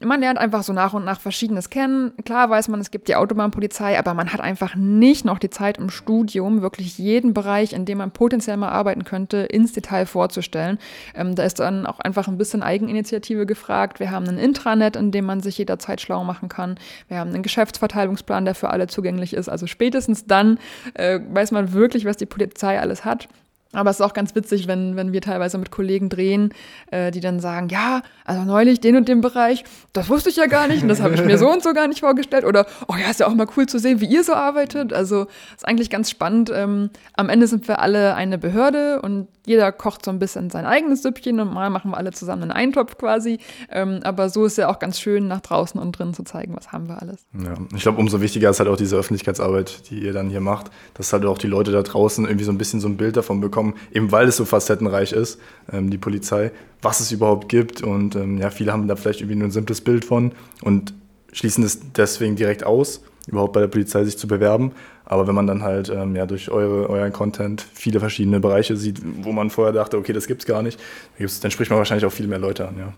man 0.00 0.20
lernt 0.20 0.38
einfach 0.38 0.62
so 0.62 0.72
nach 0.72 0.94
und 0.94 1.04
nach 1.04 1.20
Verschiedenes 1.20 1.70
kennen. 1.70 2.12
Klar 2.24 2.48
weiß 2.48 2.68
man, 2.68 2.80
es 2.80 2.90
gibt 2.90 3.08
die 3.08 3.16
Autobahnpolizei, 3.16 3.98
aber 3.98 4.14
man 4.14 4.32
hat 4.32 4.40
einfach 4.40 4.74
nicht 4.74 5.24
noch 5.24 5.38
die 5.38 5.50
Zeit 5.50 5.78
im 5.78 5.90
Studium, 5.90 6.62
wirklich 6.62 6.98
jeden 6.98 7.34
Bereich, 7.34 7.72
in 7.72 7.84
dem 7.84 7.98
man 7.98 8.10
potenziell 8.10 8.56
mal 8.56 8.70
arbeiten 8.70 9.04
könnte, 9.04 9.38
ins 9.38 9.72
Detail 9.72 10.06
vorzustellen. 10.06 10.78
Ähm, 11.14 11.34
da 11.34 11.44
ist 11.44 11.60
dann 11.60 11.86
auch 11.86 12.00
einfach 12.00 12.28
ein 12.28 12.38
bisschen 12.38 12.62
Eigeninitiative 12.62 13.46
gefragt. 13.46 14.00
Wir 14.00 14.10
haben 14.10 14.26
ein 14.26 14.38
Intranet, 14.38 14.96
in 14.96 15.12
dem 15.12 15.26
man 15.26 15.40
sich 15.40 15.58
jederzeit 15.58 16.00
schlau 16.00 16.24
machen 16.24 16.48
kann. 16.48 16.78
Wir 17.08 17.18
haben 17.18 17.30
einen 17.30 17.42
Geschäftsverteilungsplan, 17.42 18.44
der 18.44 18.54
für 18.54 18.70
alle 18.70 18.86
zugänglich 18.86 19.34
ist. 19.34 19.48
Also 19.48 19.66
spätestens 19.66 20.26
dann 20.26 20.58
äh, 20.94 21.20
weiß 21.30 21.52
man 21.52 21.72
wirklich, 21.72 22.04
was 22.04 22.16
die 22.16 22.26
Polizei 22.26 22.80
alles 22.80 23.04
hat. 23.04 23.28
Aber 23.72 23.90
es 23.90 23.96
ist 23.96 24.02
auch 24.02 24.12
ganz 24.12 24.34
witzig, 24.34 24.68
wenn, 24.68 24.96
wenn 24.96 25.12
wir 25.12 25.20
teilweise 25.20 25.58
mit 25.58 25.70
Kollegen 25.70 26.08
drehen, 26.08 26.52
äh, 26.90 27.10
die 27.10 27.20
dann 27.20 27.40
sagen, 27.40 27.68
ja, 27.68 28.02
also 28.24 28.42
neulich 28.42 28.80
den 28.80 28.96
und 28.96 29.08
den 29.08 29.20
Bereich, 29.20 29.64
das 29.92 30.08
wusste 30.08 30.30
ich 30.30 30.36
ja 30.36 30.46
gar 30.46 30.68
nicht 30.68 30.82
und 30.82 30.88
das 30.88 31.00
habe 31.00 31.14
ich 31.14 31.24
mir 31.24 31.38
so 31.38 31.50
und 31.50 31.62
so 31.62 31.72
gar 31.72 31.88
nicht 31.88 32.00
vorgestellt. 32.00 32.44
Oder, 32.44 32.66
oh 32.88 32.94
ja, 32.96 33.10
ist 33.10 33.20
ja 33.20 33.26
auch 33.26 33.34
mal 33.34 33.46
cool 33.56 33.66
zu 33.66 33.78
sehen, 33.78 34.00
wie 34.00 34.06
ihr 34.06 34.24
so 34.24 34.34
arbeitet. 34.34 34.92
Also 34.92 35.26
ist 35.54 35.66
eigentlich 35.66 35.90
ganz 35.90 36.10
spannend. 36.10 36.50
Ähm, 36.54 36.90
am 37.14 37.28
Ende 37.28 37.46
sind 37.46 37.66
wir 37.68 37.80
alle 37.80 38.14
eine 38.14 38.38
Behörde 38.38 39.00
und 39.00 39.28
jeder 39.44 39.72
kocht 39.72 40.04
so 40.04 40.10
ein 40.10 40.18
bisschen 40.18 40.50
sein 40.50 40.66
eigenes 40.66 41.02
Süppchen 41.02 41.40
und 41.40 41.52
mal 41.52 41.70
machen 41.70 41.90
wir 41.90 41.96
alle 41.96 42.12
zusammen 42.12 42.42
einen 42.42 42.52
Eintopf 42.52 42.96
quasi. 42.96 43.38
Ähm, 43.70 44.00
aber 44.04 44.28
so 44.28 44.44
ist 44.44 44.58
ja 44.58 44.68
auch 44.68 44.78
ganz 44.78 45.00
schön, 45.00 45.26
nach 45.26 45.40
draußen 45.40 45.80
und 45.80 45.98
drinnen 45.98 46.14
zu 46.14 46.22
zeigen, 46.22 46.54
was 46.54 46.70
haben 46.72 46.88
wir 46.88 47.02
alles. 47.02 47.26
Ja, 47.32 47.54
ich 47.74 47.82
glaube, 47.82 47.98
umso 47.98 48.20
wichtiger 48.20 48.50
ist 48.50 48.60
halt 48.60 48.68
auch 48.68 48.76
diese 48.76 48.96
Öffentlichkeitsarbeit, 48.96 49.90
die 49.90 50.00
ihr 50.00 50.12
dann 50.12 50.30
hier 50.30 50.40
macht, 50.40 50.70
dass 50.94 51.12
halt 51.12 51.24
auch 51.24 51.38
die 51.38 51.48
Leute 51.48 51.72
da 51.72 51.82
draußen 51.82 52.24
irgendwie 52.24 52.44
so 52.44 52.52
ein 52.52 52.58
bisschen 52.58 52.80
so 52.80 52.88
ein 52.88 52.96
Bild 52.96 53.16
davon 53.16 53.40
bekommen, 53.40 53.61
eben 53.92 54.12
weil 54.12 54.28
es 54.28 54.36
so 54.36 54.44
facettenreich 54.44 55.12
ist, 55.12 55.40
ähm, 55.72 55.90
die 55.90 55.98
Polizei, 55.98 56.50
was 56.80 57.00
es 57.00 57.12
überhaupt 57.12 57.48
gibt. 57.48 57.82
Und 57.82 58.16
ähm, 58.16 58.38
ja, 58.38 58.50
viele 58.50 58.72
haben 58.72 58.88
da 58.88 58.96
vielleicht 58.96 59.20
irgendwie 59.20 59.36
nur 59.36 59.48
ein 59.48 59.52
simples 59.52 59.80
Bild 59.80 60.04
von 60.04 60.32
und 60.62 60.94
schließen 61.32 61.64
es 61.64 61.80
deswegen 61.92 62.36
direkt 62.36 62.64
aus, 62.64 63.02
überhaupt 63.26 63.52
bei 63.52 63.60
der 63.60 63.68
Polizei 63.68 64.04
sich 64.04 64.18
zu 64.18 64.26
bewerben. 64.26 64.72
Aber 65.04 65.26
wenn 65.26 65.34
man 65.34 65.46
dann 65.46 65.62
halt 65.62 65.88
ähm, 65.88 66.16
ja, 66.16 66.26
durch 66.26 66.50
eure, 66.50 66.88
euren 66.88 67.12
Content 67.12 67.64
viele 67.74 68.00
verschiedene 68.00 68.40
Bereiche 68.40 68.76
sieht, 68.76 69.00
wo 69.22 69.32
man 69.32 69.50
vorher 69.50 69.72
dachte, 69.72 69.98
okay, 69.98 70.12
das 70.12 70.26
gibt's 70.26 70.46
gar 70.46 70.62
nicht, 70.62 70.80
dann 71.18 71.50
spricht 71.50 71.70
man 71.70 71.78
wahrscheinlich 71.78 72.06
auch 72.06 72.12
viel 72.12 72.26
mehr 72.26 72.38
Leute 72.38 72.68
an, 72.68 72.78
ja. 72.78 72.92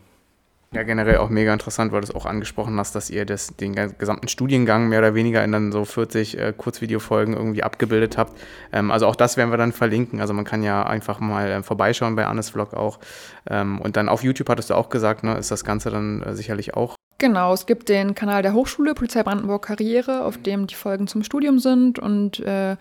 Ja, 0.75 0.83
generell 0.83 1.19
auch 1.19 1.28
mega 1.28 1.52
interessant, 1.52 1.93
weil 1.93 2.00
du 2.00 2.09
es 2.09 2.14
auch 2.14 2.26
angesprochen 2.26 2.76
hast, 2.81 2.97
dass 2.97 3.09
ihr 3.09 3.25
das, 3.25 3.54
den 3.54 3.75
gesamten 3.97 4.26
Studiengang 4.26 4.88
mehr 4.88 4.99
oder 4.99 5.14
weniger 5.14 5.45
in 5.45 5.52
dann 5.52 5.71
so 5.71 5.85
40 5.85 6.37
äh, 6.37 6.52
Kurzvideofolgen 6.57 7.35
irgendwie 7.35 7.62
abgebildet 7.62 8.19
habt. 8.19 8.37
Ähm, 8.73 8.90
also 8.90 9.07
auch 9.07 9.14
das 9.14 9.37
werden 9.37 9.50
wir 9.50 9.57
dann 9.57 9.71
verlinken. 9.71 10.21
Also 10.21 10.35
man 10.35 10.45
kann 10.45 10.64
ja 10.64 10.83
einfach 10.83 11.21
mal 11.21 11.49
äh, 11.49 11.62
vorbeischauen 11.62 12.16
bei 12.16 12.26
Annes 12.26 12.50
Vlog 12.50 12.75
auch. 12.75 12.99
Ähm, 13.49 13.81
und 13.81 13.97
dann 13.97 14.09
auf 14.09 14.25
YouTube 14.25 14.49
hattest 14.49 14.71
du 14.71 14.75
auch 14.75 14.88
gesagt, 14.88 15.23
ne, 15.23 15.37
ist 15.38 15.52
das 15.52 15.64
Ganze 15.64 15.90
dann 15.90 16.23
äh, 16.23 16.35
sicherlich 16.35 16.75
auch 16.75 16.97
Genau, 17.19 17.54
es 17.54 17.66
gibt 17.66 17.88
den 17.88 18.16
Kanal 18.16 18.43
der 18.43 18.54
Hochschule 18.54 18.93
Polizei 18.95 19.23
Brandenburg 19.23 19.64
Karriere, 19.64 20.25
auf 20.25 20.37
dem 20.37 20.66
die 20.66 20.75
Folgen 20.75 21.07
zum 21.07 21.23
Studium 21.23 21.61
sind 21.61 22.00
und 22.00 22.40
äh, 22.40 22.76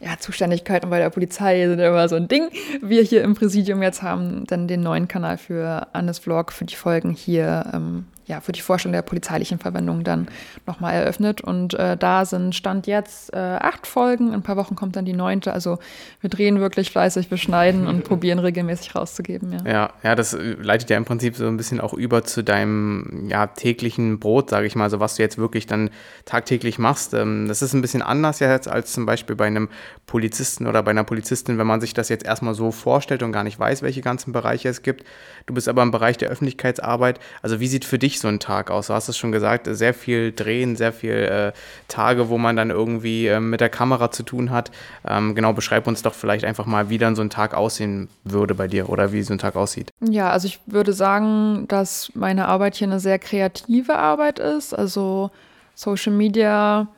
ja, 0.00 0.18
Zuständigkeiten 0.18 0.90
bei 0.90 0.98
der 0.98 1.10
Polizei 1.10 1.66
sind 1.66 1.78
immer 1.78 2.08
so 2.08 2.16
ein 2.16 2.28
Ding. 2.28 2.50
Wir 2.82 3.02
hier 3.02 3.22
im 3.22 3.34
Präsidium 3.34 3.82
jetzt 3.82 4.02
haben 4.02 4.44
dann 4.46 4.68
den 4.68 4.82
neuen 4.82 5.08
Kanal 5.08 5.38
für 5.38 5.88
Annes 5.94 6.18
Vlog 6.18 6.52
für 6.52 6.66
die 6.66 6.76
Folgen 6.76 7.10
hier 7.10 7.70
ähm, 7.72 8.06
ja, 8.26 8.40
für 8.40 8.52
die 8.52 8.60
Vorstellung 8.60 8.92
der 8.92 9.02
polizeilichen 9.02 9.58
Verwendung 9.58 10.02
dann 10.02 10.28
nochmal 10.66 10.94
eröffnet. 10.94 11.40
Und 11.40 11.74
äh, 11.74 11.96
da 11.96 12.24
sind 12.24 12.54
Stand 12.54 12.86
jetzt 12.86 13.32
äh, 13.32 13.36
acht 13.38 13.86
Folgen. 13.86 14.28
In 14.28 14.34
ein 14.34 14.42
paar 14.42 14.56
Wochen 14.56 14.74
kommt 14.74 14.96
dann 14.96 15.04
die 15.04 15.12
neunte. 15.12 15.52
Also 15.52 15.78
wir 16.20 16.28
drehen 16.28 16.58
wirklich 16.58 16.90
fleißig, 16.90 17.30
wir 17.30 17.38
schneiden 17.38 17.86
und 17.86 18.04
probieren 18.08 18.40
regelmäßig 18.40 18.94
rauszugeben. 18.96 19.52
Ja. 19.52 19.70
ja, 19.70 19.90
ja, 20.02 20.14
das 20.14 20.36
leitet 20.60 20.90
ja 20.90 20.96
im 20.96 21.04
Prinzip 21.04 21.36
so 21.36 21.46
ein 21.46 21.56
bisschen 21.56 21.80
auch 21.80 21.94
über 21.94 22.24
zu 22.24 22.42
deinem 22.42 23.28
ja, 23.28 23.46
täglichen 23.46 24.18
Brot, 24.18 24.50
sage 24.50 24.66
ich 24.66 24.74
mal, 24.74 24.90
so 24.90 24.98
was 24.98 25.16
du 25.16 25.22
jetzt 25.22 25.38
wirklich 25.38 25.66
dann 25.66 25.90
tagtäglich 26.24 26.78
machst. 26.78 27.14
Ähm, 27.14 27.46
das 27.46 27.62
ist 27.62 27.74
ein 27.74 27.80
bisschen 27.80 28.02
anders 28.02 28.40
jetzt 28.40 28.68
als 28.68 28.92
zum 28.92 29.06
Beispiel 29.06 29.36
bei 29.36 29.46
einem 29.46 29.68
Polizisten 30.06 30.66
oder 30.66 30.82
bei 30.82 30.90
einer 30.90 31.04
Polizistin, 31.04 31.58
wenn 31.58 31.66
man 31.66 31.80
sich 31.80 31.94
das 31.94 32.08
jetzt 32.08 32.24
erstmal 32.24 32.54
so 32.54 32.72
vorstellt 32.72 33.22
und 33.22 33.32
gar 33.32 33.44
nicht 33.44 33.58
weiß, 33.58 33.82
welche 33.82 34.00
ganzen 34.00 34.32
Bereiche 34.32 34.68
es 34.68 34.82
gibt. 34.82 35.04
Du 35.46 35.54
bist 35.54 35.68
aber 35.68 35.82
im 35.82 35.92
Bereich 35.92 36.16
der 36.16 36.28
Öffentlichkeitsarbeit. 36.28 37.20
Also 37.42 37.60
wie 37.60 37.68
sieht 37.68 37.84
für 37.84 37.98
dich 37.98 38.15
so 38.20 38.28
ein 38.28 38.40
Tag 38.40 38.70
aus? 38.70 38.88
Du 38.88 38.94
hast 38.94 39.08
es 39.08 39.16
schon 39.16 39.32
gesagt, 39.32 39.68
sehr 39.70 39.94
viel 39.94 40.32
Drehen, 40.32 40.76
sehr 40.76 40.92
viel 40.92 41.12
äh, 41.12 41.52
Tage, 41.88 42.28
wo 42.28 42.38
man 42.38 42.56
dann 42.56 42.70
irgendwie 42.70 43.26
äh, 43.26 43.40
mit 43.40 43.60
der 43.60 43.68
Kamera 43.68 44.10
zu 44.10 44.22
tun 44.22 44.50
hat. 44.50 44.70
Ähm, 45.06 45.34
genau, 45.34 45.52
beschreib 45.52 45.86
uns 45.86 46.02
doch 46.02 46.14
vielleicht 46.14 46.44
einfach 46.44 46.66
mal, 46.66 46.88
wie 46.88 46.98
dann 46.98 47.16
so 47.16 47.22
ein 47.22 47.30
Tag 47.30 47.54
aussehen 47.54 48.08
würde 48.24 48.54
bei 48.54 48.68
dir 48.68 48.88
oder 48.88 49.12
wie 49.12 49.22
so 49.22 49.34
ein 49.34 49.38
Tag 49.38 49.56
aussieht. 49.56 49.90
Ja, 50.00 50.30
also 50.30 50.46
ich 50.46 50.60
würde 50.66 50.92
sagen, 50.92 51.66
dass 51.68 52.10
meine 52.14 52.48
Arbeit 52.48 52.76
hier 52.76 52.88
eine 52.88 53.00
sehr 53.00 53.18
kreative 53.18 53.96
Arbeit 53.96 54.38
ist. 54.38 54.74
Also 54.74 55.30
Social 55.74 56.12
Media, 56.12 56.88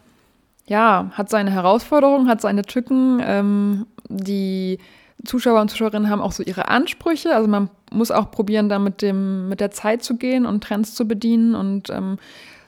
ja, 0.66 1.10
hat 1.12 1.30
seine 1.30 1.50
Herausforderungen, 1.50 2.28
hat 2.28 2.40
seine 2.40 2.62
Tücken. 2.62 3.20
Ähm, 3.24 3.86
die 4.08 4.78
Zuschauer 5.24 5.60
und 5.60 5.70
Zuschauerinnen 5.70 6.10
haben 6.10 6.22
auch 6.22 6.32
so 6.32 6.42
ihre 6.42 6.68
Ansprüche. 6.68 7.34
Also 7.34 7.48
man 7.48 7.70
muss 7.90 8.10
auch 8.10 8.30
probieren, 8.30 8.68
da 8.68 8.78
mit, 8.78 9.02
dem, 9.02 9.48
mit 9.48 9.60
der 9.60 9.70
Zeit 9.70 10.02
zu 10.02 10.16
gehen 10.16 10.46
und 10.46 10.62
Trends 10.62 10.94
zu 10.94 11.08
bedienen. 11.08 11.54
Und 11.54 11.90
ähm, 11.90 12.18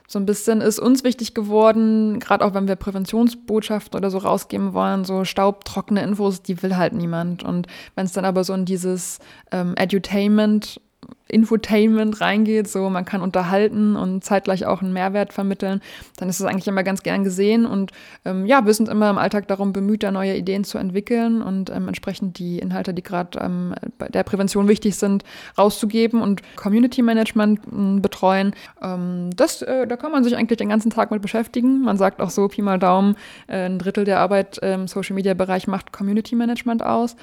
so 0.08 0.18
ein 0.18 0.26
bisschen 0.26 0.60
ist 0.60 0.80
uns 0.80 1.04
wichtig 1.04 1.34
geworden, 1.34 2.18
gerade 2.18 2.44
auch 2.44 2.52
wenn 2.52 2.66
wir 2.66 2.74
Präventionsbotschaften 2.74 3.96
oder 3.96 4.10
so 4.10 4.18
rausgeben 4.18 4.72
wollen, 4.72 5.04
so 5.04 5.24
staubtrockene 5.24 6.02
Infos, 6.02 6.42
die 6.42 6.60
will 6.62 6.76
halt 6.76 6.92
niemand. 6.92 7.44
Und 7.44 7.68
wenn 7.94 8.06
es 8.06 8.12
dann 8.12 8.24
aber 8.24 8.42
so 8.42 8.52
in 8.52 8.64
dieses 8.64 9.20
ähm, 9.52 9.74
Edutainment 9.76 10.80
Infotainment 11.28 12.20
reingeht, 12.20 12.68
so 12.68 12.90
man 12.90 13.04
kann 13.04 13.22
unterhalten 13.22 13.96
und 13.96 14.24
zeitgleich 14.24 14.66
auch 14.66 14.82
einen 14.82 14.92
Mehrwert 14.92 15.32
vermitteln, 15.32 15.80
dann 16.16 16.28
ist 16.28 16.40
das 16.40 16.46
eigentlich 16.46 16.68
immer 16.68 16.82
ganz 16.82 17.02
gern 17.02 17.24
gesehen. 17.24 17.66
Und 17.66 17.92
ähm, 18.24 18.46
ja, 18.46 18.66
wir 18.66 18.74
sind 18.74 18.88
immer 18.88 19.10
im 19.10 19.18
Alltag 19.18 19.48
darum 19.48 19.72
bemüht, 19.72 20.02
da 20.02 20.10
neue 20.10 20.36
Ideen 20.36 20.64
zu 20.64 20.78
entwickeln 20.78 21.42
und 21.42 21.70
ähm, 21.70 21.88
entsprechend 21.88 22.38
die 22.38 22.58
Inhalte, 22.58 22.94
die 22.94 23.02
gerade 23.02 23.38
ähm, 23.38 23.74
bei 23.98 24.08
der 24.08 24.24
Prävention 24.24 24.68
wichtig 24.68 24.96
sind, 24.96 25.24
rauszugeben 25.56 26.20
und 26.20 26.42
Community 26.56 27.02
Management 27.02 27.60
äh, 27.66 28.00
betreuen. 28.00 28.54
Ähm, 28.82 29.30
das, 29.36 29.62
äh, 29.62 29.86
da 29.86 29.96
kann 29.96 30.12
man 30.12 30.24
sich 30.24 30.36
eigentlich 30.36 30.58
den 30.58 30.68
ganzen 30.68 30.90
Tag 30.90 31.10
mit 31.10 31.22
beschäftigen. 31.22 31.82
Man 31.82 31.96
sagt 31.96 32.20
auch 32.20 32.30
so, 32.30 32.48
Pi 32.48 32.62
mal 32.62 32.78
Daumen, 32.78 33.16
äh, 33.46 33.66
ein 33.66 33.78
Drittel 33.78 34.04
der 34.04 34.18
Arbeit 34.18 34.58
im 34.58 34.88
Social 34.88 35.14
Media 35.14 35.34
Bereich 35.34 35.66
macht 35.66 35.92
Community 35.92 36.34
Management 36.34 36.84
aus. 36.84 37.16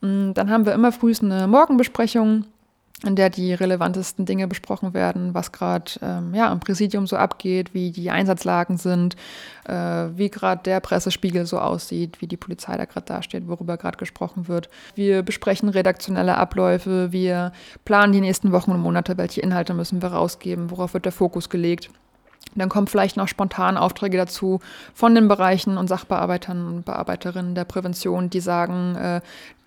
Mm, 0.00 0.32
dann 0.34 0.50
haben 0.50 0.66
wir 0.66 0.74
immer 0.74 0.92
frühst 0.92 1.22
eine 1.22 1.46
Morgenbesprechung 1.46 2.44
in 3.04 3.16
der 3.16 3.30
die 3.30 3.54
relevantesten 3.54 4.26
Dinge 4.26 4.48
besprochen 4.48 4.94
werden, 4.94 5.34
was 5.34 5.52
gerade 5.52 5.92
ähm, 6.02 6.34
ja, 6.34 6.52
im 6.52 6.60
Präsidium 6.60 7.06
so 7.06 7.16
abgeht, 7.16 7.74
wie 7.74 7.90
die 7.90 8.10
Einsatzlagen 8.10 8.76
sind, 8.76 9.16
äh, 9.66 9.74
wie 9.74 10.30
gerade 10.30 10.62
der 10.62 10.80
Pressespiegel 10.80 11.46
so 11.46 11.58
aussieht, 11.58 12.20
wie 12.20 12.26
die 12.26 12.36
Polizei 12.36 12.76
da 12.76 12.84
gerade 12.84 13.06
dasteht, 13.06 13.48
worüber 13.48 13.76
gerade 13.76 13.96
gesprochen 13.96 14.48
wird. 14.48 14.68
Wir 14.94 15.22
besprechen 15.22 15.68
redaktionelle 15.68 16.36
Abläufe, 16.36 17.12
wir 17.12 17.52
planen 17.84 18.12
die 18.12 18.20
nächsten 18.20 18.52
Wochen 18.52 18.72
und 18.72 18.80
Monate, 18.80 19.16
welche 19.18 19.40
Inhalte 19.40 19.74
müssen 19.74 20.02
wir 20.02 20.12
rausgeben, 20.12 20.70
worauf 20.70 20.94
wird 20.94 21.04
der 21.04 21.12
Fokus 21.12 21.48
gelegt. 21.48 21.90
Dann 22.54 22.68
kommen 22.68 22.86
vielleicht 22.86 23.16
noch 23.16 23.28
spontan 23.28 23.76
Aufträge 23.76 24.18
dazu 24.18 24.60
von 24.94 25.14
den 25.14 25.28
Bereichen 25.28 25.78
und 25.78 25.88
Sachbearbeitern 25.88 26.66
und 26.66 26.84
Bearbeiterinnen 26.84 27.54
der 27.54 27.64
Prävention, 27.64 28.28
die 28.28 28.40
sagen, 28.40 28.94
äh, 28.96 29.20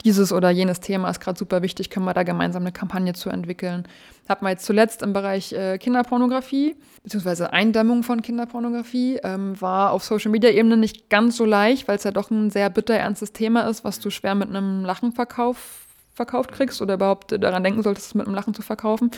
dieses 0.03 0.31
oder 0.31 0.51
jenes 0.51 0.81
Thema 0.81 1.09
ist 1.09 1.19
gerade 1.19 1.37
super 1.37 1.63
wichtig, 1.63 1.89
können 1.89 2.05
wir 2.05 2.13
da 2.13 2.21
gemeinsam 2.21 2.61
eine 2.61 2.71
Kampagne 2.71 3.13
zu 3.13 3.29
entwickeln. 3.29 3.87
Hat 4.29 4.43
man 4.43 4.51
jetzt 4.51 4.65
zuletzt 4.65 5.01
im 5.01 5.13
Bereich 5.13 5.51
äh, 5.51 5.79
Kinderpornografie, 5.79 6.75
beziehungsweise 7.03 7.51
Eindämmung 7.51 8.03
von 8.03 8.21
Kinderpornografie, 8.21 9.19
ähm, 9.23 9.59
war 9.59 9.91
auf 9.91 10.03
Social-Media-Ebene 10.03 10.77
nicht 10.77 11.09
ganz 11.09 11.37
so 11.37 11.45
leicht, 11.45 11.87
weil 11.87 11.97
es 11.97 12.03
ja 12.03 12.11
doch 12.11 12.29
ein 12.29 12.51
sehr 12.51 12.69
bitter 12.69 12.93
ernstes 12.93 13.33
Thema 13.33 13.67
ist, 13.67 13.83
was 13.83 13.99
du 13.99 14.11
schwer 14.11 14.35
mit 14.35 14.49
einem 14.49 14.85
Lachen 14.85 15.11
verkauf, 15.11 15.87
verkauft 16.13 16.51
kriegst 16.51 16.81
oder 16.81 16.93
überhaupt 16.93 17.31
daran 17.31 17.63
denken 17.63 17.81
solltest, 17.81 18.07
es 18.07 18.15
mit 18.15 18.27
einem 18.27 18.35
Lachen 18.35 18.53
zu 18.53 18.61
verkaufen. 18.61 19.09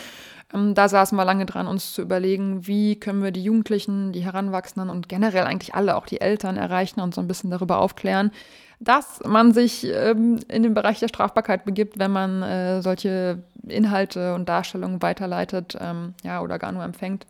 Ähm, 0.54 0.74
da 0.74 0.90
saßen 0.90 1.18
wir 1.18 1.26
lange 1.26 1.46
dran, 1.46 1.68
uns 1.68 1.94
zu 1.94 2.02
überlegen, 2.02 2.68
wie 2.68 3.00
können 3.00 3.24
wir 3.24 3.32
die 3.32 3.44
Jugendlichen, 3.44 4.12
die 4.12 4.24
Heranwachsenden 4.24 4.90
und 4.90 5.10
generell 5.10 5.44
eigentlich 5.44 5.76
alle, 5.76 5.96
auch 5.96 6.06
die 6.06 6.22
Eltern 6.22 6.58
erreichen 6.58 7.02
und 7.02 7.14
so 7.14 7.22
ein 7.22 7.28
bisschen 7.28 7.52
darüber 7.52 7.80
aufklären, 7.80 8.32
dass 8.80 9.20
man 9.26 9.54
sich 9.54 9.86
ähm, 9.86 10.40
in 10.48 10.64
den 10.64 10.74
Bereich 10.74 11.00
der 11.00 11.08
Strafbarkeit 11.08 11.66
begibt, 11.66 12.00
wenn 12.00 12.12
man 12.12 12.44
äh, 12.44 12.82
solche 12.82 13.44
Inhalte 13.68 14.36
und 14.36 14.48
Darstellungen 14.48 15.02
weiterleitet 15.02 15.78
ähm, 15.80 16.14
ja, 16.24 16.42
oder 16.42 16.60
gar 16.60 16.72
nur 16.72 16.84
empfängt. 16.84 17.26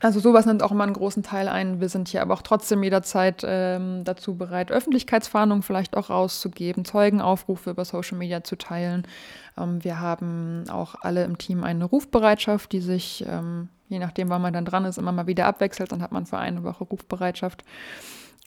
Also 0.00 0.20
sowas 0.20 0.46
nimmt 0.46 0.62
auch 0.62 0.70
immer 0.70 0.84
einen 0.84 0.92
großen 0.92 1.24
Teil 1.24 1.48
ein. 1.48 1.80
Wir 1.80 1.88
sind 1.88 2.08
hier 2.08 2.22
aber 2.22 2.34
auch 2.34 2.42
trotzdem 2.42 2.84
jederzeit 2.84 3.42
ähm, 3.44 4.04
dazu 4.04 4.36
bereit, 4.36 4.70
Öffentlichkeitsfahndungen 4.70 5.62
vielleicht 5.62 5.96
auch 5.96 6.08
rauszugeben, 6.08 6.84
Zeugenaufrufe 6.84 7.70
über 7.70 7.84
Social 7.84 8.16
Media 8.16 8.44
zu 8.44 8.56
teilen. 8.56 9.08
Ähm, 9.56 9.82
wir 9.82 9.98
haben 9.98 10.64
auch 10.70 10.94
alle 11.00 11.24
im 11.24 11.36
Team 11.36 11.64
eine 11.64 11.84
Rufbereitschaft, 11.84 12.70
die 12.70 12.80
sich, 12.80 13.24
ähm, 13.28 13.70
je 13.88 13.98
nachdem, 13.98 14.28
wann 14.28 14.42
man 14.42 14.52
dann 14.52 14.64
dran 14.64 14.84
ist, 14.84 14.98
immer 14.98 15.10
mal 15.10 15.26
wieder 15.26 15.46
abwechselt. 15.46 15.90
Dann 15.90 16.02
hat 16.02 16.12
man 16.12 16.26
für 16.26 16.38
eine 16.38 16.62
Woche 16.62 16.84
Rufbereitschaft. 16.84 17.64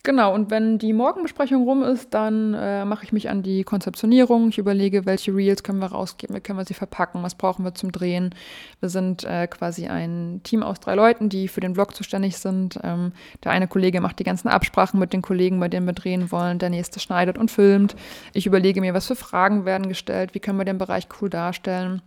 Genau, 0.04 0.34
und 0.34 0.50
wenn 0.50 0.78
die 0.78 0.92
Morgenbesprechung 0.92 1.62
rum 1.62 1.84
ist, 1.84 2.12
dann 2.12 2.54
äh, 2.54 2.84
mache 2.84 3.04
ich 3.04 3.12
mich 3.12 3.30
an 3.30 3.44
die 3.44 3.62
Konzeptionierung. 3.62 4.48
Ich 4.48 4.58
überlege, 4.58 5.06
welche 5.06 5.32
Reels 5.32 5.62
können 5.62 5.78
wir 5.78 5.92
rausgeben, 5.92 6.34
wie 6.34 6.40
können 6.40 6.58
wir 6.58 6.64
sie 6.64 6.74
verpacken, 6.74 7.22
was 7.22 7.36
brauchen 7.36 7.64
wir 7.64 7.76
zum 7.76 7.92
Drehen. 7.92 8.34
Wir 8.80 8.88
sind 8.88 9.22
äh, 9.22 9.46
quasi 9.46 9.86
ein 9.86 10.40
Team 10.42 10.64
aus 10.64 10.80
drei 10.80 10.96
Leuten, 10.96 11.28
die 11.28 11.46
für 11.46 11.60
den 11.60 11.74
Vlog 11.74 11.94
zuständig 11.94 12.36
sind. 12.38 12.80
Ähm, 12.82 13.12
der 13.44 13.52
eine 13.52 13.68
Kollege 13.68 14.00
macht 14.00 14.18
die 14.18 14.24
ganzen 14.24 14.48
Absprachen 14.48 14.98
mit 14.98 15.12
den 15.12 15.22
Kollegen, 15.22 15.60
bei 15.60 15.68
denen 15.68 15.86
wir 15.86 15.92
drehen 15.92 16.32
wollen. 16.32 16.58
Der 16.58 16.70
nächste 16.70 16.98
schneidet 16.98 17.38
und 17.38 17.52
filmt. 17.52 17.94
Ich 18.32 18.44
überlege 18.44 18.80
mir, 18.80 18.94
was 18.94 19.06
für 19.06 19.14
Fragen 19.14 19.64
werden 19.66 19.86
gestellt, 19.86 20.34
wie 20.34 20.40
können 20.40 20.58
wir 20.58 20.64
den 20.64 20.78
Bereich 20.78 21.06
cool 21.20 21.30
darstellen. 21.30 22.02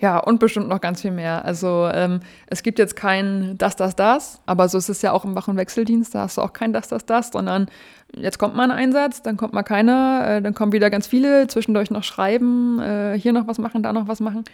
Ja, 0.00 0.18
und 0.18 0.40
bestimmt 0.40 0.68
noch 0.68 0.80
ganz 0.80 1.02
viel 1.02 1.12
mehr. 1.12 1.44
Also 1.44 1.88
ähm, 1.92 2.20
es 2.46 2.62
gibt 2.62 2.78
jetzt 2.78 2.96
kein 2.96 3.56
das, 3.58 3.76
das, 3.76 3.94
das, 3.96 4.40
aber 4.46 4.68
so 4.68 4.78
ist 4.78 4.88
es 4.88 5.02
ja 5.02 5.12
auch 5.12 5.24
im 5.24 5.34
Wach- 5.34 5.48
und 5.48 5.56
Wechseldienst, 5.56 6.14
da 6.14 6.22
hast 6.22 6.36
du 6.36 6.42
auch 6.42 6.52
kein 6.52 6.72
das, 6.72 6.88
das, 6.88 7.06
das, 7.06 7.30
sondern 7.30 7.68
jetzt 8.16 8.38
kommt 8.38 8.56
mal 8.56 8.64
ein 8.64 8.76
Einsatz, 8.76 9.22
dann 9.22 9.36
kommt 9.36 9.52
mal 9.52 9.62
keiner, 9.62 10.24
äh, 10.26 10.42
dann 10.42 10.54
kommen 10.54 10.72
wieder 10.72 10.90
ganz 10.90 11.06
viele, 11.06 11.46
zwischendurch 11.46 11.90
noch 11.90 12.02
schreiben, 12.02 12.80
äh, 12.80 13.18
hier 13.18 13.32
noch 13.32 13.46
was 13.46 13.58
machen, 13.58 13.82
da 13.82 13.92
noch 13.92 14.08
was 14.08 14.20
machen. 14.20 14.44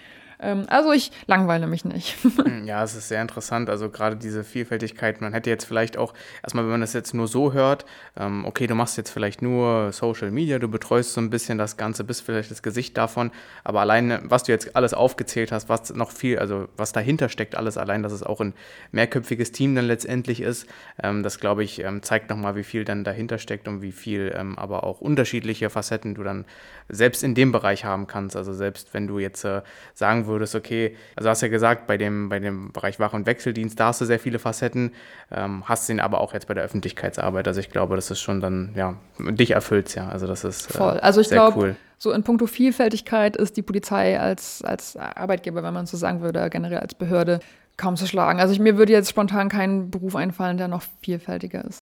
Ähm, 0.40 0.64
also 0.68 0.92
ich 0.92 1.12
langweile 1.26 1.66
mich 1.66 1.85
nicht. 1.85 2.16
Hm, 2.40 2.64
ja, 2.64 2.83
es 2.83 2.94
ist 2.94 3.09
sehr 3.09 3.20
interessant. 3.20 3.68
Also 3.68 3.90
gerade 3.90 4.16
diese 4.16 4.44
Vielfältigkeit. 4.44 5.20
Man 5.20 5.35
hätte 5.35 5.50
jetzt 5.50 5.64
vielleicht 5.64 5.98
auch, 5.98 6.14
erstmal, 6.42 6.64
wenn 6.64 6.70
man 6.70 6.81
das 6.81 6.94
jetzt 6.94 7.12
nur 7.12 7.29
so 7.29 7.53
hört, 7.53 7.85
ähm, 8.16 8.46
okay, 8.46 8.66
du 8.66 8.74
machst 8.74 8.96
jetzt 8.96 9.11
vielleicht 9.11 9.42
nur 9.42 9.92
Social 9.92 10.31
Media, 10.31 10.59
du 10.59 10.68
betreust 10.68 11.12
so 11.12 11.20
ein 11.20 11.29
bisschen 11.29 11.59
das 11.59 11.76
Ganze, 11.76 12.03
bist 12.03 12.22
vielleicht 12.22 12.50
das 12.50 12.62
Gesicht 12.62 12.96
davon, 12.96 13.31
aber 13.62 13.81
allein, 13.81 14.20
was 14.24 14.44
du 14.44 14.53
jetzt 14.53 14.74
alles 14.74 14.94
aufgezählt 14.94 15.53
hast, 15.53 15.68
was 15.68 15.92
noch 15.94 16.11
viel, 16.11 16.38
also 16.38 16.68
was 16.76 16.92
dahinter 16.92 17.29
steckt, 17.29 17.57
alles 17.57 17.76
allein, 17.76 18.03
dass 18.03 18.12
es 18.12 18.22
auch 18.22 18.40
ein 18.40 18.55
mehrköpfiges 18.92 19.53
Team 19.53 19.74
dann 19.74 19.87
letztendlich 19.87 20.40
ist, 20.40 20.66
ähm, 21.03 21.22
das 21.22 21.40
glaube 21.40 21.62
ich, 21.62 21.85
zeigt 22.00 22.31
nochmal, 22.31 22.57
wie 22.57 22.64
viel 22.64 22.85
dann 22.85 23.05
dahinter 23.05 23.38
steckt 23.38 23.68
und 23.68 23.83
wie 23.83 23.92
viel 23.92 24.35
aber 24.57 24.85
auch 24.85 25.00
unterschiedliche 25.00 25.68
Facetten 25.68 26.14
du 26.14 26.22
dann 26.22 26.44
selbst 26.88 27.22
in 27.22 27.35
dem 27.35 27.53
Bereich 27.53 27.85
haben 27.85 28.07
kannst. 28.07 28.37
Also 28.37 28.53
selbst 28.53 28.92
wenn 28.94 29.07
du 29.07 29.18
jetzt 29.18 29.44
äh, 29.44 29.62
sagen 29.94 30.26
würdest, 30.26 30.30
okay, 30.55 30.97
also 31.16 31.29
hast 31.29 31.40
ja 31.40 31.49
gesagt, 31.49 31.87
bei 31.87 31.97
dem, 31.97 32.29
bei 32.29 32.38
dem 32.38 32.73
Bereich 32.73 33.01
Wach- 33.01 33.12
und 33.12 33.27
Wechseldienst, 33.27 33.79
da 33.79 33.87
hast 33.87 34.01
du 34.01 34.05
sehr 34.05 34.19
viele 34.19 34.38
Facetten, 34.38 34.93
ähm, 35.31 35.64
hast 35.66 35.88
den 35.88 36.01
aber 36.01 36.21
auch 36.21 36.35
jetzt 36.35 36.47
bei 36.47 36.55
der 36.55 36.64
Öffentlichkeitsarbeit. 36.64 37.49
Also 37.49 37.61
ich 37.61 37.71
glaube, 37.71 37.97
das 37.97 38.11
ist 38.11 38.21
schon 38.21 38.40
dann, 38.40 38.73
ja, 38.75 38.97
dich 39.19 39.53
erfüllt 39.53 39.95
ja. 39.95 40.09
Also 40.09 40.27
das 40.27 40.45
ist 40.45 40.71
äh, 40.71 40.79
Voll. 40.79 41.01
Also 41.01 41.21
ich 41.21 41.29
glaube, 41.29 41.59
cool. 41.59 41.77
so 41.99 42.12
in 42.12 42.23
puncto 42.23 42.47
Vielfältigkeit 42.47 43.37
ist 43.37 43.57
die 43.57 43.62
Polizei 43.62 44.21
als, 44.21 44.62
als 44.62 44.97
Arbeitgeber, 44.97 45.62
wenn 45.62 45.75
man 45.75 45.87
so 45.87 45.97
sagen 45.97 46.21
würde, 46.21 46.49
generell 46.51 46.79
als 46.79 46.95
Behörde, 46.95 47.40
kaum 47.77 47.97
zu 47.97 48.07
schlagen. 48.07 48.38
Also 48.40 48.53
ich, 48.53 48.61
mir 48.61 48.77
würde 48.77 48.93
jetzt 48.93 49.11
spontan 49.11 49.49
kein 49.49 49.90
Beruf 49.90 50.14
einfallen, 50.14 50.59
der 50.59 50.69
noch 50.69 50.83
vielfältiger 51.03 51.64
ist. 51.64 51.80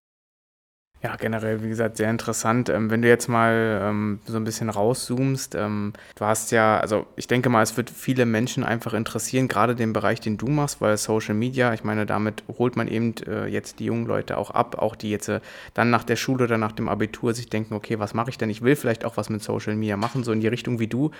Ja, 1.00 1.14
generell, 1.14 1.62
wie 1.62 1.68
gesagt, 1.68 1.96
sehr 1.96 2.10
interessant. 2.10 2.68
Ähm, 2.68 2.90
wenn 2.90 3.02
du 3.02 3.08
jetzt 3.08 3.28
mal 3.28 3.80
ähm, 3.84 4.18
so 4.26 4.36
ein 4.36 4.42
bisschen 4.42 4.68
rauszoomst, 4.68 5.54
ähm, 5.54 5.92
du 6.16 6.24
hast 6.24 6.50
ja, 6.50 6.80
also 6.80 7.06
ich 7.14 7.28
denke 7.28 7.48
mal, 7.50 7.62
es 7.62 7.76
wird 7.76 7.88
viele 7.88 8.26
Menschen 8.26 8.64
einfach 8.64 8.94
interessieren, 8.94 9.46
gerade 9.46 9.76
den 9.76 9.92
Bereich, 9.92 10.20
den 10.20 10.38
du 10.38 10.48
machst, 10.48 10.80
weil 10.80 10.96
Social 10.96 11.34
Media, 11.36 11.72
ich 11.72 11.84
meine, 11.84 12.04
damit 12.04 12.42
holt 12.58 12.74
man 12.74 12.88
eben 12.88 13.14
äh, 13.28 13.46
jetzt 13.46 13.78
die 13.78 13.84
jungen 13.84 14.06
Leute 14.06 14.36
auch 14.38 14.50
ab, 14.50 14.78
auch 14.78 14.96
die 14.96 15.10
jetzt 15.10 15.28
äh, 15.28 15.38
dann 15.72 15.90
nach 15.90 16.02
der 16.02 16.16
Schule 16.16 16.44
oder 16.44 16.58
nach 16.58 16.72
dem 16.72 16.88
Abitur 16.88 17.32
sich 17.32 17.48
denken, 17.48 17.74
okay, 17.74 18.00
was 18.00 18.12
mache 18.12 18.30
ich 18.30 18.38
denn? 18.38 18.50
Ich 18.50 18.62
will 18.62 18.74
vielleicht 18.74 19.04
auch 19.04 19.16
was 19.16 19.30
mit 19.30 19.40
Social 19.40 19.76
Media 19.76 19.96
machen, 19.96 20.24
so 20.24 20.32
in 20.32 20.40
die 20.40 20.48
Richtung 20.48 20.80
wie 20.80 20.88
du 20.88 21.12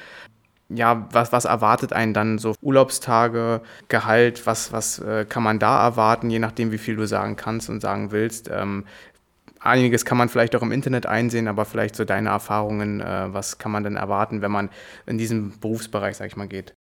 ja, 0.71 1.09
was, 1.13 1.33
was 1.33 1.47
erwartet 1.47 1.93
einen 1.93 2.13
dann 2.13 2.39
so 2.39 2.55
Urlaubstage, 2.61 3.63
Gehalt, 3.89 4.47
was, 4.47 4.71
was 4.73 4.99
äh, 4.99 5.25
kann 5.27 5.43
man 5.43 5.59
da 5.59 5.83
erwarten, 5.83 6.29
je 6.29 6.39
nachdem, 6.39 6.73
wie 6.73 6.79
viel 6.79 6.97
du 6.97 7.07
sagen 7.07 7.37
kannst 7.37 7.71
und 7.71 7.81
sagen 7.81 8.13
willst. 8.13 8.51
Ähm, 8.53 8.85
einiges 9.69 10.05
kann 10.05 10.19
man 10.19 10.29
vielleicht 10.29 10.57
auch 10.57 10.63
im 10.63 10.73
Internet 10.73 11.07
einsehen, 11.07 11.49
aber 11.49 11.65
vielleicht 11.65 11.97
so 11.97 12.05
deine 12.05 12.31
Erfahrungen, 12.31 13.01
äh, 13.01 13.33
was 13.33 13.59
kann 13.59 13.73
man 13.73 13.85
denn 13.85 13.97
erwarten, 13.97 14.43
wenn 14.43 14.51
man 14.51 14.71
in 15.07 15.19
diesem 15.19 15.59
Berufsbereich, 15.61 16.17
sag 16.17 16.27
ich 16.27 16.37
mal, 16.37 16.49
geht? 16.49 16.75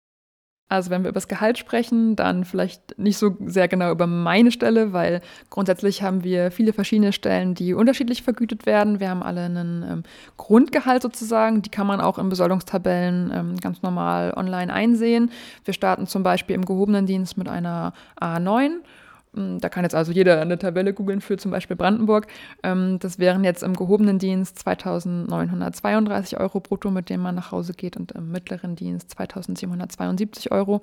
Also 0.67 0.89
wenn 0.89 1.03
wir 1.03 1.09
über 1.09 1.19
das 1.19 1.27
Gehalt 1.27 1.59
sprechen, 1.59 2.15
dann 2.15 2.43
vielleicht 2.43 2.97
nicht 2.97 3.19
so 3.19 3.37
sehr 3.45 3.67
genau 3.67 3.91
über 3.91 4.07
meine 4.07 4.51
Stelle, 4.51 4.93
weil 4.93 5.21
grundsätzlich 5.51 6.01
haben 6.01 6.23
wir 6.23 6.49
viele 6.49 6.73
verschiedene 6.73 7.13
Stellen, 7.13 7.53
die 7.53 7.75
unterschiedlich 7.75 8.23
vergütet 8.23 8.65
werden. 8.65 8.99
Wir 8.99 9.11
haben 9.11 9.21
alle 9.21 9.41
einen 9.41 9.83
ähm, 9.83 10.03
Grundgehalt 10.37 11.03
sozusagen, 11.03 11.61
die 11.61 11.69
kann 11.69 11.85
man 11.85 12.01
auch 12.01 12.17
in 12.17 12.29
Besoldungstabellen 12.29 13.31
ähm, 13.31 13.57
ganz 13.57 13.83
normal 13.83 14.33
online 14.35 14.73
einsehen. 14.73 15.29
Wir 15.65 15.75
starten 15.75 16.07
zum 16.07 16.23
Beispiel 16.23 16.55
im 16.55 16.65
gehobenen 16.65 17.05
Dienst 17.05 17.37
mit 17.37 17.47
einer 17.47 17.93
A9 18.19 18.65
hm, 18.65 18.81
da 19.35 19.69
kann 19.69 19.83
jetzt 19.83 19.95
also 19.95 20.11
jeder 20.11 20.41
eine 20.41 20.57
Tabelle 20.57 20.93
googeln 20.93 21.21
für 21.21 21.37
zum 21.37 21.51
Beispiel 21.51 21.75
Brandenburg. 21.75 22.27
Ähm, 22.63 22.99
das 22.99 23.19
wären 23.19 23.43
jetzt 23.43 23.63
im 23.63 23.75
gehobenen 23.75 24.19
Dienst 24.19 24.65
2.932 24.65 26.39
Euro 26.39 26.59
brutto, 26.59 26.91
mit 26.91 27.09
dem 27.09 27.21
man 27.21 27.35
nach 27.35 27.51
Hause 27.51 27.73
geht, 27.73 27.97
und 27.97 28.11
im 28.13 28.31
mittleren 28.31 28.75
Dienst 28.75 29.17
2.772 29.17 30.51
Euro. 30.51 30.81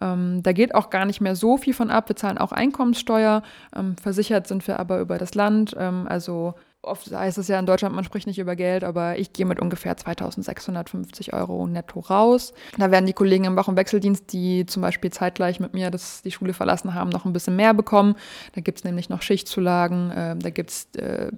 Ähm, 0.00 0.42
da 0.42 0.52
geht 0.52 0.74
auch 0.74 0.90
gar 0.90 1.04
nicht 1.04 1.20
mehr 1.20 1.36
so 1.36 1.56
viel 1.56 1.74
von 1.74 1.90
ab. 1.90 2.08
Wir 2.08 2.16
zahlen 2.16 2.38
auch 2.38 2.52
Einkommenssteuer. 2.52 3.42
Ähm, 3.76 3.96
versichert 3.96 4.46
sind 4.46 4.66
wir 4.66 4.80
aber 4.80 5.00
über 5.00 5.18
das 5.18 5.34
Land. 5.34 5.76
also 5.76 6.54
oft 6.86 7.10
heißt 7.10 7.38
es 7.38 7.48
ja 7.48 7.58
in 7.58 7.66
Deutschland, 7.66 7.94
man 7.94 8.04
spricht 8.04 8.26
nicht 8.26 8.38
über 8.38 8.56
Geld, 8.56 8.84
aber 8.84 9.18
ich 9.18 9.32
gehe 9.32 9.46
mit 9.46 9.60
ungefähr 9.60 9.96
2650 9.96 11.32
Euro 11.32 11.66
netto 11.66 12.00
raus. 12.00 12.52
Da 12.78 12.90
werden 12.90 13.06
die 13.06 13.12
Kollegen 13.12 13.44
im 13.44 13.56
Wach- 13.56 13.68
und 13.68 13.76
Wechseldienst, 13.76 14.32
die 14.32 14.66
zum 14.66 14.82
Beispiel 14.82 15.10
zeitgleich 15.10 15.60
mit 15.60 15.74
mir 15.74 15.90
das, 15.90 16.22
die 16.22 16.30
Schule 16.30 16.54
verlassen 16.54 16.94
haben, 16.94 17.10
noch 17.10 17.24
ein 17.24 17.32
bisschen 17.32 17.56
mehr 17.56 17.74
bekommen. 17.74 18.16
Da 18.54 18.60
gibt 18.60 18.78
es 18.78 18.84
nämlich 18.84 19.08
noch 19.08 19.22
Schichtzulagen, 19.22 20.10
äh, 20.10 20.36
da 20.36 20.50
gibt 20.50 20.70
es 20.70 20.88
äh, 20.96 21.30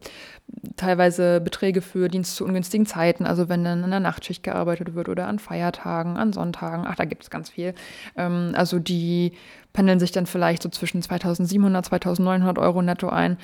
teilweise 0.77 1.41
Beträge 1.41 1.83
für 1.83 2.09
Dienst 2.09 2.37
zu 2.37 2.45
ungünstigen 2.45 2.87
Zeiten, 2.87 3.27
also 3.27 3.49
wenn 3.49 3.65
dann 3.65 3.85
in 3.85 3.91
der 3.91 4.01
Nachtschicht 4.01 4.43
gearbeitet 4.43 4.95
wird 4.95 5.09
oder 5.09 5.27
an 5.27 5.39
Feiertagen, 5.39 6.17
an 6.17 6.33
Sonntagen, 6.33 6.87
ach, 6.87 6.97
da 6.97 7.05
gibt 7.05 7.23
es 7.23 7.31
ganz 7.31 7.51
viel. 7.51 7.75
Ähm, 8.17 8.53
also 8.55 8.79
die 8.79 9.33
pendeln 9.73 10.01
sich 10.01 10.13
dann 10.13 10.27
vielleicht 10.27 10.63
so 10.63 10.69
zwischen 10.69 11.03
2700, 11.03 11.85
2900 11.87 12.59
Euro 12.59 12.83
netto 12.83 13.09
ein. 13.09 13.37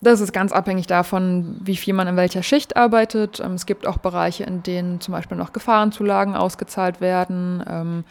Das 0.00 0.20
ist 0.20 0.32
ganz 0.32 0.52
abhängig 0.52 0.86
davon, 0.86 1.56
wie 1.62 1.76
viel 1.76 1.94
man 1.94 2.06
in 2.06 2.16
welcher 2.16 2.42
Schicht 2.42 2.76
arbeitet. 2.76 3.40
Ähm, 3.40 3.52
es 3.52 3.66
gibt 3.66 3.86
auch 3.86 3.98
Bereiche, 3.98 4.44
in 4.44 4.62
denen 4.62 5.00
zum 5.00 5.12
Beispiel 5.12 5.38
noch 5.38 5.52
Gefahrenzulagen 5.52 6.34
ausgezahlt 6.34 7.00
werden. 7.00 7.64
Ähm, 7.68 8.04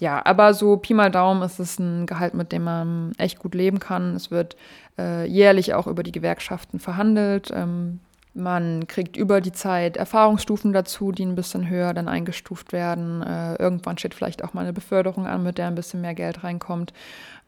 ja, 0.00 0.24
aber 0.24 0.54
so 0.54 0.76
Pi 0.76 0.94
mal 0.94 1.10
Daumen 1.10 1.42
ist 1.42 1.58
es 1.58 1.78
ein 1.78 2.06
Gehalt, 2.06 2.34
mit 2.34 2.52
dem 2.52 2.64
man 2.64 3.12
echt 3.18 3.38
gut 3.38 3.54
leben 3.54 3.78
kann. 3.78 4.14
Es 4.14 4.30
wird 4.30 4.56
äh, 4.98 5.26
jährlich 5.26 5.74
auch 5.74 5.86
über 5.86 6.02
die 6.02 6.12
Gewerkschaften 6.12 6.80
verhandelt. 6.80 7.50
Ähm, 7.52 8.00
man 8.34 8.86
kriegt 8.86 9.16
über 9.16 9.40
die 9.40 9.52
Zeit 9.52 9.96
Erfahrungsstufen 9.96 10.72
dazu, 10.72 11.10
die 11.12 11.24
ein 11.24 11.34
bisschen 11.34 11.68
höher 11.68 11.92
dann 11.94 12.08
eingestuft 12.08 12.72
werden. 12.72 13.22
Äh, 13.22 13.56
irgendwann 13.56 13.98
steht 13.98 14.14
vielleicht 14.14 14.44
auch 14.44 14.54
mal 14.54 14.62
eine 14.62 14.72
Beförderung 14.72 15.26
an, 15.26 15.42
mit 15.42 15.58
der 15.58 15.66
ein 15.66 15.74
bisschen 15.74 16.00
mehr 16.00 16.14
Geld 16.14 16.44
reinkommt. 16.44 16.92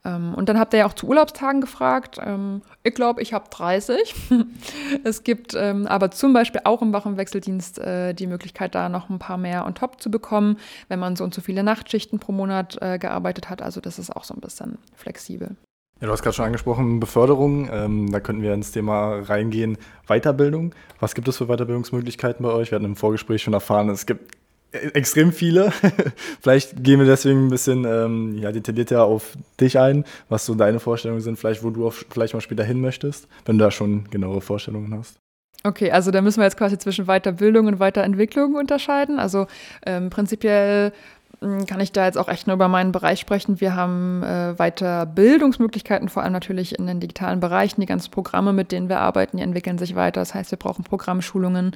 Ähm, 0.05 0.35
und 0.35 0.49
dann 0.49 0.59
habt 0.59 0.73
ihr 0.73 0.81
ja 0.81 0.87
auch 0.87 0.95
zu 0.95 1.07
Urlaubstagen 1.07 1.61
gefragt. 1.61 2.19
Ähm, 2.25 2.63
ich 2.83 2.95
glaube, 2.95 3.23
ich 3.23 3.33
habe 3.33 3.47
30. 3.51 4.15
es 5.05 5.25
gibt 5.25 5.55
ähm, 5.55 5.87
aber 5.87 6.11
zum 6.11 6.33
Beispiel 6.33 6.63
auch 6.65 6.83
im 6.83 6.93
Wach- 6.93 7.07
und 7.07 7.17
Wechseldienst 7.17 7.79
äh, 7.79 8.15
die 8.15 8.27
Möglichkeit, 8.27 8.75
da 8.75 8.89
noch 8.89 9.11
ein 9.11 9.19
paar 9.19 9.37
mehr 9.37 9.67
on 9.67 9.75
top 9.75 10.01
zu 10.01 10.11
bekommen, 10.11 10.59
wenn 10.89 10.99
man 10.99 11.17
so 11.17 11.25
und 11.25 11.35
so 11.35 11.41
viele 11.41 11.63
Nachtschichten 11.63 12.19
pro 12.19 12.33
Monat 12.33 12.79
äh, 12.81 12.99
gearbeitet 12.99 13.51
hat. 13.51 13.63
Also 13.63 13.81
das 13.81 13.99
ist 13.99 14.15
auch 14.15 14.25
so 14.25 14.35
ein 14.35 14.41
bisschen 14.41 14.79
flexibel. 14.95 15.57
Ja, 16.01 16.07
du 16.07 16.13
hast 16.13 16.23
gerade 16.23 16.35
schon 16.35 16.47
angesprochen, 16.47 16.99
Beförderung. 16.99 17.69
Ähm, 17.71 18.11
da 18.11 18.21
könnten 18.21 18.43
wir 18.43 18.55
ins 18.55 18.73
Thema 18.73 19.21
reingehen. 19.21 19.77
Weiterbildung. 20.07 20.75
Was 20.99 21.15
gibt 21.15 21.29
es 21.29 21.37
für 21.37 21.47
Weiterbildungsmöglichkeiten 21.47 22.43
bei 22.43 22.51
euch? 22.53 22.71
Wir 22.71 22.77
hatten 22.77 22.87
im 22.87 22.97
Vorgespräch 22.97 23.43
schon 23.43 23.53
erfahren, 23.53 23.91
es 23.91 24.07
gibt 24.07 24.40
extrem 24.73 25.33
viele. 25.33 25.73
vielleicht 26.41 26.83
gehen 26.83 26.99
wir 27.01 27.07
deswegen 27.07 27.47
ein 27.47 27.51
bisschen 27.51 27.85
ähm, 27.85 28.39
ja, 28.39 28.53
detaillierter 28.53 29.05
auf 29.05 29.37
dich 29.61 29.79
ein, 29.79 30.05
was 30.29 30.47
so 30.47 30.55
deine 30.55 30.81
Vorstellungen 30.81 31.21
sind, 31.21 31.39
vielleicht 31.39 31.63
wo 31.63 31.71
du 31.71 31.87
auch 31.87 31.93
vielleicht 31.93 32.35
mal 32.35 32.41
später 32.41 32.65
hin 32.65 32.81
möchtest, 32.81 33.29
wenn 33.45 33.59
du 33.59 33.65
da 33.65 33.71
schon 33.71 34.09
genauere 34.11 34.41
Vorstellungen 34.41 34.97
hast. 34.97 35.19
Okay, 35.63 35.91
also 35.91 36.11
da 36.11 36.23
müssen 36.23 36.39
wir 36.39 36.45
jetzt 36.45 36.57
quasi 36.57 36.79
zwischen 36.79 37.05
Weiterbildung 37.07 37.67
und 37.67 37.81
Weiterentwicklung 37.81 38.55
unterscheiden. 38.55 39.19
Also 39.19 39.47
ähm, 39.85 40.09
prinzipiell 40.09 40.93
kann 41.41 41.81
ich 41.81 41.91
da 41.91 42.05
jetzt 42.05 42.19
auch 42.19 42.29
echt 42.29 42.47
nur 42.47 42.55
über 42.55 42.69
meinen 42.69 42.93
Bereich 42.93 43.19
sprechen. 43.19 43.63
Wir 43.63 43.75
haben 43.75 44.23
äh, 44.23 44.59
weiter 44.59 45.07
Bildungsmöglichkeiten, 45.07 46.11
vor 46.11 46.23
allem 46.23 46.35
natürlich 46.35 46.79
in 46.79 46.87
den 46.87 47.01
digitalen 47.01 47.41
Bereichen. 47.41 47.81
Die 47.81 47.87
ganzen 47.87 48.11
Programme, 48.11 48.53
mit 48.53 48.73
denen 48.73 48.91
wir 48.91 49.01
arbeiten, 49.01 49.39
die 49.39 49.43
entwickeln 49.43 49.79
sich 49.79 49.95
weiter. 49.95 50.21
Das 50.21 50.35
heißt, 50.35 50.51
wir 50.51 50.59
brauchen 50.59 50.85
Programmschulungen. 50.85 51.75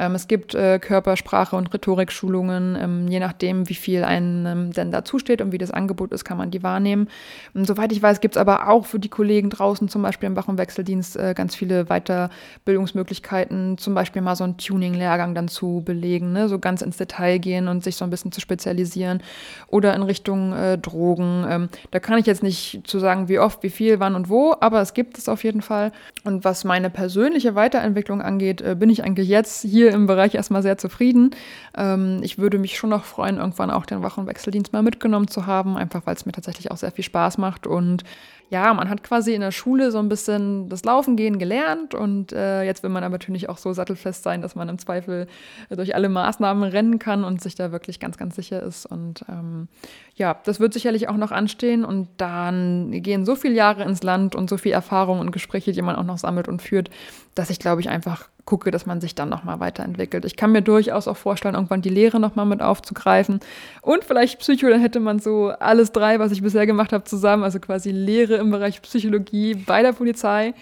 Ähm, 0.00 0.16
es 0.16 0.26
gibt 0.26 0.56
äh, 0.56 0.80
Körpersprache- 0.82 1.54
und 1.54 1.72
Rhetorikschulungen. 1.72 2.76
Ähm, 2.80 3.06
je 3.06 3.20
nachdem, 3.20 3.68
wie 3.68 3.76
viel 3.76 4.02
einem 4.02 4.72
denn 4.72 4.90
dazu 4.90 5.20
steht 5.20 5.40
und 5.40 5.52
wie 5.52 5.58
das 5.58 5.70
Angebot 5.70 6.12
ist, 6.12 6.24
kann 6.24 6.36
man 6.36 6.50
die 6.50 6.64
wahrnehmen. 6.64 7.08
Und 7.54 7.68
soweit 7.68 7.92
ich 7.92 8.02
weiß, 8.02 8.20
gibt 8.20 8.34
es 8.34 8.40
aber 8.40 8.68
auch 8.68 8.84
für 8.84 8.98
die 8.98 9.10
Kollegen 9.10 9.48
draußen, 9.48 9.88
zum 9.88 10.02
Beispiel 10.02 10.26
im 10.26 10.34
Wach- 10.34 10.48
und 10.48 10.58
Wechseldienst, 10.58 11.16
äh, 11.16 11.34
ganz 11.36 11.54
viele 11.54 11.84
Weiterbildungsmöglichkeiten. 11.84 13.78
Zum 13.78 13.94
Beispiel 13.94 14.22
mal 14.22 14.34
so 14.34 14.42
einen 14.42 14.56
Tuning-Lehrgang 14.56 15.36
dann 15.36 15.46
zu 15.46 15.82
belegen, 15.84 16.32
ne? 16.32 16.48
so 16.48 16.58
ganz 16.58 16.82
ins 16.82 16.96
Detail 16.96 17.38
gehen 17.38 17.68
und 17.68 17.84
sich 17.84 17.94
so 17.94 18.04
ein 18.04 18.10
bisschen 18.10 18.32
zu 18.32 18.40
spezialisieren 18.40 19.03
investieren 19.04 19.22
oder 19.68 19.94
in 19.94 20.02
Richtung 20.02 20.52
äh, 20.52 20.78
Drogen. 20.78 21.44
Ähm, 21.48 21.68
da 21.90 21.98
kann 21.98 22.18
ich 22.18 22.26
jetzt 22.26 22.42
nicht 22.42 22.82
zu 22.84 22.98
sagen, 22.98 23.28
wie 23.28 23.38
oft, 23.38 23.62
wie 23.62 23.70
viel, 23.70 24.00
wann 24.00 24.14
und 24.14 24.28
wo, 24.28 24.54
aber 24.60 24.80
es 24.80 24.94
gibt 24.94 25.18
es 25.18 25.28
auf 25.28 25.42
jeden 25.44 25.62
Fall. 25.62 25.92
Und 26.24 26.44
was 26.44 26.64
meine 26.64 26.90
persönliche 26.90 27.54
Weiterentwicklung 27.54 28.22
angeht, 28.22 28.60
äh, 28.60 28.76
bin 28.78 28.90
ich 28.90 29.02
eigentlich 29.02 29.28
jetzt 29.28 29.62
hier 29.62 29.92
im 29.92 30.06
Bereich 30.06 30.34
erstmal 30.34 30.62
sehr 30.62 30.78
zufrieden. 30.78 31.30
Ähm, 31.76 32.20
ich 32.22 32.38
würde 32.38 32.58
mich 32.58 32.76
schon 32.78 32.90
noch 32.90 33.04
freuen, 33.04 33.38
irgendwann 33.38 33.70
auch 33.70 33.86
den 33.86 34.02
Wach- 34.02 34.18
und 34.18 34.26
Wechseldienst 34.26 34.72
mal 34.72 34.82
mitgenommen 34.82 35.28
zu 35.28 35.46
haben, 35.46 35.76
einfach 35.76 36.02
weil 36.06 36.14
es 36.14 36.26
mir 36.26 36.32
tatsächlich 36.32 36.70
auch 36.70 36.76
sehr 36.76 36.92
viel 36.92 37.04
Spaß 37.04 37.38
macht 37.38 37.66
und 37.66 38.04
ja, 38.50 38.72
man 38.74 38.88
hat 38.88 39.02
quasi 39.02 39.34
in 39.34 39.40
der 39.40 39.50
Schule 39.50 39.90
so 39.90 39.98
ein 39.98 40.08
bisschen 40.08 40.68
das 40.68 40.84
Laufen 40.84 41.16
gehen 41.16 41.38
gelernt 41.38 41.94
und 41.94 42.32
äh, 42.32 42.62
jetzt 42.62 42.82
will 42.82 42.90
man 42.90 43.02
aber 43.02 43.14
natürlich 43.14 43.48
auch 43.48 43.58
so 43.58 43.72
sattelfest 43.72 44.22
sein, 44.22 44.42
dass 44.42 44.54
man 44.54 44.68
im 44.68 44.78
Zweifel 44.78 45.26
durch 45.70 45.94
alle 45.94 46.08
Maßnahmen 46.08 46.70
rennen 46.70 46.98
kann 46.98 47.24
und 47.24 47.42
sich 47.42 47.54
da 47.54 47.72
wirklich 47.72 48.00
ganz, 48.00 48.16
ganz 48.18 48.36
sicher 48.36 48.62
ist. 48.62 48.86
Und 48.86 49.24
ähm, 49.28 49.68
ja, 50.14 50.36
das 50.44 50.60
wird 50.60 50.72
sicherlich 50.72 51.08
auch 51.08 51.16
noch 51.16 51.32
anstehen 51.32 51.84
und 51.84 52.08
dann 52.18 52.90
gehen 53.02 53.24
so 53.24 53.34
viele 53.34 53.54
Jahre 53.54 53.82
ins 53.84 54.02
Land 54.02 54.34
und 54.34 54.50
so 54.50 54.56
viel 54.56 54.72
Erfahrung 54.72 55.20
und 55.20 55.32
Gespräche, 55.32 55.72
die 55.72 55.82
man 55.82 55.96
auch 55.96 56.04
noch 56.04 56.18
sammelt 56.18 56.46
und 56.46 56.62
führt, 56.62 56.90
dass 57.34 57.50
ich 57.50 57.58
glaube 57.58 57.80
ich 57.80 57.88
einfach 57.88 58.28
gucke, 58.44 58.70
dass 58.70 58.86
man 58.86 59.00
sich 59.00 59.14
dann 59.14 59.28
nochmal 59.28 59.60
weiterentwickelt. 59.60 60.24
Ich 60.24 60.36
kann 60.36 60.52
mir 60.52 60.62
durchaus 60.62 61.08
auch 61.08 61.16
vorstellen, 61.16 61.54
irgendwann 61.54 61.82
die 61.82 61.88
Lehre 61.88 62.20
nochmal 62.20 62.46
mit 62.46 62.62
aufzugreifen. 62.62 63.40
Und 63.80 64.04
vielleicht 64.04 64.38
Psycho, 64.40 64.68
dann 64.68 64.80
hätte 64.80 65.00
man 65.00 65.18
so 65.18 65.48
alles 65.48 65.92
drei, 65.92 66.18
was 66.18 66.32
ich 66.32 66.42
bisher 66.42 66.66
gemacht 66.66 66.92
habe, 66.92 67.04
zusammen. 67.04 67.42
Also 67.42 67.58
quasi 67.60 67.90
Lehre 67.90 68.36
im 68.36 68.50
Bereich 68.50 68.82
Psychologie 68.82 69.54
bei 69.54 69.82
der 69.82 69.92
Polizei. 69.92 70.54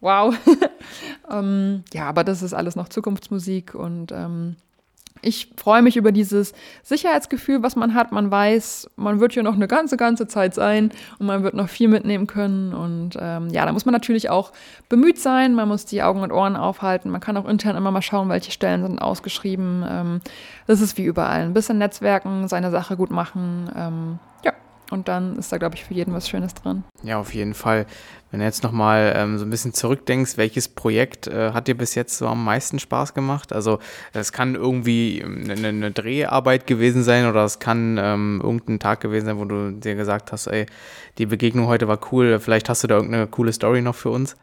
Wow. 0.00 0.34
ähm, 1.30 1.82
ja, 1.92 2.08
aber 2.08 2.24
das 2.24 2.42
ist 2.42 2.54
alles 2.54 2.76
noch 2.76 2.88
Zukunftsmusik 2.88 3.74
und 3.74 4.12
ähm, 4.12 4.56
ich 5.24 5.50
freue 5.56 5.82
mich 5.82 5.96
über 5.96 6.12
dieses 6.12 6.52
Sicherheitsgefühl, 6.82 7.62
was 7.62 7.76
man 7.76 7.94
hat. 7.94 8.12
Man 8.12 8.30
weiß, 8.30 8.90
man 8.96 9.20
wird 9.20 9.32
hier 9.32 9.42
noch 9.42 9.54
eine 9.54 9.66
ganze, 9.66 9.96
ganze 9.96 10.26
Zeit 10.26 10.54
sein 10.54 10.90
und 11.18 11.26
man 11.26 11.42
wird 11.42 11.54
noch 11.54 11.68
viel 11.68 11.88
mitnehmen 11.88 12.26
können. 12.26 12.74
Und 12.74 13.16
ähm, 13.20 13.48
ja, 13.48 13.64
da 13.64 13.72
muss 13.72 13.86
man 13.86 13.92
natürlich 13.92 14.30
auch 14.30 14.52
bemüht 14.88 15.18
sein. 15.18 15.54
Man 15.54 15.68
muss 15.68 15.86
die 15.86 16.02
Augen 16.02 16.20
und 16.20 16.32
Ohren 16.32 16.56
aufhalten. 16.56 17.10
Man 17.10 17.20
kann 17.20 17.36
auch 17.36 17.48
intern 17.48 17.76
immer 17.76 17.90
mal 17.90 18.02
schauen, 18.02 18.28
welche 18.28 18.52
Stellen 18.52 18.82
sind 18.82 19.00
ausgeschrieben. 19.00 19.84
Ähm, 19.88 20.20
das 20.66 20.80
ist 20.80 20.98
wie 20.98 21.04
überall. 21.04 21.42
Ein 21.42 21.54
bisschen 21.54 21.78
Netzwerken, 21.78 22.48
seine 22.48 22.70
Sache 22.70 22.96
gut 22.96 23.10
machen. 23.10 23.70
Ähm, 23.76 24.18
ja. 24.44 24.52
Und 24.90 25.08
dann 25.08 25.38
ist 25.38 25.50
da, 25.50 25.56
glaube 25.58 25.74
ich, 25.76 25.84
für 25.84 25.94
jeden 25.94 26.12
was 26.12 26.28
Schönes 26.28 26.54
drin. 26.54 26.84
Ja, 27.02 27.18
auf 27.18 27.34
jeden 27.34 27.54
Fall. 27.54 27.86
Wenn 28.34 28.40
du 28.40 28.46
jetzt 28.46 28.64
nochmal 28.64 29.12
ähm, 29.14 29.38
so 29.38 29.44
ein 29.44 29.50
bisschen 29.50 29.74
zurückdenkst, 29.74 30.38
welches 30.38 30.66
Projekt 30.66 31.28
äh, 31.28 31.52
hat 31.52 31.68
dir 31.68 31.76
bis 31.76 31.94
jetzt 31.94 32.18
so 32.18 32.26
am 32.26 32.44
meisten 32.44 32.80
Spaß 32.80 33.14
gemacht? 33.14 33.52
Also 33.52 33.78
es 34.12 34.32
kann 34.32 34.56
irgendwie 34.56 35.22
eine, 35.24 35.52
ähm, 35.52 35.64
eine 35.64 35.92
Dreharbeit 35.92 36.66
gewesen 36.66 37.04
sein 37.04 37.28
oder 37.28 37.44
es 37.44 37.60
kann 37.60 37.96
ähm, 37.96 38.40
irgendein 38.42 38.80
Tag 38.80 39.00
gewesen 39.00 39.26
sein, 39.26 39.38
wo 39.38 39.44
du 39.44 39.70
dir 39.70 39.94
gesagt 39.94 40.32
hast, 40.32 40.48
ey, 40.48 40.66
die 41.16 41.26
Begegnung 41.26 41.68
heute 41.68 41.86
war 41.86 42.00
cool, 42.10 42.40
vielleicht 42.40 42.68
hast 42.68 42.82
du 42.82 42.88
da 42.88 42.96
irgendeine 42.96 43.28
coole 43.28 43.52
Story 43.52 43.82
noch 43.82 43.94
für 43.94 44.10
uns? 44.10 44.34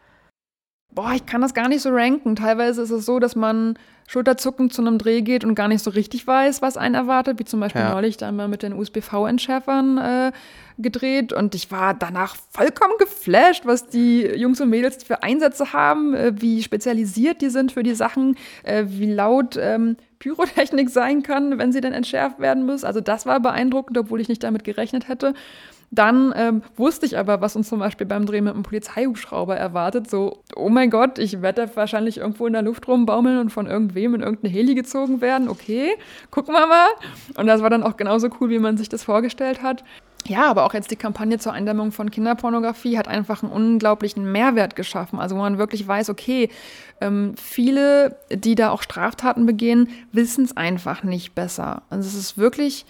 Boah, 0.95 1.11
ich 1.13 1.25
kann 1.25 1.41
das 1.41 1.53
gar 1.53 1.67
nicht 1.67 1.81
so 1.81 1.89
ranken. 1.89 2.37
Teilweise 2.37 2.83
ist 2.83 2.91
es 2.91 3.05
so, 3.05 3.19
dass 3.19 3.35
man 3.35 3.77
schulterzuckend 4.07 4.73
zu 4.73 4.81
einem 4.81 4.97
Dreh 4.97 5.21
geht 5.21 5.45
und 5.45 5.55
gar 5.55 5.67
nicht 5.67 5.83
so 5.83 5.91
richtig 5.91 6.27
weiß, 6.27 6.61
was 6.61 6.77
einen 6.77 6.95
erwartet, 6.95 7.39
wie 7.39 7.45
zum 7.45 7.59
Beispiel 7.59 7.81
ja. 7.81 7.93
neulich 7.93 8.17
da 8.17 8.31
mal 8.31 8.47
mit 8.47 8.63
den 8.63 8.73
USB-V-Entschärfern 8.73 9.97
äh, 9.97 10.31
gedreht 10.77 11.33
und 11.33 11.55
ich 11.55 11.71
war 11.71 11.93
danach 11.93 12.35
vollkommen 12.49 12.93
geflasht, 12.99 13.65
was 13.65 13.87
die 13.87 14.21
Jungs 14.23 14.59
und 14.61 14.69
Mädels 14.69 15.03
für 15.03 15.23
Einsätze 15.23 15.73
haben, 15.73 16.13
äh, 16.13 16.33
wie 16.35 16.61
spezialisiert 16.63 17.41
die 17.41 17.49
sind 17.49 17.71
für 17.71 17.83
die 17.83 17.95
Sachen, 17.95 18.35
äh, 18.63 18.85
wie 18.87 19.11
laut 19.11 19.57
ähm, 19.59 19.97
Pyrotechnik 20.19 20.89
sein 20.89 21.23
kann, 21.23 21.57
wenn 21.57 21.71
sie 21.71 21.81
dann 21.81 21.93
entschärft 21.93 22.39
werden 22.39 22.65
muss. 22.65 22.83
Also 22.83 23.01
das 23.01 23.25
war 23.25 23.39
beeindruckend, 23.39 23.97
obwohl 23.97 24.21
ich 24.21 24.29
nicht 24.29 24.43
damit 24.43 24.63
gerechnet 24.63 25.07
hätte. 25.07 25.33
Dann 25.93 26.33
ähm, 26.37 26.63
wusste 26.77 27.05
ich 27.05 27.17
aber, 27.17 27.41
was 27.41 27.57
uns 27.57 27.67
zum 27.67 27.79
Beispiel 27.79 28.07
beim 28.07 28.25
Drehen 28.25 28.45
mit 28.45 28.53
einem 28.53 28.63
Polizeihubschrauber 28.63 29.57
erwartet. 29.57 30.09
So, 30.09 30.41
oh 30.55 30.69
mein 30.69 30.89
Gott, 30.89 31.19
ich 31.19 31.41
werde 31.41 31.69
wahrscheinlich 31.75 32.17
irgendwo 32.17 32.47
in 32.47 32.53
der 32.53 32.61
Luft 32.61 32.87
rumbaumeln 32.87 33.37
und 33.39 33.49
von 33.49 33.67
irgendwem 33.67 34.15
in 34.15 34.21
irgendeine 34.21 34.53
Heli 34.53 34.73
gezogen 34.73 35.19
werden. 35.19 35.49
Okay, 35.49 35.91
gucken 36.29 36.53
wir 36.53 36.65
mal. 36.65 36.87
Und 37.35 37.47
das 37.47 37.61
war 37.61 37.69
dann 37.69 37.83
auch 37.83 37.97
genauso 37.97 38.29
cool, 38.39 38.49
wie 38.49 38.59
man 38.59 38.77
sich 38.77 38.87
das 38.87 39.03
vorgestellt 39.03 39.61
hat. 39.61 39.83
Ja, 40.25 40.49
aber 40.49 40.65
auch 40.65 40.73
jetzt 40.73 40.91
die 40.91 40.95
Kampagne 40.95 41.39
zur 41.39 41.51
Eindämmung 41.51 41.91
von 41.91 42.09
Kinderpornografie 42.09 42.97
hat 42.97 43.07
einfach 43.07 43.43
einen 43.43 43.51
unglaublichen 43.51 44.31
Mehrwert 44.31 44.77
geschaffen. 44.77 45.19
Also 45.19 45.35
wo 45.35 45.39
man 45.39 45.57
wirklich 45.57 45.85
weiß, 45.85 46.09
okay, 46.09 46.49
ähm, 47.01 47.33
viele, 47.35 48.15
die 48.31 48.55
da 48.55 48.69
auch 48.69 48.83
Straftaten 48.83 49.45
begehen, 49.45 49.89
wissen 50.13 50.45
es 50.45 50.55
einfach 50.55 51.03
nicht 51.03 51.35
besser. 51.35 51.81
Also 51.89 52.07
es 52.07 52.15
ist 52.15 52.37
wirklich 52.37 52.85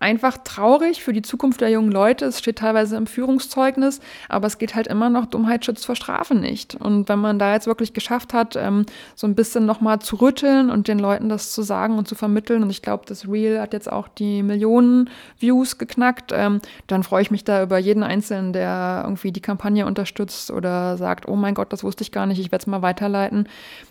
einfach 0.00 0.38
traurig 0.44 1.02
für 1.02 1.12
die 1.12 1.22
Zukunft 1.22 1.60
der 1.60 1.70
jungen 1.70 1.90
Leute. 1.90 2.26
Es 2.26 2.38
steht 2.38 2.58
teilweise 2.58 2.96
im 2.96 3.06
Führungszeugnis, 3.06 4.00
aber 4.28 4.46
es 4.46 4.58
geht 4.58 4.74
halt 4.74 4.86
immer 4.86 5.10
noch, 5.10 5.26
Dummheit 5.26 5.64
schützt 5.64 5.86
vor 5.86 5.96
Strafe 5.96 6.34
nicht. 6.34 6.76
Und 6.76 7.08
wenn 7.08 7.18
man 7.18 7.38
da 7.38 7.52
jetzt 7.52 7.66
wirklich 7.66 7.92
geschafft 7.92 8.32
hat, 8.32 8.56
ähm, 8.56 8.86
so 9.16 9.26
ein 9.26 9.34
bisschen 9.34 9.66
nochmal 9.66 9.98
zu 9.98 10.16
rütteln 10.16 10.70
und 10.70 10.88
den 10.88 10.98
Leuten 10.98 11.28
das 11.28 11.52
zu 11.52 11.62
sagen 11.62 11.98
und 11.98 12.06
zu 12.06 12.14
vermitteln, 12.14 12.62
und 12.62 12.70
ich 12.70 12.82
glaube, 12.82 13.04
das 13.06 13.28
Reel 13.28 13.60
hat 13.60 13.72
jetzt 13.72 13.90
auch 13.90 14.08
die 14.08 14.42
Millionen 14.42 15.10
Views 15.38 15.78
geknackt, 15.78 16.32
ähm, 16.34 16.60
dann 16.86 17.02
freue 17.02 17.22
ich 17.22 17.30
mich 17.30 17.44
da 17.44 17.62
über 17.62 17.78
jeden 17.78 18.02
Einzelnen, 18.02 18.52
der 18.52 19.02
irgendwie 19.04 19.32
die 19.32 19.40
Kampagne 19.40 19.86
unterstützt 19.86 20.50
oder 20.50 20.96
sagt, 20.96 21.26
oh 21.26 21.36
mein 21.36 21.54
Gott, 21.54 21.72
das 21.72 21.82
wusste 21.82 22.02
ich 22.02 22.12
gar 22.12 22.26
nicht, 22.26 22.38
ich 22.38 22.52
werde 22.52 22.62
es 22.62 22.66
mal 22.66 22.82
weiterleiten. 22.82 23.48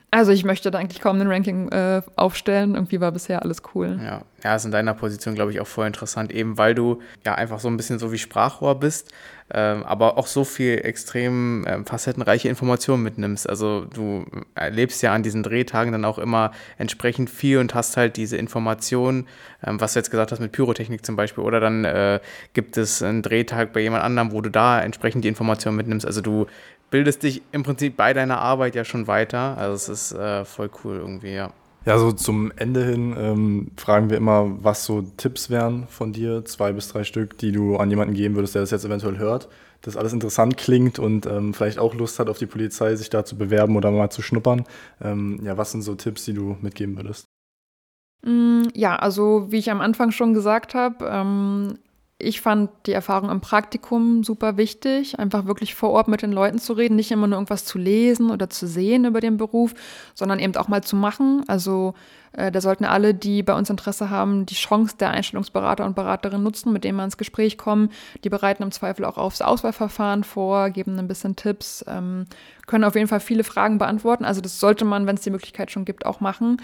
Also 0.10 0.32
ich 0.32 0.46
möchte 0.46 0.72
da 0.72 0.80
eigentlich 0.80 1.02
kaum 1.02 1.20
ein 1.20 1.28
Ranking 1.28 1.70
äh, 1.70 2.02
aufstellen. 2.15 2.76
Irgendwie 2.76 3.02
war 3.02 3.12
bisher 3.12 3.41
alles 3.41 3.62
cool. 3.76 4.00
Ja, 4.02 4.22
ja, 4.43 4.56
ist 4.56 4.63
in 4.63 4.72
deiner 4.72 4.93
Position, 4.93 5.36
glaube 5.36 5.52
ich, 5.52 5.60
auch 5.60 5.67
voll 5.67 5.86
interessant, 5.86 6.32
eben 6.32 6.58
weil 6.58 6.76
du 6.76 7.02
ja 7.26 7.36
einfach 7.36 7.60
so 7.60 7.67
ein 7.67 7.76
bisschen 7.76 8.00
so 8.00 8.12
wie 8.13 8.17
Sprachrohr 8.17 8.80
bist, 8.80 9.12
ähm, 9.54 9.84
aber 9.84 10.18
auch 10.18 10.28
so 10.28 10.44
viel 10.44 10.80
extrem 10.84 11.66
ähm, 11.68 11.86
facettenreiche 11.86 12.50
Informationen 12.50 13.04
mitnimmst. 13.04 13.48
Also 13.48 13.86
du 13.86 14.26
erlebst 14.56 15.02
ja 15.02 15.14
an 15.14 15.24
diesen 15.24 15.44
Drehtagen 15.44 15.92
dann 15.92 16.06
auch 16.06 16.18
immer 16.18 16.52
entsprechend 16.78 17.30
viel 17.30 17.60
und 17.60 17.74
hast 17.74 17.96
halt 17.96 18.18
diese 18.18 18.38
Informationen, 18.38 19.28
ähm, 19.66 19.80
was 19.80 19.94
du 19.94 20.00
jetzt 20.00 20.12
gesagt 20.12 20.32
hast 20.32 20.40
mit 20.40 20.52
Pyrotechnik 20.52 21.06
zum 21.06 21.16
Beispiel, 21.16 21.44
oder 21.44 21.60
dann 21.60 21.86
äh, 21.86 22.20
gibt 22.54 22.78
es 22.78 23.02
einen 23.02 23.22
Drehtag 23.22 23.72
bei 23.72 23.80
jemand 23.80 24.04
anderem, 24.04 24.32
wo 24.32 24.42
du 24.42 24.50
da 24.50 24.82
entsprechend 24.82 25.24
die 25.24 25.30
Informationen 25.30 25.78
mitnimmst. 25.78 26.06
Also 26.06 26.22
du 26.22 26.48
bildest 26.90 27.24
dich 27.24 27.42
im 27.52 27.64
Prinzip 27.64 27.96
bei 27.98 28.14
deiner 28.14 28.40
Arbeit 28.40 28.76
ja 28.76 28.84
schon 28.84 29.08
weiter. 29.08 29.58
Also 29.58 29.76
es 29.76 29.90
ist 29.90 30.12
äh, 30.14 30.46
voll 30.46 30.70
cool 30.84 30.98
irgendwie, 30.98 31.34
ja. 31.34 31.52
Ja, 31.88 31.97
so 31.97 32.12
zum 32.12 32.52
Ende 32.58 32.84
hin 32.84 33.15
ähm, 33.17 33.71
fragen 33.78 34.10
wir 34.10 34.17
immer, 34.17 34.62
was 34.62 34.84
so 34.84 35.04
Tipps 35.15 35.50
wären 35.50 35.88
von 35.88 36.12
dir, 36.12 36.43
zwei 36.43 36.73
bis 36.73 36.89
drei 36.89 37.06
Stück, 37.06 37.38
die 37.38 37.54
du 37.54 37.78
an 37.78 37.89
jemanden 37.89 38.13
geben 38.13 38.36
würdest, 38.36 38.56
der 38.56 38.62
das 38.62 38.71
jetzt 38.71 38.84
eventuell 38.84 39.17
hört, 39.17 39.47
das 39.84 39.95
alles 39.95 40.12
interessant 40.12 40.58
klingt 40.58 41.00
und 41.00 41.26
ähm, 41.28 41.54
vielleicht 41.54 41.80
auch 41.80 41.93
Lust 41.93 42.19
hat, 42.19 42.28
auf 42.28 42.39
die 42.39 42.45
Polizei 42.45 42.93
sich 42.97 43.10
da 43.10 43.23
zu 43.23 43.38
bewerben 43.38 43.78
oder 43.78 43.89
mal 43.89 44.10
zu 44.10 44.21
schnuppern. 44.21 44.65
Ähm, 45.02 45.39
ja, 45.43 45.56
was 45.58 45.71
sind 45.71 45.82
so 45.82 45.95
Tipps, 45.95 46.26
die 46.26 46.34
du 46.34 46.58
mitgeben 46.60 46.97
würdest? 46.97 47.28
Mm, 48.26 48.63
ja, 48.73 48.97
also 48.97 49.50
wie 49.50 49.60
ich 49.60 49.71
am 49.71 49.80
Anfang 49.80 50.12
schon 50.12 50.34
gesagt 50.34 50.76
habe, 50.76 51.06
ähm, 51.10 51.80
ich 52.20 52.42
fand 52.42 52.72
die 52.88 52.94
Erfahrung 52.94 53.30
im 53.30 53.42
Praktikum 53.42 54.24
super 54.24 54.58
wichtig, 54.58 55.20
einfach 55.20 55.46
wirklich 55.46 55.76
vor 55.76 55.92
Ort 55.92 56.08
mit 56.08 56.24
den 56.24 56.32
Leuten 56.32 56.58
zu 56.58 56.74
reden, 56.74 56.96
nicht 56.96 57.12
immer 57.12 57.28
nur 57.28 57.38
irgendwas 57.38 57.64
zu 57.64 57.78
lesen 57.78 58.32
oder 58.32 58.50
zu 58.50 58.66
sehen 58.66 59.06
über 59.06 59.22
den 59.22 59.38
Beruf, 59.38 59.76
sondern 60.16 60.40
eben 60.40 60.56
auch 60.56 60.68
mal 60.68 60.84
zu 60.84 60.96
machen. 60.96 61.44
Also 61.48 61.94
äh, 62.32 62.52
da 62.52 62.60
sollten 62.60 62.86
alle, 62.86 63.14
die 63.14 63.44
bei 63.44 63.54
uns 63.54 63.70
Interesse 63.70 64.10
haben, 64.10 64.48
die 64.48 64.56
Chance 64.56 64.96
der 65.00 65.12
Einstellungsberater 65.12 65.86
und 65.86 65.96
Beraterin 65.96 66.42
nutzen, 66.42 66.74
mit 66.74 66.84
denen 66.84 66.98
wir 66.98 67.04
ins 67.04 67.18
Gespräch 67.18 67.56
kommen. 67.56 67.90
Die 68.24 68.30
bereiten 68.30 68.64
im 68.64 68.72
Zweifel 68.72 69.06
auch 69.06 69.20
aufs 69.20 69.44
Auswahlverfahren 69.44 70.24
vor, 70.24 70.72
geben 70.72 70.98
ein 70.98 71.08
bisschen 71.08 71.36
Tipps, 71.36 71.86
ähm, 71.88 72.26
können 72.66 72.84
auf 72.84 72.96
jeden 72.96 73.08
Fall 73.08 73.20
viele 73.20 73.44
Fragen 73.44 73.78
beantworten. 73.78 74.26
Also 74.26 74.42
das 74.42 74.60
sollte 74.60 74.86
man, 74.86 75.06
wenn 75.06 75.18
es 75.18 75.22
die 75.22 75.30
Möglichkeit 75.30 75.70
schon 75.70 75.86
gibt, 75.86 76.08
auch 76.08 76.20
machen. 76.20 76.58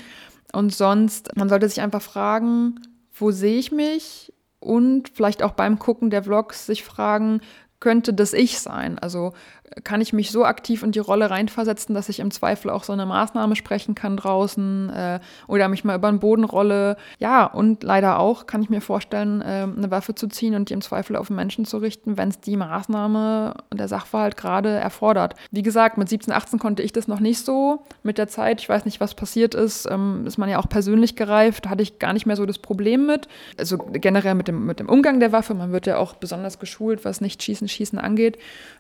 Und 0.52 0.74
sonst, 0.74 1.36
man 1.36 1.48
sollte 1.48 1.70
sich 1.70 1.82
einfach 1.82 2.02
fragen, 2.02 2.80
wo 3.14 3.30
sehe 3.30 3.60
ich 3.60 3.72
mich? 3.72 4.33
Und 4.64 5.10
vielleicht 5.10 5.44
auch 5.44 5.52
beim 5.52 5.78
Gucken 5.78 6.10
der 6.10 6.24
Vlogs 6.24 6.66
sich 6.66 6.84
fragen, 6.84 7.42
könnte 7.80 8.14
das 8.14 8.32
ich 8.32 8.60
sein? 8.60 8.98
Also 8.98 9.34
kann 9.84 10.02
ich 10.02 10.14
mich 10.14 10.32
so 10.32 10.46
aktiv 10.46 10.84
in 10.84 10.92
die 10.92 11.00
Rolle 11.00 11.30
reinversetzen, 11.30 11.96
dass 11.96 12.10
ich 12.10 12.20
im 12.20 12.32
Zweifel 12.32 12.70
auch 12.70 12.84
so 12.84 12.94
eine 12.94 13.06
Maßnahme 13.06 13.56
sprechen 13.56 13.96
kann 13.96 14.18
draußen 14.18 14.90
äh, 14.90 15.20
oder 15.48 15.68
mich 15.68 15.84
mal 15.84 15.96
über 15.96 16.10
den 16.10 16.20
Boden 16.20 16.44
rolle. 16.44 16.98
Ja, 17.20 17.46
und 17.46 17.84
leider 17.84 18.20
auch 18.20 18.46
kann 18.46 18.62
ich 18.62 18.70
mir 18.70 18.82
vorstellen, 18.82 19.42
äh, 19.42 19.68
eine 19.76 19.92
Waffe 19.92 20.16
zu 20.16 20.28
ziehen 20.28 20.56
und 20.56 20.70
die 20.70 20.74
im 20.74 20.82
Zweifel 20.82 21.16
auf 21.16 21.28
den 21.28 21.36
Menschen 21.36 21.66
zu 21.66 21.78
richten, 21.78 22.18
wenn 22.18 22.30
es 22.30 22.40
die 22.40 22.58
Maßnahme 22.58 23.56
der 23.74 23.88
Sachverhalt 23.88 24.38
gerade 24.38 24.70
erfordert. 24.70 25.36
Wie 25.52 25.62
gesagt, 25.62 25.98
mit 25.98 26.10
17, 26.10 26.34
18 26.34 26.60
konnte 26.60 26.84
ich 26.84 26.92
das 26.92 27.08
noch 27.08 27.20
nicht 27.20 27.44
so. 27.44 27.84
Mit 28.04 28.18
der 28.18 28.28
Zeit, 28.28 28.62
ich 28.62 28.70
weiß 28.70 28.86
nicht, 28.86 29.00
was 29.00 29.16
passiert 29.16 29.56
ist, 29.56 29.90
ähm, 29.90 30.26
ist 30.26 30.38
man 30.38 30.50
ja 30.50 30.60
auch 30.60 30.70
persönlich 30.70 31.16
gereift, 31.16 31.70
hatte 31.70 31.84
ich 31.84 32.00
gar 32.00 32.14
nicht 32.14 32.26
mehr 32.26 32.36
so 32.36 32.46
das 32.46 32.60
Problem 32.60 33.06
mit. 33.06 33.28
Also 33.58 33.78
generell 33.78 34.36
mit 34.36 34.48
dem, 34.48 34.66
mit 34.66 34.80
dem 34.80 34.90
Umgang 34.90 35.20
der 35.20 35.32
Waffe. 35.32 35.54
Man 35.54 35.72
wird 35.72 35.88
ja 35.88 35.98
auch 35.98 36.16
besonders 36.16 36.60
geschult, 36.60 37.06
was 37.06 37.22
nicht 37.22 37.42
Schießen, 37.42 37.68
Schießen 37.68 38.00
angeht. 38.00 38.38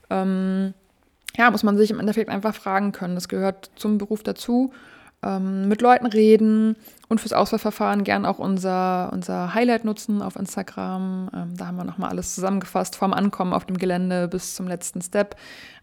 Ähm, 0.09 0.73
ja, 1.37 1.49
muss 1.51 1.63
man 1.63 1.77
sich 1.77 1.91
im 1.91 1.99
Endeffekt 1.99 2.29
einfach 2.29 2.53
fragen 2.55 2.91
können. 2.91 3.15
Das 3.15 3.27
gehört 3.27 3.71
zum 3.75 3.97
Beruf 3.97 4.23
dazu. 4.23 4.71
Ähm, 5.23 5.67
mit 5.67 5.81
Leuten 5.81 6.05
reden, 6.05 6.75
und 7.13 7.21
fürs 7.21 7.33
Auswahlverfahren 7.33 8.03
gern 8.03 8.25
auch 8.25 8.39
unser, 8.39 9.11
unser 9.13 9.53
Highlight 9.53 9.85
nutzen 9.85 10.23
auf 10.23 10.35
Instagram. 10.35 11.29
Ähm, 11.31 11.55
da 11.55 11.67
haben 11.67 11.77
wir 11.77 11.83
nochmal 11.83 12.09
alles 12.09 12.33
zusammengefasst, 12.33 12.95
vom 12.95 13.13
Ankommen 13.13 13.53
auf 13.53 13.65
dem 13.65 13.77
Gelände 13.77 14.27
bis 14.27 14.55
zum 14.55 14.67
letzten 14.67 14.99
Step. 14.99 15.35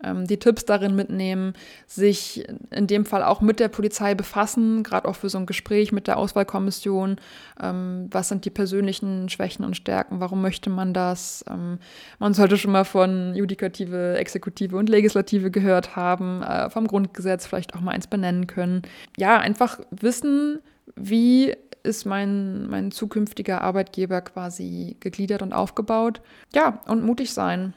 Ähm, 0.03 0.27
die 0.27 0.41
Tipps 0.41 0.65
darin 0.65 0.97
mitnehmen, 0.97 1.55
sich 1.87 2.49
in 2.71 2.89
dem 2.89 3.07
Fall 3.07 3.23
auch 3.23 3.41
mit 3.41 3.61
der 3.61 3.69
Polizei 3.69 4.17
befassen, 4.17 4.83
gerade 4.83 5.07
auch 5.07 5.15
für 5.15 5.29
so 5.29 5.39
ein 5.39 5.47
Gespräch 5.47 5.93
mit 5.93 6.09
der 6.09 6.17
Auswahlkommission. 6.17 7.21
Ähm, 7.63 8.09
was 8.11 8.29
sind 8.29 8.45
die 8.45 8.51
persönlichen 8.51 9.29
Schwächen 9.29 9.65
und 9.65 9.77
Stärken? 9.77 10.19
Warum 10.19 10.43
möchte 10.43 10.69
man 10.69 10.93
das? 10.93 11.45
Ähm, 11.49 11.79
man 12.19 12.35
sollte 12.35 12.59
schon 12.59 12.73
mal 12.73 12.85
von 12.85 13.37
Judikative, 13.37 14.17
Exekutive 14.19 14.77
und 14.77 14.89
Legislative 14.89 15.53
gehört 15.53 15.95
haben, 15.95 16.43
äh, 16.43 16.69
vom 16.71 16.89
Grundgesetz 16.89 17.47
vielleicht 17.47 17.77
auch 17.77 17.81
mal 17.83 17.93
eins 17.93 18.09
benennen 18.09 18.49
können. 18.49 18.83
Ja, 19.17 19.39
einfach 19.39 19.79
wissen, 19.93 20.59
wie 21.01 21.55
ist 21.83 22.05
mein, 22.05 22.69
mein 22.69 22.91
zukünftiger 22.91 23.63
Arbeitgeber 23.63 24.21
quasi 24.21 24.97
gegliedert 25.01 25.43
und 25.43 25.53
aufgebaut. 25.53 26.21
Ja, 26.55 26.81
und 26.87 27.03
mutig 27.05 27.33
sein. 27.33 27.75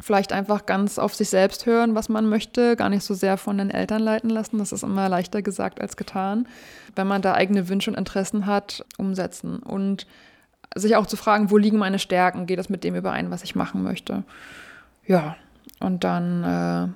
Vielleicht 0.00 0.32
einfach 0.32 0.66
ganz 0.66 0.98
auf 0.98 1.14
sich 1.14 1.28
selbst 1.28 1.66
hören, 1.66 1.94
was 1.94 2.08
man 2.08 2.28
möchte, 2.28 2.74
gar 2.74 2.88
nicht 2.88 3.04
so 3.04 3.14
sehr 3.14 3.36
von 3.36 3.58
den 3.58 3.70
Eltern 3.70 4.02
leiten 4.02 4.30
lassen. 4.30 4.58
Das 4.58 4.72
ist 4.72 4.82
immer 4.82 5.08
leichter 5.08 5.40
gesagt 5.42 5.80
als 5.80 5.96
getan. 5.96 6.48
Wenn 6.96 7.06
man 7.06 7.22
da 7.22 7.34
eigene 7.34 7.68
Wünsche 7.68 7.90
und 7.90 7.96
Interessen 7.96 8.46
hat, 8.46 8.84
umsetzen. 8.96 9.58
Und 9.58 10.06
sich 10.74 10.96
auch 10.96 11.06
zu 11.06 11.16
fragen, 11.16 11.50
wo 11.50 11.58
liegen 11.58 11.78
meine 11.78 11.98
Stärken? 11.98 12.46
Geht 12.46 12.58
das 12.58 12.68
mit 12.68 12.82
dem 12.82 12.96
überein, 12.96 13.30
was 13.30 13.44
ich 13.44 13.54
machen 13.54 13.82
möchte? 13.82 14.24
Ja, 15.06 15.36
und 15.78 16.02
dann 16.02 16.42
äh, 16.42 16.88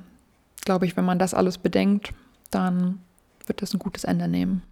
glaube 0.65 0.87
ich, 0.87 0.97
wenn 0.97 1.05
man 1.05 1.19
das 1.19 1.35
alles 1.35 1.59
bedenkt, 1.59 2.13
dann 2.51 3.01
wird 3.47 3.63
das 3.63 3.75
ein 3.75 3.79
gutes 3.79 4.05
Ende 4.05 4.27
nehmen. 4.27 4.63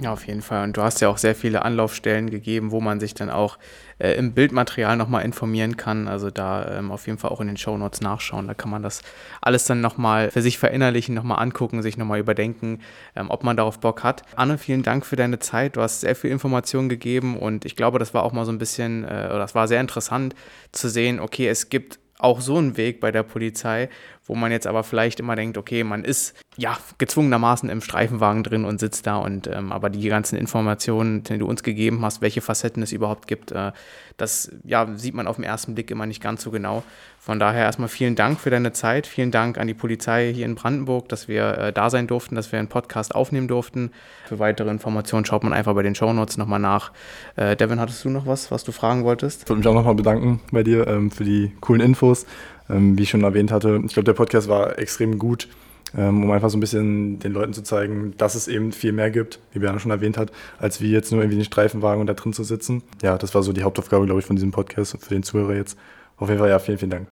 Ja, 0.00 0.12
auf 0.12 0.26
jeden 0.26 0.42
Fall. 0.42 0.64
Und 0.64 0.76
du 0.76 0.82
hast 0.82 1.00
ja 1.00 1.08
auch 1.08 1.18
sehr 1.18 1.34
viele 1.34 1.62
Anlaufstellen 1.62 2.30
gegeben, 2.30 2.70
wo 2.70 2.80
man 2.80 3.00
sich 3.00 3.14
dann 3.14 3.28
auch 3.28 3.58
äh, 3.98 4.12
im 4.14 4.32
Bildmaterial 4.32 4.96
nochmal 4.96 5.24
informieren 5.24 5.76
kann. 5.76 6.08
Also 6.08 6.30
da 6.30 6.78
ähm, 6.78 6.90
auf 6.90 7.06
jeden 7.06 7.18
Fall 7.18 7.30
auch 7.30 7.40
in 7.40 7.48
den 7.48 7.56
Shownotes 7.56 8.00
nachschauen. 8.00 8.46
Da 8.46 8.54
kann 8.54 8.70
man 8.70 8.82
das 8.82 9.02
alles 9.42 9.64
dann 9.64 9.80
nochmal 9.80 10.30
für 10.30 10.42
sich 10.42 10.58
verinnerlichen, 10.58 11.14
nochmal 11.14 11.42
angucken, 11.42 11.82
sich 11.82 11.98
nochmal 11.98 12.18
überdenken, 12.18 12.80
ähm, 13.14 13.30
ob 13.30 13.44
man 13.44 13.56
darauf 13.56 13.78
Bock 13.78 14.02
hat. 14.02 14.22
Anne, 14.36 14.58
vielen 14.58 14.82
Dank 14.82 15.04
für 15.04 15.16
deine 15.16 15.38
Zeit. 15.38 15.76
Du 15.76 15.82
hast 15.82 16.00
sehr 16.00 16.16
viel 16.16 16.30
Informationen 16.30 16.88
gegeben 16.88 17.36
und 17.36 17.64
ich 17.64 17.76
glaube, 17.76 17.98
das 17.98 18.14
war 18.14 18.22
auch 18.22 18.32
mal 18.32 18.46
so 18.46 18.52
ein 18.52 18.58
bisschen, 18.58 19.04
äh, 19.04 19.28
oder 19.28 19.40
das 19.40 19.54
war 19.54 19.68
sehr 19.68 19.80
interessant 19.80 20.34
zu 20.72 20.88
sehen, 20.88 21.20
okay, 21.20 21.46
es 21.46 21.68
gibt 21.68 21.98
auch 22.20 22.40
so 22.40 22.56
einen 22.56 22.76
Weg 22.76 23.00
bei 23.00 23.10
der 23.10 23.22
Polizei, 23.22 23.88
wo 24.30 24.36
man 24.36 24.52
jetzt 24.52 24.68
aber 24.68 24.84
vielleicht 24.84 25.18
immer 25.18 25.34
denkt, 25.34 25.58
okay, 25.58 25.82
man 25.82 26.04
ist 26.04 26.36
ja 26.56 26.78
gezwungenermaßen 26.98 27.68
im 27.68 27.80
Streifenwagen 27.80 28.44
drin 28.44 28.64
und 28.64 28.78
sitzt 28.78 29.08
da 29.08 29.16
und 29.16 29.48
ähm, 29.48 29.72
aber 29.72 29.90
die 29.90 30.08
ganzen 30.08 30.36
Informationen, 30.36 31.24
die 31.24 31.36
du 31.38 31.46
uns 31.46 31.64
gegeben 31.64 32.04
hast, 32.04 32.22
welche 32.22 32.40
Facetten 32.40 32.80
es 32.80 32.92
überhaupt 32.92 33.26
gibt, 33.26 33.50
äh, 33.50 33.72
das 34.16 34.52
ja, 34.62 34.86
sieht 34.94 35.14
man 35.14 35.26
auf 35.26 35.36
den 35.36 35.44
ersten 35.44 35.74
Blick 35.74 35.90
immer 35.90 36.06
nicht 36.06 36.22
ganz 36.22 36.42
so 36.42 36.52
genau. 36.52 36.84
Von 37.18 37.40
daher 37.40 37.64
erstmal 37.64 37.88
vielen 37.88 38.14
Dank 38.14 38.38
für 38.38 38.50
deine 38.50 38.72
Zeit, 38.72 39.08
vielen 39.08 39.32
Dank 39.32 39.58
an 39.58 39.66
die 39.66 39.74
Polizei 39.74 40.32
hier 40.32 40.46
in 40.46 40.54
Brandenburg, 40.54 41.08
dass 41.08 41.26
wir 41.26 41.58
äh, 41.58 41.72
da 41.72 41.90
sein 41.90 42.06
durften, 42.06 42.36
dass 42.36 42.52
wir 42.52 42.60
einen 42.60 42.68
Podcast 42.68 43.16
aufnehmen 43.16 43.48
durften. 43.48 43.90
Für 44.26 44.38
weitere 44.38 44.70
Informationen 44.70 45.24
schaut 45.24 45.42
man 45.42 45.52
einfach 45.52 45.74
bei 45.74 45.82
den 45.82 45.96
Shownotes 45.96 46.36
nochmal 46.36 46.60
nach. 46.60 46.92
Äh, 47.34 47.56
Devin, 47.56 47.80
hattest 47.80 48.04
du 48.04 48.10
noch 48.10 48.26
was, 48.26 48.52
was 48.52 48.62
du 48.62 48.70
fragen 48.70 49.02
wolltest? 49.02 49.42
Ich 49.42 49.48
wollte 49.48 49.58
mich 49.58 49.66
auch 49.66 49.74
nochmal 49.74 49.96
bedanken 49.96 50.40
bei 50.52 50.62
dir 50.62 50.86
ähm, 50.86 51.10
für 51.10 51.24
die 51.24 51.52
coolen 51.60 51.80
Infos. 51.80 52.26
Ähm, 52.70 52.96
wie 52.96 53.02
ich 53.02 53.10
schon 53.10 53.24
erwähnt 53.24 53.50
hatte, 53.50 53.80
ich 53.84 53.92
glaube, 53.92 54.04
der 54.04 54.12
Podcast 54.12 54.48
war 54.48 54.78
extrem 54.78 55.18
gut, 55.18 55.48
ähm, 55.96 56.24
um 56.24 56.30
einfach 56.30 56.50
so 56.50 56.56
ein 56.56 56.60
bisschen 56.60 57.18
den 57.18 57.32
Leuten 57.32 57.52
zu 57.52 57.62
zeigen, 57.62 58.14
dass 58.16 58.34
es 58.34 58.48
eben 58.48 58.72
viel 58.72 58.92
mehr 58.92 59.10
gibt, 59.10 59.40
wie 59.52 59.58
Björn 59.58 59.80
schon 59.80 59.90
erwähnt 59.90 60.16
hat, 60.16 60.30
als 60.58 60.80
wie 60.80 60.90
jetzt 60.90 61.10
nur 61.10 61.20
irgendwie 61.20 61.38
den 61.38 61.44
Streifenwagen 61.44 62.00
und 62.00 62.06
da 62.06 62.14
drin 62.14 62.32
zu 62.32 62.44
sitzen. 62.44 62.82
Ja, 63.02 63.18
das 63.18 63.34
war 63.34 63.42
so 63.42 63.52
die 63.52 63.64
Hauptaufgabe, 63.64 64.06
glaube 64.06 64.20
ich, 64.20 64.26
von 64.26 64.36
diesem 64.36 64.52
Podcast 64.52 64.94
und 64.94 65.02
für 65.02 65.14
den 65.14 65.22
Zuhörer 65.22 65.54
jetzt. 65.54 65.76
Auf 66.16 66.28
jeden 66.28 66.38
Fall, 66.38 66.50
ja, 66.50 66.58
vielen, 66.58 66.78
vielen 66.78 66.90
Dank. 66.90 67.08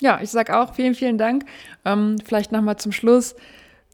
Ja, 0.00 0.20
ich 0.22 0.30
sage 0.30 0.58
auch 0.58 0.74
vielen, 0.74 0.94
vielen 0.94 1.18
Dank. 1.18 1.44
Ähm, 1.84 2.16
vielleicht 2.24 2.52
nochmal 2.52 2.76
zum 2.76 2.92
Schluss 2.92 3.34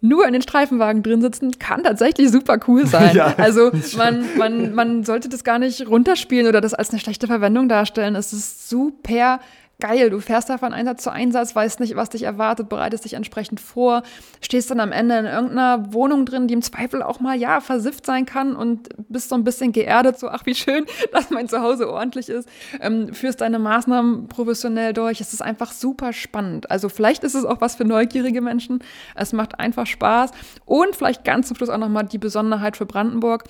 nur 0.03 0.27
in 0.27 0.33
den 0.33 0.43
Streifenwagen 0.43 1.05
drin 1.05 1.23
sitzen, 1.23 1.59
kann 1.61 1.85
tatsächlich 1.85 2.31
super 2.31 2.59
cool 2.67 2.87
sein. 2.87 3.15
ja, 3.17 3.35
also 3.39 3.71
man, 3.97 4.27
man, 4.37 4.75
man 4.75 5.05
sollte 5.05 5.29
das 5.29 5.45
gar 5.45 5.61
nicht 5.61 5.87
runterspielen 5.87 6.49
oder 6.49 6.61
das 6.61 6.75
als 6.75 6.91
eine 6.91 6.99
schlechte 6.99 7.29
Verwendung 7.29 7.69
darstellen. 7.69 8.17
Es 8.17 8.33
ist 8.33 8.69
super 8.69 9.39
geil, 9.83 10.11
du 10.11 10.21
fährst 10.21 10.49
da 10.49 10.59
von 10.59 10.73
Einsatz 10.73 11.03
zu 11.03 11.11
Einsatz, 11.11 11.57
weißt 11.57 11.81
nicht, 11.81 11.97
was 11.97 12.09
dich 12.09 12.23
erwartet, 12.23 12.69
bereitest 12.69 13.05
dich 13.05 13.15
entsprechend 13.15 13.59
vor, 13.59 14.05
stehst 14.41 14.71
dann 14.71 14.79
am 14.79 14.93
Ende 14.93 15.19
in 15.19 15.25
irgendeiner 15.27 15.93
Wohnung 15.93 16.25
drin, 16.25 16.47
die 16.47 16.55
im 16.55 16.63
Zweifel 16.63 17.03
auch 17.03 17.19
mal, 17.19 17.37
ja, 17.37 17.61
versifft 17.61 18.07
sein 18.07 18.25
kann 18.25 18.55
und 18.55 18.91
bist 19.09 19.29
so 19.29 19.35
ein 19.35 19.43
bisschen 19.43 19.73
geerdet, 19.73 20.21
so, 20.21 20.29
ach, 20.29 20.47
wie 20.47 20.55
schön, 20.55 20.87
dass 21.13 21.31
mein 21.31 21.49
Zuhause 21.49 21.91
ordentlich 21.91 22.29
ist, 22.29 22.49
ähm, 22.81 23.13
führst 23.13 23.41
deine 23.41 23.59
Maßnahmen 23.59 24.29
professionell 24.29 24.93
durch. 24.93 25.21
Es 25.21 25.33
ist 25.33 25.43
einfach 25.43 25.73
super 25.73 26.13
spannend. 26.13 26.71
Also 26.71 26.89
vielleicht 26.89 27.25
ist 27.25 27.35
es 27.35 27.45
auch 27.45 27.61
was 27.61 27.75
für 27.75 27.85
neugierige 27.85 28.41
Menschen. 28.41 28.85
Es 29.17 29.33
macht 29.33 29.59
einfach 29.59 29.87
Spaß. 29.87 30.31
Und 30.65 30.95
vielleicht 30.95 31.25
ganz 31.25 31.49
zum 31.49 31.57
Schluss 31.57 31.71
auch 31.71 31.79
nochmal 31.79 32.05
die 32.05 32.19
Besonderheit 32.19 32.77
für 32.77 32.87
Brandenburg. 32.87 33.45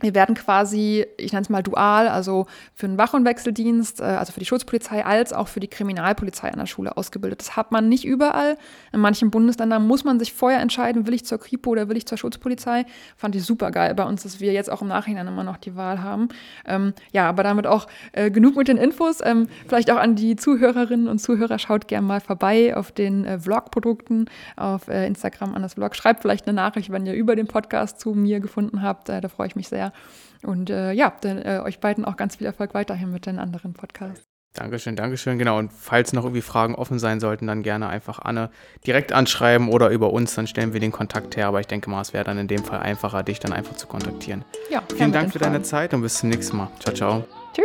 Wir 0.00 0.14
werden 0.14 0.34
quasi, 0.34 1.06
ich 1.16 1.32
nenne 1.32 1.42
es 1.42 1.48
mal 1.48 1.62
dual, 1.62 2.08
also 2.08 2.46
für 2.74 2.86
den 2.86 2.98
Wach- 2.98 3.14
und 3.14 3.24
Wechseldienst, 3.24 4.00
äh, 4.00 4.04
also 4.04 4.32
für 4.32 4.40
die 4.40 4.46
Schutzpolizei, 4.46 5.04
als 5.04 5.32
auch 5.32 5.48
für 5.48 5.60
die 5.60 5.68
Kriminalpolizei 5.68 6.50
an 6.50 6.58
der 6.58 6.66
Schule 6.66 6.96
ausgebildet. 6.96 7.40
Das 7.40 7.56
hat 7.56 7.72
man 7.72 7.88
nicht 7.88 8.04
überall. 8.04 8.56
In 8.92 9.00
manchen 9.00 9.30
Bundesländern 9.30 9.86
muss 9.86 10.04
man 10.04 10.18
sich 10.18 10.32
vorher 10.32 10.60
entscheiden, 10.60 11.06
will 11.06 11.14
ich 11.14 11.24
zur 11.24 11.38
Kripo 11.38 11.70
oder 11.70 11.88
will 11.88 11.96
ich 11.96 12.06
zur 12.06 12.18
Schutzpolizei. 12.18 12.86
Fand 13.16 13.36
ich 13.36 13.44
super 13.44 13.70
geil 13.70 13.94
bei 13.94 14.04
uns, 14.04 14.24
dass 14.24 14.40
wir 14.40 14.52
jetzt 14.52 14.70
auch 14.70 14.82
im 14.82 14.88
Nachhinein 14.88 15.28
immer 15.28 15.44
noch 15.44 15.56
die 15.56 15.76
Wahl 15.76 16.02
haben. 16.02 16.28
Ähm, 16.66 16.92
ja, 17.12 17.28
aber 17.28 17.42
damit 17.42 17.66
auch 17.66 17.86
äh, 18.12 18.30
genug 18.30 18.56
mit 18.56 18.68
den 18.68 18.76
Infos. 18.76 19.20
Ähm, 19.22 19.48
vielleicht 19.66 19.90
auch 19.90 19.98
an 19.98 20.16
die 20.16 20.36
Zuhörerinnen 20.36 21.08
und 21.08 21.18
Zuhörer, 21.18 21.58
schaut 21.58 21.88
gerne 21.88 22.06
mal 22.06 22.20
vorbei 22.20 22.76
auf 22.76 22.92
den 22.92 23.24
äh, 23.24 23.38
Vlog-Produkten 23.38 24.26
auf 24.56 24.88
äh, 24.88 25.06
Instagram 25.06 25.54
an 25.54 25.62
das 25.62 25.74
Vlog. 25.74 25.94
Schreibt 25.94 26.22
vielleicht 26.22 26.46
eine 26.46 26.54
Nachricht, 26.54 26.90
wenn 26.90 27.06
ihr 27.06 27.14
über 27.14 27.36
den 27.36 27.46
Podcast 27.46 28.00
zu 28.00 28.14
mir 28.14 28.40
gefunden 28.40 28.82
habt. 28.82 29.08
Äh, 29.08 29.20
da 29.20 29.28
freue 29.28 29.46
ich 29.46 29.56
mich 29.56 29.68
sehr 29.68 29.83
sehr. 29.84 30.48
Und 30.48 30.70
äh, 30.70 30.92
ja, 30.92 31.12
dann, 31.20 31.38
äh, 31.38 31.60
euch 31.64 31.80
beiden 31.80 32.04
auch 32.04 32.16
ganz 32.16 32.36
viel 32.36 32.46
Erfolg 32.46 32.74
weiterhin 32.74 33.10
mit 33.10 33.26
den 33.26 33.38
anderen 33.38 33.72
Podcasts. 33.72 34.24
Dankeschön, 34.52 34.94
Dankeschön. 34.94 35.38
Genau. 35.38 35.58
Und 35.58 35.72
falls 35.72 36.12
noch 36.12 36.22
irgendwie 36.22 36.42
Fragen 36.42 36.76
offen 36.76 37.00
sein 37.00 37.18
sollten, 37.18 37.48
dann 37.48 37.64
gerne 37.64 37.88
einfach 37.88 38.20
Anne 38.20 38.50
direkt 38.86 39.12
anschreiben 39.12 39.68
oder 39.68 39.88
über 39.88 40.12
uns, 40.12 40.34
dann 40.36 40.46
stellen 40.46 40.72
wir 40.72 40.80
den 40.80 40.92
Kontakt 40.92 41.36
her. 41.36 41.48
Aber 41.48 41.58
ich 41.58 41.66
denke 41.66 41.90
mal, 41.90 42.00
es 42.00 42.12
wäre 42.12 42.24
dann 42.24 42.38
in 42.38 42.46
dem 42.46 42.62
Fall 42.62 42.78
einfacher, 42.78 43.24
dich 43.24 43.40
dann 43.40 43.52
einfach 43.52 43.74
zu 43.74 43.88
kontaktieren. 43.88 44.44
Ja, 44.70 44.82
vielen 44.94 45.12
Dank 45.12 45.32
für 45.32 45.40
Fragen. 45.40 45.54
deine 45.54 45.64
Zeit 45.64 45.92
und 45.92 46.02
bis 46.02 46.18
zum 46.18 46.28
nächsten 46.28 46.56
Mal. 46.56 46.68
Ciao, 46.78 46.94
ciao. 46.94 47.24
Tschüss. 47.52 47.64